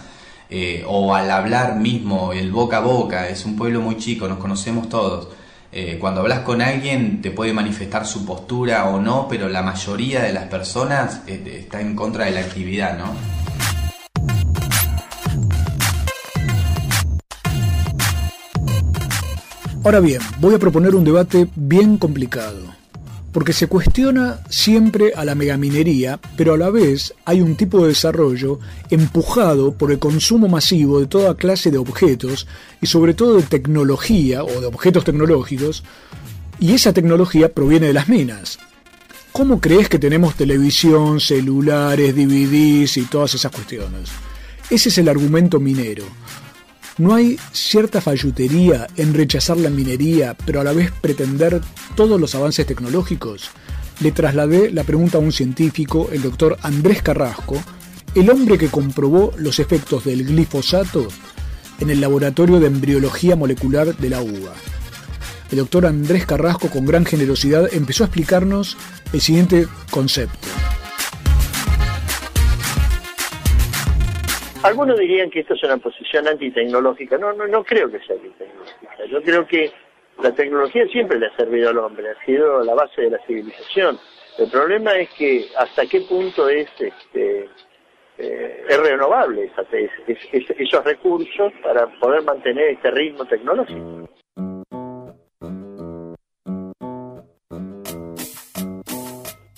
eh, 0.49 0.83
o 0.85 1.15
al 1.15 1.31
hablar 1.31 1.77
mismo, 1.77 2.33
el 2.33 2.51
boca 2.51 2.79
a 2.79 2.81
boca, 2.81 3.29
es 3.29 3.45
un 3.45 3.55
pueblo 3.55 3.79
muy 3.79 3.95
chico, 3.95 4.27
nos 4.27 4.39
conocemos 4.39 4.89
todos. 4.89 5.29
Eh, 5.77 5.97
cuando 5.99 6.21
hablas 6.21 6.39
con 6.39 6.61
alguien 6.61 7.21
te 7.21 7.31
puede 7.31 7.51
manifestar 7.51 8.05
su 8.05 8.25
postura 8.25 8.85
o 8.85 9.01
no, 9.01 9.27
pero 9.27 9.49
la 9.49 9.61
mayoría 9.61 10.23
de 10.23 10.31
las 10.31 10.45
personas 10.45 11.19
eh, 11.27 11.63
está 11.65 11.81
en 11.81 11.97
contra 11.97 12.23
de 12.23 12.31
la 12.31 12.39
actividad, 12.39 12.97
¿no? 12.97 13.13
Ahora 19.83 19.99
bien, 19.99 20.21
voy 20.39 20.55
a 20.55 20.59
proponer 20.59 20.95
un 20.95 21.03
debate 21.03 21.45
bien 21.57 21.97
complicado, 21.97 22.61
porque 23.35 23.51
se 23.51 23.67
cuestiona 23.67 24.39
siempre 24.49 25.11
a 25.13 25.25
la 25.25 25.35
megaminería, 25.35 26.21
pero 26.37 26.53
a 26.53 26.57
la 26.57 26.69
vez 26.69 27.13
hay 27.25 27.41
un 27.41 27.57
tipo 27.57 27.81
de 27.81 27.89
desarrollo 27.89 28.61
empujado 28.89 29.73
por 29.73 29.91
el 29.91 29.99
consumo 29.99 30.47
masivo 30.47 31.01
de 31.01 31.07
toda 31.07 31.35
clase 31.35 31.69
de 31.69 31.77
objetos 31.77 32.47
y 32.81 32.87
sobre 32.87 33.13
todo 33.13 33.35
de 33.35 33.43
tecnología 33.43 34.45
o 34.45 34.61
de 34.61 34.67
objetos 34.67 35.03
tecnológicos, 35.03 35.83
y 36.61 36.75
esa 36.75 36.93
tecnología 36.93 37.53
proviene 37.53 37.87
de 37.87 37.93
las 37.93 38.07
minas. 38.07 38.57
¿Cómo 39.33 39.59
crees 39.59 39.89
que 39.89 39.99
tenemos 39.99 40.35
televisión, 40.35 41.19
celulares, 41.19 42.15
DVDs 42.15 42.95
y 42.95 43.03
todas 43.03 43.33
esas 43.33 43.51
cuestiones? 43.51 44.11
Ese 44.69 44.87
es 44.87 44.97
el 44.97 45.09
argumento 45.09 45.59
minero. 45.59 46.05
¿No 46.97 47.13
hay 47.13 47.37
cierta 47.51 47.99
fallutería 47.99 48.87
en 48.95 49.13
rechazar 49.13 49.57
la 49.57 49.69
minería, 49.69 50.33
pero 50.45 50.61
a 50.61 50.63
la 50.63 50.71
vez 50.71 50.91
pretender 50.91 51.59
todos 51.93 52.21
los 52.21 52.35
avances 52.35 52.65
tecnológicos? 52.65 53.49
Le 53.99 54.13
trasladé 54.13 54.71
la 54.71 54.85
pregunta 54.85 55.17
a 55.17 55.21
un 55.21 55.33
científico, 55.33 56.07
el 56.13 56.21
doctor 56.21 56.57
Andrés 56.61 57.01
Carrasco, 57.01 57.61
el 58.15 58.29
hombre 58.29 58.57
que 58.57 58.69
comprobó 58.69 59.33
los 59.37 59.59
efectos 59.59 60.05
del 60.05 60.25
glifosato 60.25 61.09
en 61.81 61.89
el 61.89 61.99
laboratorio 61.99 62.61
de 62.61 62.67
embriología 62.67 63.35
molecular 63.35 63.97
de 63.97 64.09
la 64.09 64.21
UBA. 64.21 64.53
El 65.51 65.57
doctor 65.57 65.85
Andrés 65.85 66.25
Carrasco, 66.25 66.69
con 66.69 66.85
gran 66.85 67.05
generosidad, 67.05 67.73
empezó 67.73 68.05
a 68.05 68.07
explicarnos 68.07 68.77
el 69.11 69.19
siguiente 69.19 69.67
concepto. 69.91 70.47
Algunos 74.65 74.97
dirían 74.97 75.29
que 75.29 75.41
esto 75.41 75.53
es 75.53 75.63
una 75.63 75.77
posición 75.77 76.27
antitecnológica. 76.27 77.17
No, 77.17 77.33
no, 77.33 77.47
no 77.47 77.63
creo 77.63 77.89
que 77.89 77.99
sea 77.99 78.15
antitecnológica. 78.15 79.05
Yo 79.09 79.21
creo 79.21 79.45
que 79.45 79.71
la 80.21 80.33
tecnología 80.33 80.87
siempre 80.87 81.19
le 81.19 81.27
ha 81.27 81.35
servido 81.35 81.69
al 81.69 81.77
hombre, 81.77 82.09
ha 82.09 82.25
sido 82.25 82.63
la 82.63 82.73
base 82.73 83.03
de 83.03 83.11
la 83.11 83.19
civilización. 83.25 83.99
El 84.37 84.49
problema 84.49 84.93
es 84.95 85.09
que 85.11 85.45
hasta 85.57 85.85
qué 85.85 86.01
punto 86.01 86.49
es 86.49 86.67
este, 86.79 87.49
eh, 88.17 88.65
es 88.67 88.79
renovable 88.79 89.45
esa, 89.45 89.61
es, 89.71 89.91
es, 90.07 90.49
esos 90.57 90.83
recursos 90.83 91.53
para 91.61 91.87
poder 91.99 92.23
mantener 92.23 92.69
este 92.71 92.91
ritmo 92.91 93.25
tecnológico. 93.25 94.09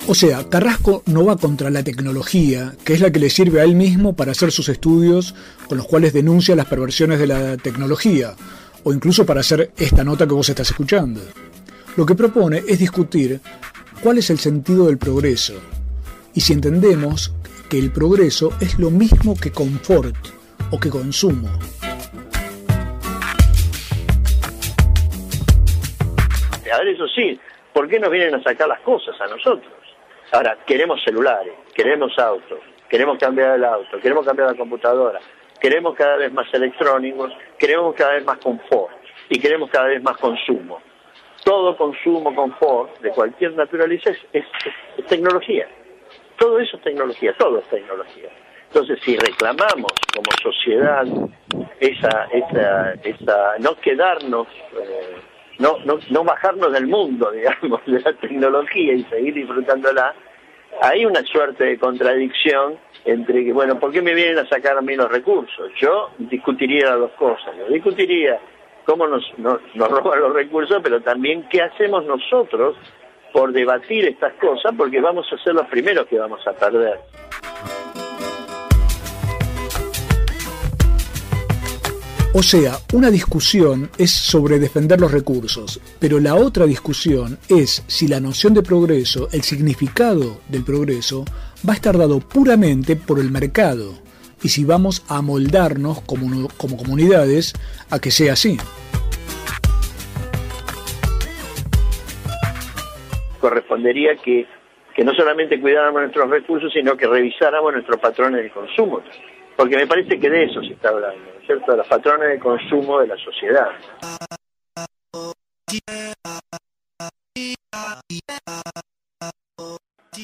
O 0.09 0.15
sea, 0.15 0.47
Carrasco 0.49 1.03
no 1.05 1.25
va 1.25 1.35
contra 1.35 1.69
la 1.69 1.83
tecnología, 1.83 2.71
que 2.85 2.93
es 2.93 3.01
la 3.01 3.11
que 3.11 3.19
le 3.19 3.29
sirve 3.29 3.59
a 3.59 3.65
él 3.65 3.75
mismo 3.75 4.15
para 4.15 4.31
hacer 4.31 4.53
sus 4.53 4.69
estudios 4.69 5.35
con 5.67 5.77
los 5.77 5.85
cuales 5.85 6.13
denuncia 6.13 6.55
las 6.55 6.67
perversiones 6.67 7.19
de 7.19 7.27
la 7.27 7.57
tecnología, 7.57 8.33
o 8.85 8.93
incluso 8.93 9.25
para 9.25 9.41
hacer 9.41 9.71
esta 9.75 10.05
nota 10.05 10.25
que 10.25 10.33
vos 10.33 10.47
estás 10.47 10.69
escuchando. 10.69 11.19
Lo 11.97 12.05
que 12.05 12.15
propone 12.15 12.63
es 12.65 12.79
discutir 12.79 13.41
cuál 14.01 14.19
es 14.19 14.29
el 14.29 14.39
sentido 14.39 14.85
del 14.85 14.97
progreso, 14.97 15.55
y 16.33 16.39
si 16.39 16.53
entendemos 16.53 17.33
que 17.69 17.77
el 17.77 17.91
progreso 17.91 18.53
es 18.61 18.79
lo 18.79 18.89
mismo 18.89 19.35
que 19.35 19.51
confort 19.51 20.15
o 20.71 20.79
que 20.79 20.89
consumo. 20.89 21.49
A 26.73 26.77
ver, 26.79 26.87
eso 26.87 27.07
sí, 27.13 27.37
¿por 27.73 27.89
qué 27.89 27.99
nos 27.99 28.09
vienen 28.09 28.35
a 28.35 28.43
sacar 28.43 28.69
las 28.69 28.79
cosas 28.79 29.19
a 29.19 29.27
nosotros? 29.27 29.86
Ahora, 30.31 30.57
queremos 30.65 31.01
celulares, 31.03 31.53
queremos 31.73 32.17
autos, 32.19 32.59
queremos 32.89 33.17
cambiar 33.17 33.55
el 33.55 33.63
auto, 33.63 33.99
queremos 33.99 34.25
cambiar 34.25 34.51
la 34.51 34.57
computadora, 34.57 35.19
queremos 35.61 35.95
cada 35.95 36.17
vez 36.17 36.33
más 36.33 36.53
electrónicos, 36.53 37.31
queremos 37.57 37.95
cada 37.95 38.13
vez 38.13 38.25
más 38.25 38.37
confort 38.39 38.93
y 39.29 39.39
queremos 39.39 39.69
cada 39.69 39.87
vez 39.87 40.03
más 40.03 40.17
consumo. 40.17 40.81
Todo 41.43 41.77
consumo, 41.77 42.35
confort 42.35 42.99
de 42.99 43.09
cualquier 43.11 43.53
naturaleza 43.53 44.11
es, 44.33 44.45
tecnología. 45.07 45.67
Todo 46.37 46.59
eso 46.59 46.75
es 46.75 46.83
tecnología, 46.83 47.33
todo 47.37 47.59
es 47.59 47.65
tecnología. 47.69 48.29
Entonces, 48.67 48.99
si 49.03 49.15
reclamamos 49.15 49.93
como 50.13 50.29
sociedad 50.43 51.05
esa, 51.79 52.27
esa, 52.33 52.91
esa 53.03 53.57
no 53.59 53.75
quedarnos 53.75 54.47
eh, 54.73 55.15
no, 55.59 55.77
no, 55.85 55.99
no 56.09 56.23
bajarnos 56.23 56.71
del 56.73 56.87
mundo, 56.87 57.31
digamos, 57.33 57.81
de 57.85 57.99
la 57.99 58.13
tecnología 58.13 58.93
y 58.93 59.03
seguir 59.05 59.33
disfrutándola, 59.33 60.13
hay 60.81 61.05
una 61.05 61.21
suerte 61.23 61.65
de 61.65 61.79
contradicción 61.79 62.77
entre 63.05 63.45
que, 63.45 63.53
bueno, 63.53 63.79
¿por 63.79 63.91
qué 63.91 64.01
me 64.01 64.13
vienen 64.13 64.39
a 64.39 64.49
sacar 64.49 64.77
a 64.77 64.81
mí 64.81 64.95
los 64.95 65.09
recursos? 65.09 65.71
Yo 65.79 66.11
discutiría 66.17 66.89
las 66.89 66.99
dos 66.99 67.11
cosas, 67.11 67.55
yo 67.57 67.67
discutiría 67.67 68.39
cómo 68.85 69.07
nos, 69.07 69.23
nos, 69.37 69.59
nos 69.75 69.89
roban 70.03 70.19
los 70.19 70.33
recursos, 70.33 70.79
pero 70.83 71.01
también 71.01 71.47
qué 71.49 71.61
hacemos 71.61 72.05
nosotros 72.05 72.75
por 73.33 73.51
debatir 73.51 74.05
estas 74.05 74.33
cosas, 74.33 74.73
porque 74.77 74.99
vamos 74.99 75.27
a 75.31 75.37
ser 75.43 75.53
los 75.53 75.67
primeros 75.67 76.07
que 76.07 76.17
vamos 76.17 76.45
a 76.47 76.53
perder. 76.53 76.99
O 82.39 82.43
sea, 82.43 82.73
una 82.93 83.09
discusión 83.09 83.89
es 83.97 84.11
sobre 84.11 84.59
defender 84.59 85.01
los 85.01 85.11
recursos, 85.11 85.81
pero 85.99 86.19
la 86.19 86.35
otra 86.35 86.67
discusión 86.67 87.39
es 87.49 87.83
si 87.87 88.07
la 88.07 88.19
noción 88.19 88.53
de 88.53 88.61
progreso, 88.61 89.27
el 89.33 89.41
significado 89.41 90.37
del 90.47 90.63
progreso, 90.63 91.25
va 91.67 91.73
a 91.73 91.75
estar 91.77 91.97
dado 91.97 92.19
puramente 92.19 92.95
por 92.95 93.17
el 93.17 93.31
mercado 93.31 93.93
y 94.43 94.49
si 94.49 94.65
vamos 94.65 95.03
a 95.09 95.23
moldarnos 95.23 96.01
como, 96.01 96.47
como 96.57 96.77
comunidades 96.77 97.55
a 97.89 97.97
que 97.97 98.11
sea 98.11 98.33
así. 98.33 98.57
Correspondería 103.41 104.15
que, 104.17 104.45
que 104.95 105.03
no 105.03 105.15
solamente 105.15 105.59
cuidáramos 105.59 106.01
nuestros 106.03 106.29
recursos, 106.29 106.71
sino 106.71 106.95
que 106.95 107.07
revisáramos 107.07 107.73
nuestros 107.73 107.99
patrones 107.99 108.43
de 108.43 108.51
consumo, 108.51 109.01
porque 109.55 109.75
me 109.75 109.87
parece 109.87 110.19
que 110.19 110.29
de 110.29 110.43
eso 110.43 110.61
se 110.61 110.73
está 110.73 110.89
hablando 110.89 111.36
cierto?, 111.47 111.75
los 111.75 111.87
patrones 111.87 112.29
de 112.29 112.39
consumo 112.39 112.99
de 112.99 113.07
la 113.07 113.17
sociedad. 113.17 113.69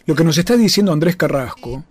Lo 0.06 0.16
que 0.16 0.24
nos 0.24 0.38
está 0.38 0.58
diciendo 0.58 0.92
Andrés 0.92 1.16
Carrasco 1.16 1.84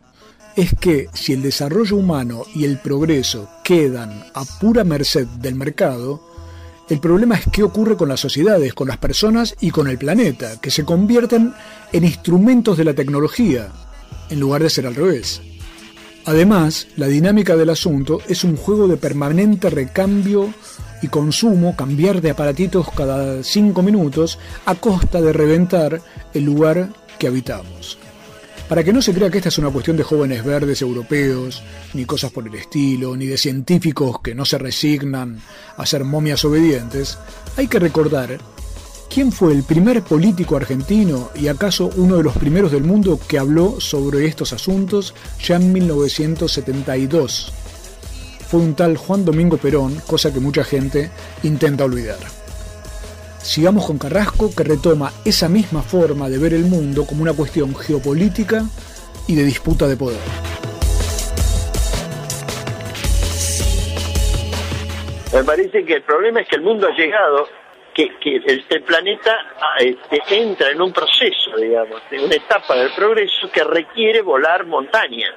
es 0.56 0.74
que 0.78 1.08
si 1.14 1.32
el 1.32 1.42
desarrollo 1.42 1.96
humano 1.96 2.42
y 2.54 2.64
el 2.64 2.78
progreso 2.78 3.48
quedan 3.64 4.24
a 4.34 4.44
pura 4.60 4.84
merced 4.84 5.26
del 5.26 5.54
mercado, 5.54 6.20
el 6.90 7.00
problema 7.00 7.36
es 7.36 7.46
qué 7.50 7.62
ocurre 7.62 7.96
con 7.96 8.08
las 8.08 8.20
sociedades, 8.20 8.74
con 8.74 8.88
las 8.88 8.98
personas 8.98 9.56
y 9.60 9.70
con 9.70 9.88
el 9.88 9.96
planeta, 9.96 10.60
que 10.60 10.70
se 10.70 10.84
convierten 10.84 11.54
en 11.92 12.04
instrumentos 12.04 12.76
de 12.76 12.84
la 12.84 12.92
tecnología, 12.92 13.68
en 14.28 14.40
lugar 14.40 14.62
de 14.62 14.70
ser 14.70 14.86
al 14.86 14.94
revés. 14.94 15.40
Además, 16.24 16.86
la 16.96 17.08
dinámica 17.08 17.56
del 17.56 17.70
asunto 17.70 18.20
es 18.28 18.44
un 18.44 18.56
juego 18.56 18.86
de 18.86 18.96
permanente 18.96 19.70
recambio 19.70 20.54
y 21.02 21.08
consumo, 21.08 21.74
cambiar 21.74 22.20
de 22.20 22.30
aparatitos 22.30 22.86
cada 22.92 23.42
cinco 23.42 23.82
minutos 23.82 24.38
a 24.64 24.76
costa 24.76 25.20
de 25.20 25.32
reventar 25.32 26.00
el 26.32 26.44
lugar 26.44 26.90
que 27.18 27.26
habitamos. 27.26 27.98
Para 28.68 28.84
que 28.84 28.92
no 28.92 29.02
se 29.02 29.12
crea 29.12 29.30
que 29.30 29.38
esta 29.38 29.48
es 29.48 29.58
una 29.58 29.70
cuestión 29.70 29.96
de 29.96 30.04
jóvenes 30.04 30.44
verdes 30.44 30.80
europeos, 30.80 31.62
ni 31.92 32.04
cosas 32.04 32.30
por 32.30 32.46
el 32.46 32.54
estilo, 32.54 33.16
ni 33.16 33.26
de 33.26 33.36
científicos 33.36 34.20
que 34.20 34.34
no 34.34 34.44
se 34.44 34.58
resignan 34.58 35.40
a 35.76 35.84
ser 35.84 36.04
momias 36.04 36.44
obedientes, 36.44 37.18
hay 37.56 37.66
que 37.66 37.80
recordar 37.80 38.38
¿Quién 39.12 39.30
fue 39.30 39.52
el 39.52 39.62
primer 39.62 40.02
político 40.02 40.56
argentino 40.56 41.28
y 41.34 41.48
acaso 41.48 41.90
uno 41.96 42.16
de 42.16 42.22
los 42.22 42.34
primeros 42.38 42.72
del 42.72 42.82
mundo 42.82 43.20
que 43.28 43.38
habló 43.38 43.78
sobre 43.78 44.24
estos 44.24 44.54
asuntos 44.54 45.14
ya 45.38 45.56
en 45.56 45.70
1972? 45.70 47.52
Fue 48.48 48.60
un 48.60 48.74
tal 48.74 48.96
Juan 48.96 49.26
Domingo 49.26 49.58
Perón, 49.58 50.00
cosa 50.06 50.32
que 50.32 50.40
mucha 50.40 50.64
gente 50.64 51.10
intenta 51.42 51.84
olvidar. 51.84 52.20
Sigamos 53.36 53.84
con 53.84 53.98
Carrasco, 53.98 54.50
que 54.56 54.64
retoma 54.64 55.12
esa 55.26 55.46
misma 55.50 55.82
forma 55.82 56.30
de 56.30 56.38
ver 56.38 56.54
el 56.54 56.64
mundo 56.64 57.04
como 57.04 57.20
una 57.20 57.34
cuestión 57.34 57.74
geopolítica 57.74 58.64
y 59.28 59.34
de 59.34 59.44
disputa 59.44 59.88
de 59.88 59.96
poder. 59.98 60.20
Me 65.34 65.44
parece 65.44 65.84
que 65.84 65.96
el 65.96 66.02
problema 66.02 66.40
es 66.40 66.48
que 66.48 66.56
el 66.56 66.62
mundo 66.62 66.86
ha 66.86 66.96
llegado, 66.96 67.46
que, 67.94 68.16
que 68.18 68.36
el, 68.36 68.82
planeta 68.82 69.36
ah, 69.60 69.76
este, 69.80 70.22
entra 70.34 70.70
en 70.70 70.80
un 70.80 70.92
proceso, 70.92 71.56
digamos, 71.56 72.00
de 72.10 72.24
una 72.24 72.34
etapa 72.34 72.74
del 72.76 72.90
progreso 72.92 73.50
que 73.50 73.64
requiere 73.64 74.22
volar 74.22 74.66
montaña. 74.66 75.28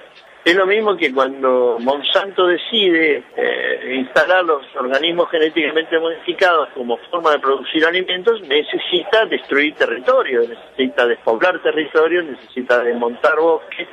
Es 0.45 0.55
lo 0.55 0.67
mismo 0.67 0.95
que 0.95 1.11
cuando 1.11 1.77
Monsanto 1.79 2.45
decide 2.45 3.23
eh, 3.35 3.95
instalar 3.95 4.45
los 4.45 4.63
organismos 4.75 5.27
genéticamente 5.31 5.97
modificados 5.97 6.69
como 6.75 6.97
forma 7.09 7.31
de 7.31 7.39
producir 7.39 7.83
alimentos, 7.83 8.41
necesita 8.41 9.25
destruir 9.25 9.73
territorio, 9.73 10.41
necesita 10.41 11.07
despoblar 11.07 11.63
territorio, 11.63 12.21
necesita 12.21 12.83
desmontar 12.83 13.39
bosques. 13.39 13.87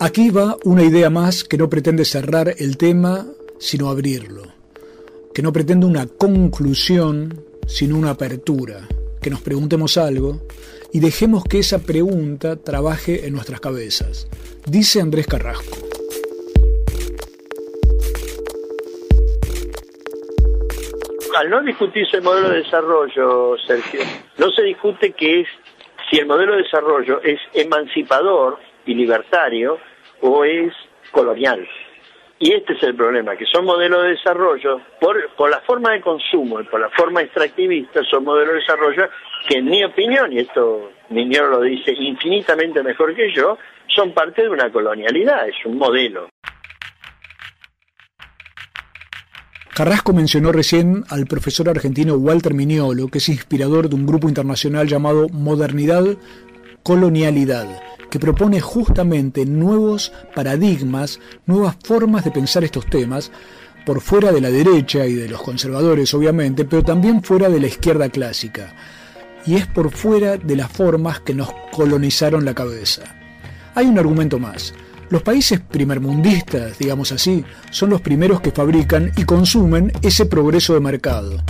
Aquí 0.00 0.30
va 0.30 0.56
una 0.64 0.82
idea 0.82 1.10
más 1.10 1.44
que 1.44 1.56
no 1.56 1.68
pretende 1.70 2.04
cerrar 2.04 2.48
el 2.58 2.76
tema, 2.76 3.26
sino 3.64 3.88
abrirlo. 3.88 4.42
Que 5.34 5.40
no 5.40 5.50
pretende 5.50 5.86
una 5.86 6.06
conclusión, 6.06 7.42
sino 7.66 7.96
una 7.96 8.10
apertura. 8.10 8.86
Que 9.22 9.30
nos 9.30 9.40
preguntemos 9.40 9.96
algo 9.96 10.42
y 10.92 11.00
dejemos 11.00 11.44
que 11.44 11.60
esa 11.60 11.78
pregunta 11.78 12.56
trabaje 12.56 13.26
en 13.26 13.32
nuestras 13.32 13.60
cabezas. 13.60 14.28
Dice 14.66 15.00
Andrés 15.00 15.26
Carrasco. 15.26 15.78
Al 21.34 21.48
no 21.48 21.62
discutirse 21.62 22.18
el 22.18 22.22
modelo 22.22 22.50
de 22.50 22.58
desarrollo, 22.58 23.56
Sergio, 23.66 24.02
no 24.36 24.50
se 24.50 24.62
discute 24.62 25.12
que 25.12 25.40
es 25.40 25.48
si 26.10 26.18
el 26.18 26.26
modelo 26.26 26.52
de 26.52 26.62
desarrollo 26.64 27.22
es 27.22 27.40
emancipador 27.54 28.58
y 28.84 28.94
libertario 28.94 29.78
o 30.20 30.44
es 30.44 30.72
colonial. 31.10 31.66
Y 32.44 32.52
este 32.52 32.74
es 32.74 32.82
el 32.82 32.94
problema, 32.94 33.34
que 33.36 33.46
son 33.46 33.64
modelos 33.64 34.02
de 34.02 34.10
desarrollo, 34.10 34.78
por, 35.00 35.16
la 35.48 35.62
forma 35.62 35.92
de 35.92 36.02
consumo 36.02 36.60
y 36.60 36.64
por 36.64 36.78
la 36.78 36.90
forma 36.90 37.22
extractivista, 37.22 38.02
son 38.04 38.22
modelos 38.22 38.52
de 38.52 38.60
desarrollo 38.60 39.08
que 39.48 39.60
en 39.60 39.64
mi 39.64 39.82
opinión, 39.82 40.30
y 40.30 40.40
esto 40.40 40.90
Miñón 41.08 41.52
lo 41.52 41.62
dice 41.62 41.92
infinitamente 41.92 42.82
mejor 42.82 43.14
que 43.14 43.32
yo, 43.34 43.56
son 43.86 44.12
parte 44.12 44.42
de 44.42 44.50
una 44.50 44.70
colonialidad, 44.70 45.48
es 45.48 45.54
un 45.64 45.78
modelo. 45.78 46.28
Carrasco 49.74 50.12
mencionó 50.12 50.52
recién 50.52 51.02
al 51.08 51.24
profesor 51.24 51.70
argentino 51.70 52.16
Walter 52.16 52.52
Mignolo, 52.52 53.08
que 53.08 53.18
es 53.18 53.28
inspirador 53.30 53.88
de 53.88 53.94
un 53.94 54.04
grupo 54.04 54.28
internacional 54.28 54.86
llamado 54.86 55.30
Modernidad 55.30 56.04
Colonialidad, 56.82 57.66
que 58.14 58.20
propone 58.20 58.60
justamente 58.60 59.44
nuevos 59.44 60.12
paradigmas, 60.36 61.18
nuevas 61.46 61.74
formas 61.82 62.22
de 62.22 62.30
pensar 62.30 62.62
estos 62.62 62.86
temas, 62.86 63.32
por 63.84 64.00
fuera 64.00 64.30
de 64.30 64.40
la 64.40 64.52
derecha 64.52 65.04
y 65.04 65.14
de 65.14 65.28
los 65.28 65.42
conservadores, 65.42 66.14
obviamente, 66.14 66.64
pero 66.64 66.84
también 66.84 67.24
fuera 67.24 67.48
de 67.48 67.58
la 67.58 67.66
izquierda 67.66 68.08
clásica. 68.10 68.72
Y 69.46 69.56
es 69.56 69.66
por 69.66 69.90
fuera 69.90 70.36
de 70.36 70.54
las 70.54 70.70
formas 70.70 71.22
que 71.22 71.34
nos 71.34 71.50
colonizaron 71.72 72.44
la 72.44 72.54
cabeza. 72.54 73.02
Hay 73.74 73.86
un 73.86 73.98
argumento 73.98 74.38
más. 74.38 74.72
Los 75.10 75.22
países 75.22 75.58
primermundistas, 75.58 76.78
digamos 76.78 77.10
así, 77.10 77.44
son 77.72 77.90
los 77.90 78.00
primeros 78.00 78.40
que 78.40 78.52
fabrican 78.52 79.10
y 79.16 79.24
consumen 79.24 79.90
ese 80.02 80.26
progreso 80.26 80.72
de 80.74 80.78
mercado. 80.78 81.42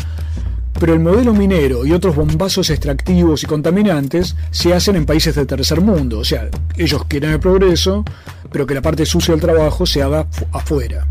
Pero 0.78 0.92
el 0.92 1.00
modelo 1.00 1.32
minero 1.32 1.86
y 1.86 1.92
otros 1.92 2.16
bombazos 2.16 2.68
extractivos 2.70 3.42
y 3.42 3.46
contaminantes 3.46 4.36
se 4.50 4.74
hacen 4.74 4.96
en 4.96 5.06
países 5.06 5.34
del 5.34 5.46
tercer 5.46 5.80
mundo. 5.80 6.18
O 6.18 6.24
sea, 6.24 6.48
ellos 6.76 7.04
quieren 7.06 7.30
el 7.30 7.40
progreso, 7.40 8.04
pero 8.50 8.66
que 8.66 8.74
la 8.74 8.82
parte 8.82 9.06
sucia 9.06 9.32
del 9.32 9.40
trabajo 9.40 9.86
se 9.86 10.02
haga 10.02 10.26
afuera. 10.52 11.06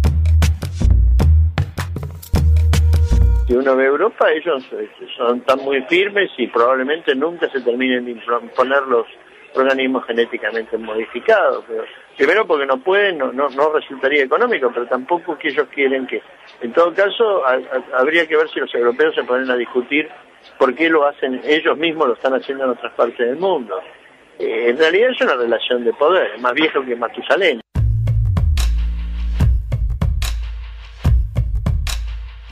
Si 3.47 3.53
uno 3.53 3.75
ve 3.75 3.85
Europa, 3.85 4.31
ellos 4.31 4.63
este, 4.63 5.07
son 5.17 5.41
tan 5.41 5.59
muy 5.59 5.81
firmes 5.83 6.29
y 6.37 6.47
probablemente 6.47 7.13
nunca 7.15 7.49
se 7.51 7.61
terminen 7.61 8.05
de 8.05 8.11
imponer 8.11 8.83
los 8.89 9.05
organismos 9.55 10.05
genéticamente 10.05 10.77
modificados. 10.77 11.63
Pero, 11.67 11.83
primero 12.17 12.47
porque 12.47 12.65
no 12.65 12.77
pueden, 12.77 13.17
no, 13.17 13.31
no, 13.31 13.49
no, 13.49 13.73
resultaría 13.73 14.23
económico, 14.23 14.71
pero 14.73 14.87
tampoco 14.87 15.37
que 15.37 15.49
ellos 15.49 15.67
quieren 15.73 16.07
que... 16.07 16.21
En 16.61 16.73
todo 16.73 16.93
caso, 16.93 17.43
habría 17.93 18.27
que 18.27 18.37
ver 18.37 18.49
si 18.49 18.59
los 18.59 18.73
europeos 18.73 19.15
se 19.15 19.23
ponen 19.23 19.49
a 19.49 19.55
discutir 19.55 20.09
por 20.57 20.73
qué 20.75 20.89
lo 20.89 21.05
hacen, 21.07 21.41
ellos 21.43 21.77
mismos 21.77 22.07
lo 22.07 22.13
están 22.13 22.33
haciendo 22.33 22.65
en 22.65 22.71
otras 22.71 22.93
partes 22.93 23.17
del 23.17 23.37
mundo. 23.37 23.79
Eh, 24.39 24.69
en 24.69 24.77
realidad 24.77 25.11
es 25.11 25.21
una 25.21 25.35
relación 25.35 25.83
de 25.83 25.93
poder, 25.93 26.31
es 26.35 26.41
más 26.41 26.53
viejo 26.53 26.83
que 26.83 26.95
Matusalén. 26.95 27.61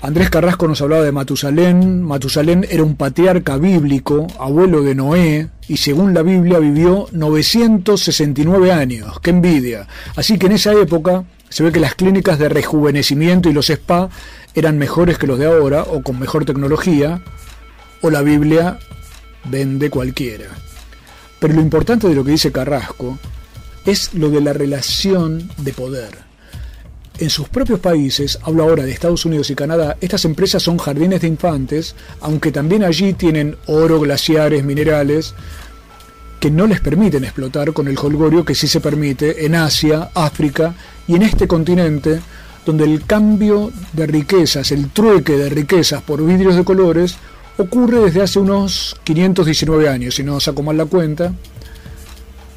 Andrés 0.03 0.31
Carrasco 0.31 0.67
nos 0.67 0.81
hablaba 0.81 1.03
de 1.03 1.11
Matusalén. 1.11 2.01
Matusalén 2.01 2.65
era 2.67 2.83
un 2.83 2.95
patriarca 2.95 3.57
bíblico, 3.57 4.25
abuelo 4.39 4.81
de 4.81 4.95
Noé, 4.95 5.49
y 5.67 5.77
según 5.77 6.15
la 6.15 6.23
Biblia 6.23 6.57
vivió 6.57 7.07
969 7.11 8.71
años. 8.71 9.19
¡Qué 9.19 9.29
envidia! 9.29 9.87
Así 10.15 10.39
que 10.39 10.47
en 10.47 10.53
esa 10.53 10.73
época 10.73 11.23
se 11.49 11.61
ve 11.61 11.71
que 11.71 11.79
las 11.79 11.93
clínicas 11.93 12.39
de 12.39 12.49
rejuvenecimiento 12.49 13.47
y 13.47 13.53
los 13.53 13.69
spa 13.69 14.09
eran 14.55 14.79
mejores 14.79 15.19
que 15.19 15.27
los 15.27 15.37
de 15.37 15.45
ahora, 15.45 15.83
o 15.83 16.01
con 16.01 16.19
mejor 16.19 16.45
tecnología, 16.45 17.21
o 18.01 18.09
la 18.09 18.23
Biblia 18.23 18.79
vende 19.45 19.91
cualquiera. 19.91 20.47
Pero 21.39 21.53
lo 21.53 21.61
importante 21.61 22.07
de 22.07 22.15
lo 22.15 22.23
que 22.23 22.31
dice 22.31 22.51
Carrasco 22.51 23.19
es 23.85 24.15
lo 24.15 24.31
de 24.31 24.41
la 24.41 24.53
relación 24.53 25.47
de 25.57 25.73
poder 25.73 26.30
en 27.21 27.29
sus 27.29 27.47
propios 27.49 27.79
países, 27.79 28.39
hablo 28.41 28.63
ahora 28.63 28.83
de 28.83 28.91
Estados 28.91 29.25
Unidos 29.25 29.51
y 29.51 29.55
Canadá, 29.55 29.95
estas 30.01 30.25
empresas 30.25 30.63
son 30.63 30.79
jardines 30.79 31.21
de 31.21 31.27
infantes, 31.27 31.95
aunque 32.19 32.51
también 32.51 32.83
allí 32.83 33.13
tienen 33.13 33.55
oro, 33.67 33.99
glaciares, 33.99 34.63
minerales, 34.63 35.35
que 36.39 36.49
no 36.49 36.65
les 36.65 36.81
permiten 36.81 37.23
explotar 37.23 37.73
con 37.73 37.87
el 37.87 37.97
holgorio 37.97 38.43
que 38.43 38.55
sí 38.55 38.67
se 38.67 38.81
permite 38.81 39.45
en 39.45 39.53
Asia, 39.53 40.09
África 40.15 40.73
y 41.07 41.13
en 41.13 41.21
este 41.21 41.47
continente, 41.47 42.19
donde 42.65 42.85
el 42.85 43.05
cambio 43.05 43.71
de 43.93 44.07
riquezas, 44.07 44.71
el 44.71 44.89
trueque 44.89 45.37
de 45.37 45.49
riquezas 45.49 46.01
por 46.01 46.25
vidrios 46.25 46.55
de 46.55 46.63
colores, 46.63 47.17
ocurre 47.59 47.99
desde 47.99 48.23
hace 48.23 48.39
unos 48.39 48.97
519 49.03 49.87
años, 49.87 50.15
si 50.15 50.23
no 50.23 50.39
saco 50.39 50.63
mal 50.63 50.77
la 50.77 50.85
cuenta. 50.85 51.31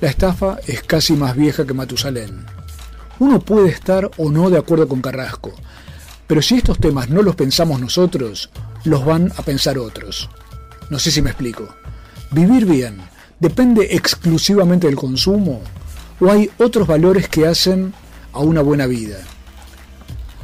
La 0.01 0.09
estafa 0.09 0.59
es 0.67 0.83
casi 0.83 1.13
más 1.13 1.37
vieja 1.37 1.67
que 1.67 1.75
Matusalén. 1.75 2.54
Uno 3.19 3.41
puede 3.41 3.69
estar 3.69 4.11
o 4.17 4.31
no 4.31 4.51
de 4.51 4.59
acuerdo 4.59 4.89
con 4.89 5.01
Carrasco, 5.01 5.53
pero 6.27 6.43
si 6.43 6.57
estos 6.57 6.79
temas 6.79 7.11
no 7.11 7.23
los 7.23 7.37
pensamos 7.37 7.81
nosotros, 7.81 8.51
los 8.85 9.05
van 9.05 9.33
a 9.37 9.43
pensar 9.43 9.79
otros. 9.79 10.29
No 10.91 10.99
sé 10.99 11.11
si 11.11 11.23
me 11.23 11.31
explico. 11.31 11.69
¿Vivir 12.31 12.67
bien 12.67 12.99
depende 13.39 13.89
exclusivamente 13.95 14.87
del 14.87 14.97
consumo 14.97 15.61
o 16.21 16.31
hay 16.31 16.51
otros 16.59 16.87
valores 16.87 17.29
que 17.29 17.47
hacen 17.47 17.95
a 18.33 18.41
una 18.41 18.63
buena 18.63 18.87
vida? 18.87 19.19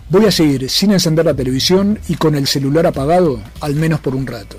Voy 0.08 0.26
a 0.26 0.32
seguir 0.32 0.68
sin 0.70 0.92
encender 0.92 1.24
la 1.24 1.34
televisión 1.34 1.98
y 2.08 2.16
con 2.16 2.34
el 2.34 2.46
celular 2.46 2.86
apagado, 2.86 3.40
al 3.60 3.74
menos 3.74 4.00
por 4.00 4.14
un 4.14 4.26
rato. 4.26 4.56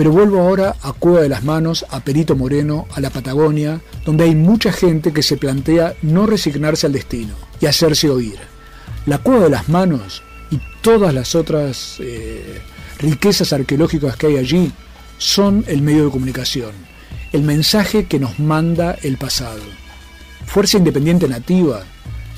Pero 0.00 0.12
vuelvo 0.12 0.40
ahora 0.40 0.76
a 0.80 0.94
Cueva 0.94 1.20
de 1.20 1.28
las 1.28 1.44
Manos, 1.44 1.84
a 1.90 2.00
Perito 2.00 2.34
Moreno, 2.34 2.88
a 2.94 3.02
la 3.02 3.10
Patagonia, 3.10 3.82
donde 4.06 4.24
hay 4.24 4.34
mucha 4.34 4.72
gente 4.72 5.12
que 5.12 5.22
se 5.22 5.36
plantea 5.36 5.92
no 6.00 6.24
resignarse 6.24 6.86
al 6.86 6.94
destino 6.94 7.34
y 7.60 7.66
hacerse 7.66 8.08
oír. 8.08 8.38
La 9.04 9.18
Cueva 9.18 9.44
de 9.44 9.50
las 9.50 9.68
Manos 9.68 10.22
y 10.50 10.58
todas 10.80 11.12
las 11.12 11.34
otras 11.34 11.96
eh, 12.00 12.62
riquezas 12.98 13.52
arqueológicas 13.52 14.16
que 14.16 14.28
hay 14.28 14.38
allí 14.38 14.72
son 15.18 15.66
el 15.66 15.82
medio 15.82 16.06
de 16.06 16.10
comunicación, 16.12 16.70
el 17.34 17.42
mensaje 17.42 18.06
que 18.06 18.18
nos 18.18 18.38
manda 18.38 18.96
el 19.02 19.18
pasado. 19.18 19.60
Fuerza 20.46 20.78
Independiente 20.78 21.28
Nativa 21.28 21.82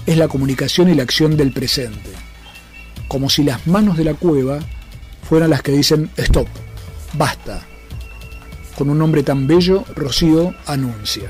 es 0.05 0.17
la 0.17 0.27
comunicación 0.27 0.91
y 0.91 0.97
la 0.97 1.05
acción 1.05 1.37
del 1.37 1.53
presente, 1.53 2.11
como 3.07 3.31
si 3.31 3.45
las 3.45 3.69
manos 3.69 3.97
de 3.97 4.03
la 4.03 4.15
cueva 4.15 4.59
fueran 5.23 5.51
las 5.51 5.63
que 5.63 5.71
dicen 5.71 6.11
stop 6.17 6.49
Basta. 7.15 7.61
Con 8.77 8.89
un 8.89 8.99
nombre 8.99 9.23
tan 9.23 9.47
bello, 9.47 9.85
Rocío 9.95 10.55
anuncia. 10.67 11.29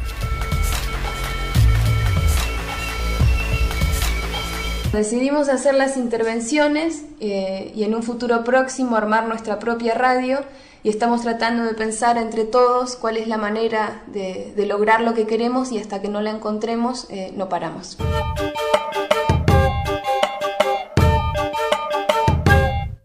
Decidimos 4.93 5.49
hacer 5.49 5.75
las 5.75 5.97
intervenciones 5.97 7.03
eh, 7.19 7.73
y 7.75 7.83
en 7.83 7.95
un 7.97 8.03
futuro 8.05 8.45
próximo 8.45 8.95
armar 8.95 9.27
nuestra 9.27 9.59
propia 9.59 9.95
radio 9.95 10.41
y 10.85 10.91
estamos 10.91 11.23
tratando 11.23 11.65
de 11.65 11.75
pensar 11.75 12.17
entre 12.17 12.45
todos 12.45 12.95
cuál 12.95 13.17
es 13.17 13.27
la 13.27 13.39
manera 13.39 14.05
de, 14.07 14.53
de 14.55 14.67
lograr 14.67 15.01
lo 15.01 15.15
que 15.15 15.27
queremos 15.27 15.73
y 15.73 15.79
hasta 15.79 16.01
que 16.01 16.09
no 16.09 16.21
la 16.21 16.31
encontremos 16.31 17.07
eh, 17.11 17.33
no 17.37 17.49
paramos. 17.49 17.97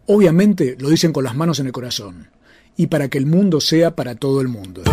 Obviamente 0.05 0.75
lo 0.77 0.89
dicen 0.89 1.11
con 1.11 1.23
las 1.23 1.35
manos 1.35 1.59
en 1.59 1.65
el 1.65 1.71
corazón 1.71 2.37
y 2.77 2.87
para 2.87 3.09
que 3.09 3.17
el 3.17 3.25
mundo 3.25 3.59
sea 3.59 3.95
para 3.95 4.15
todo 4.15 4.39
el 4.39 4.47
mundo. 4.47 4.83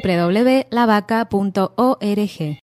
www.lavaca.org. 0.00 2.54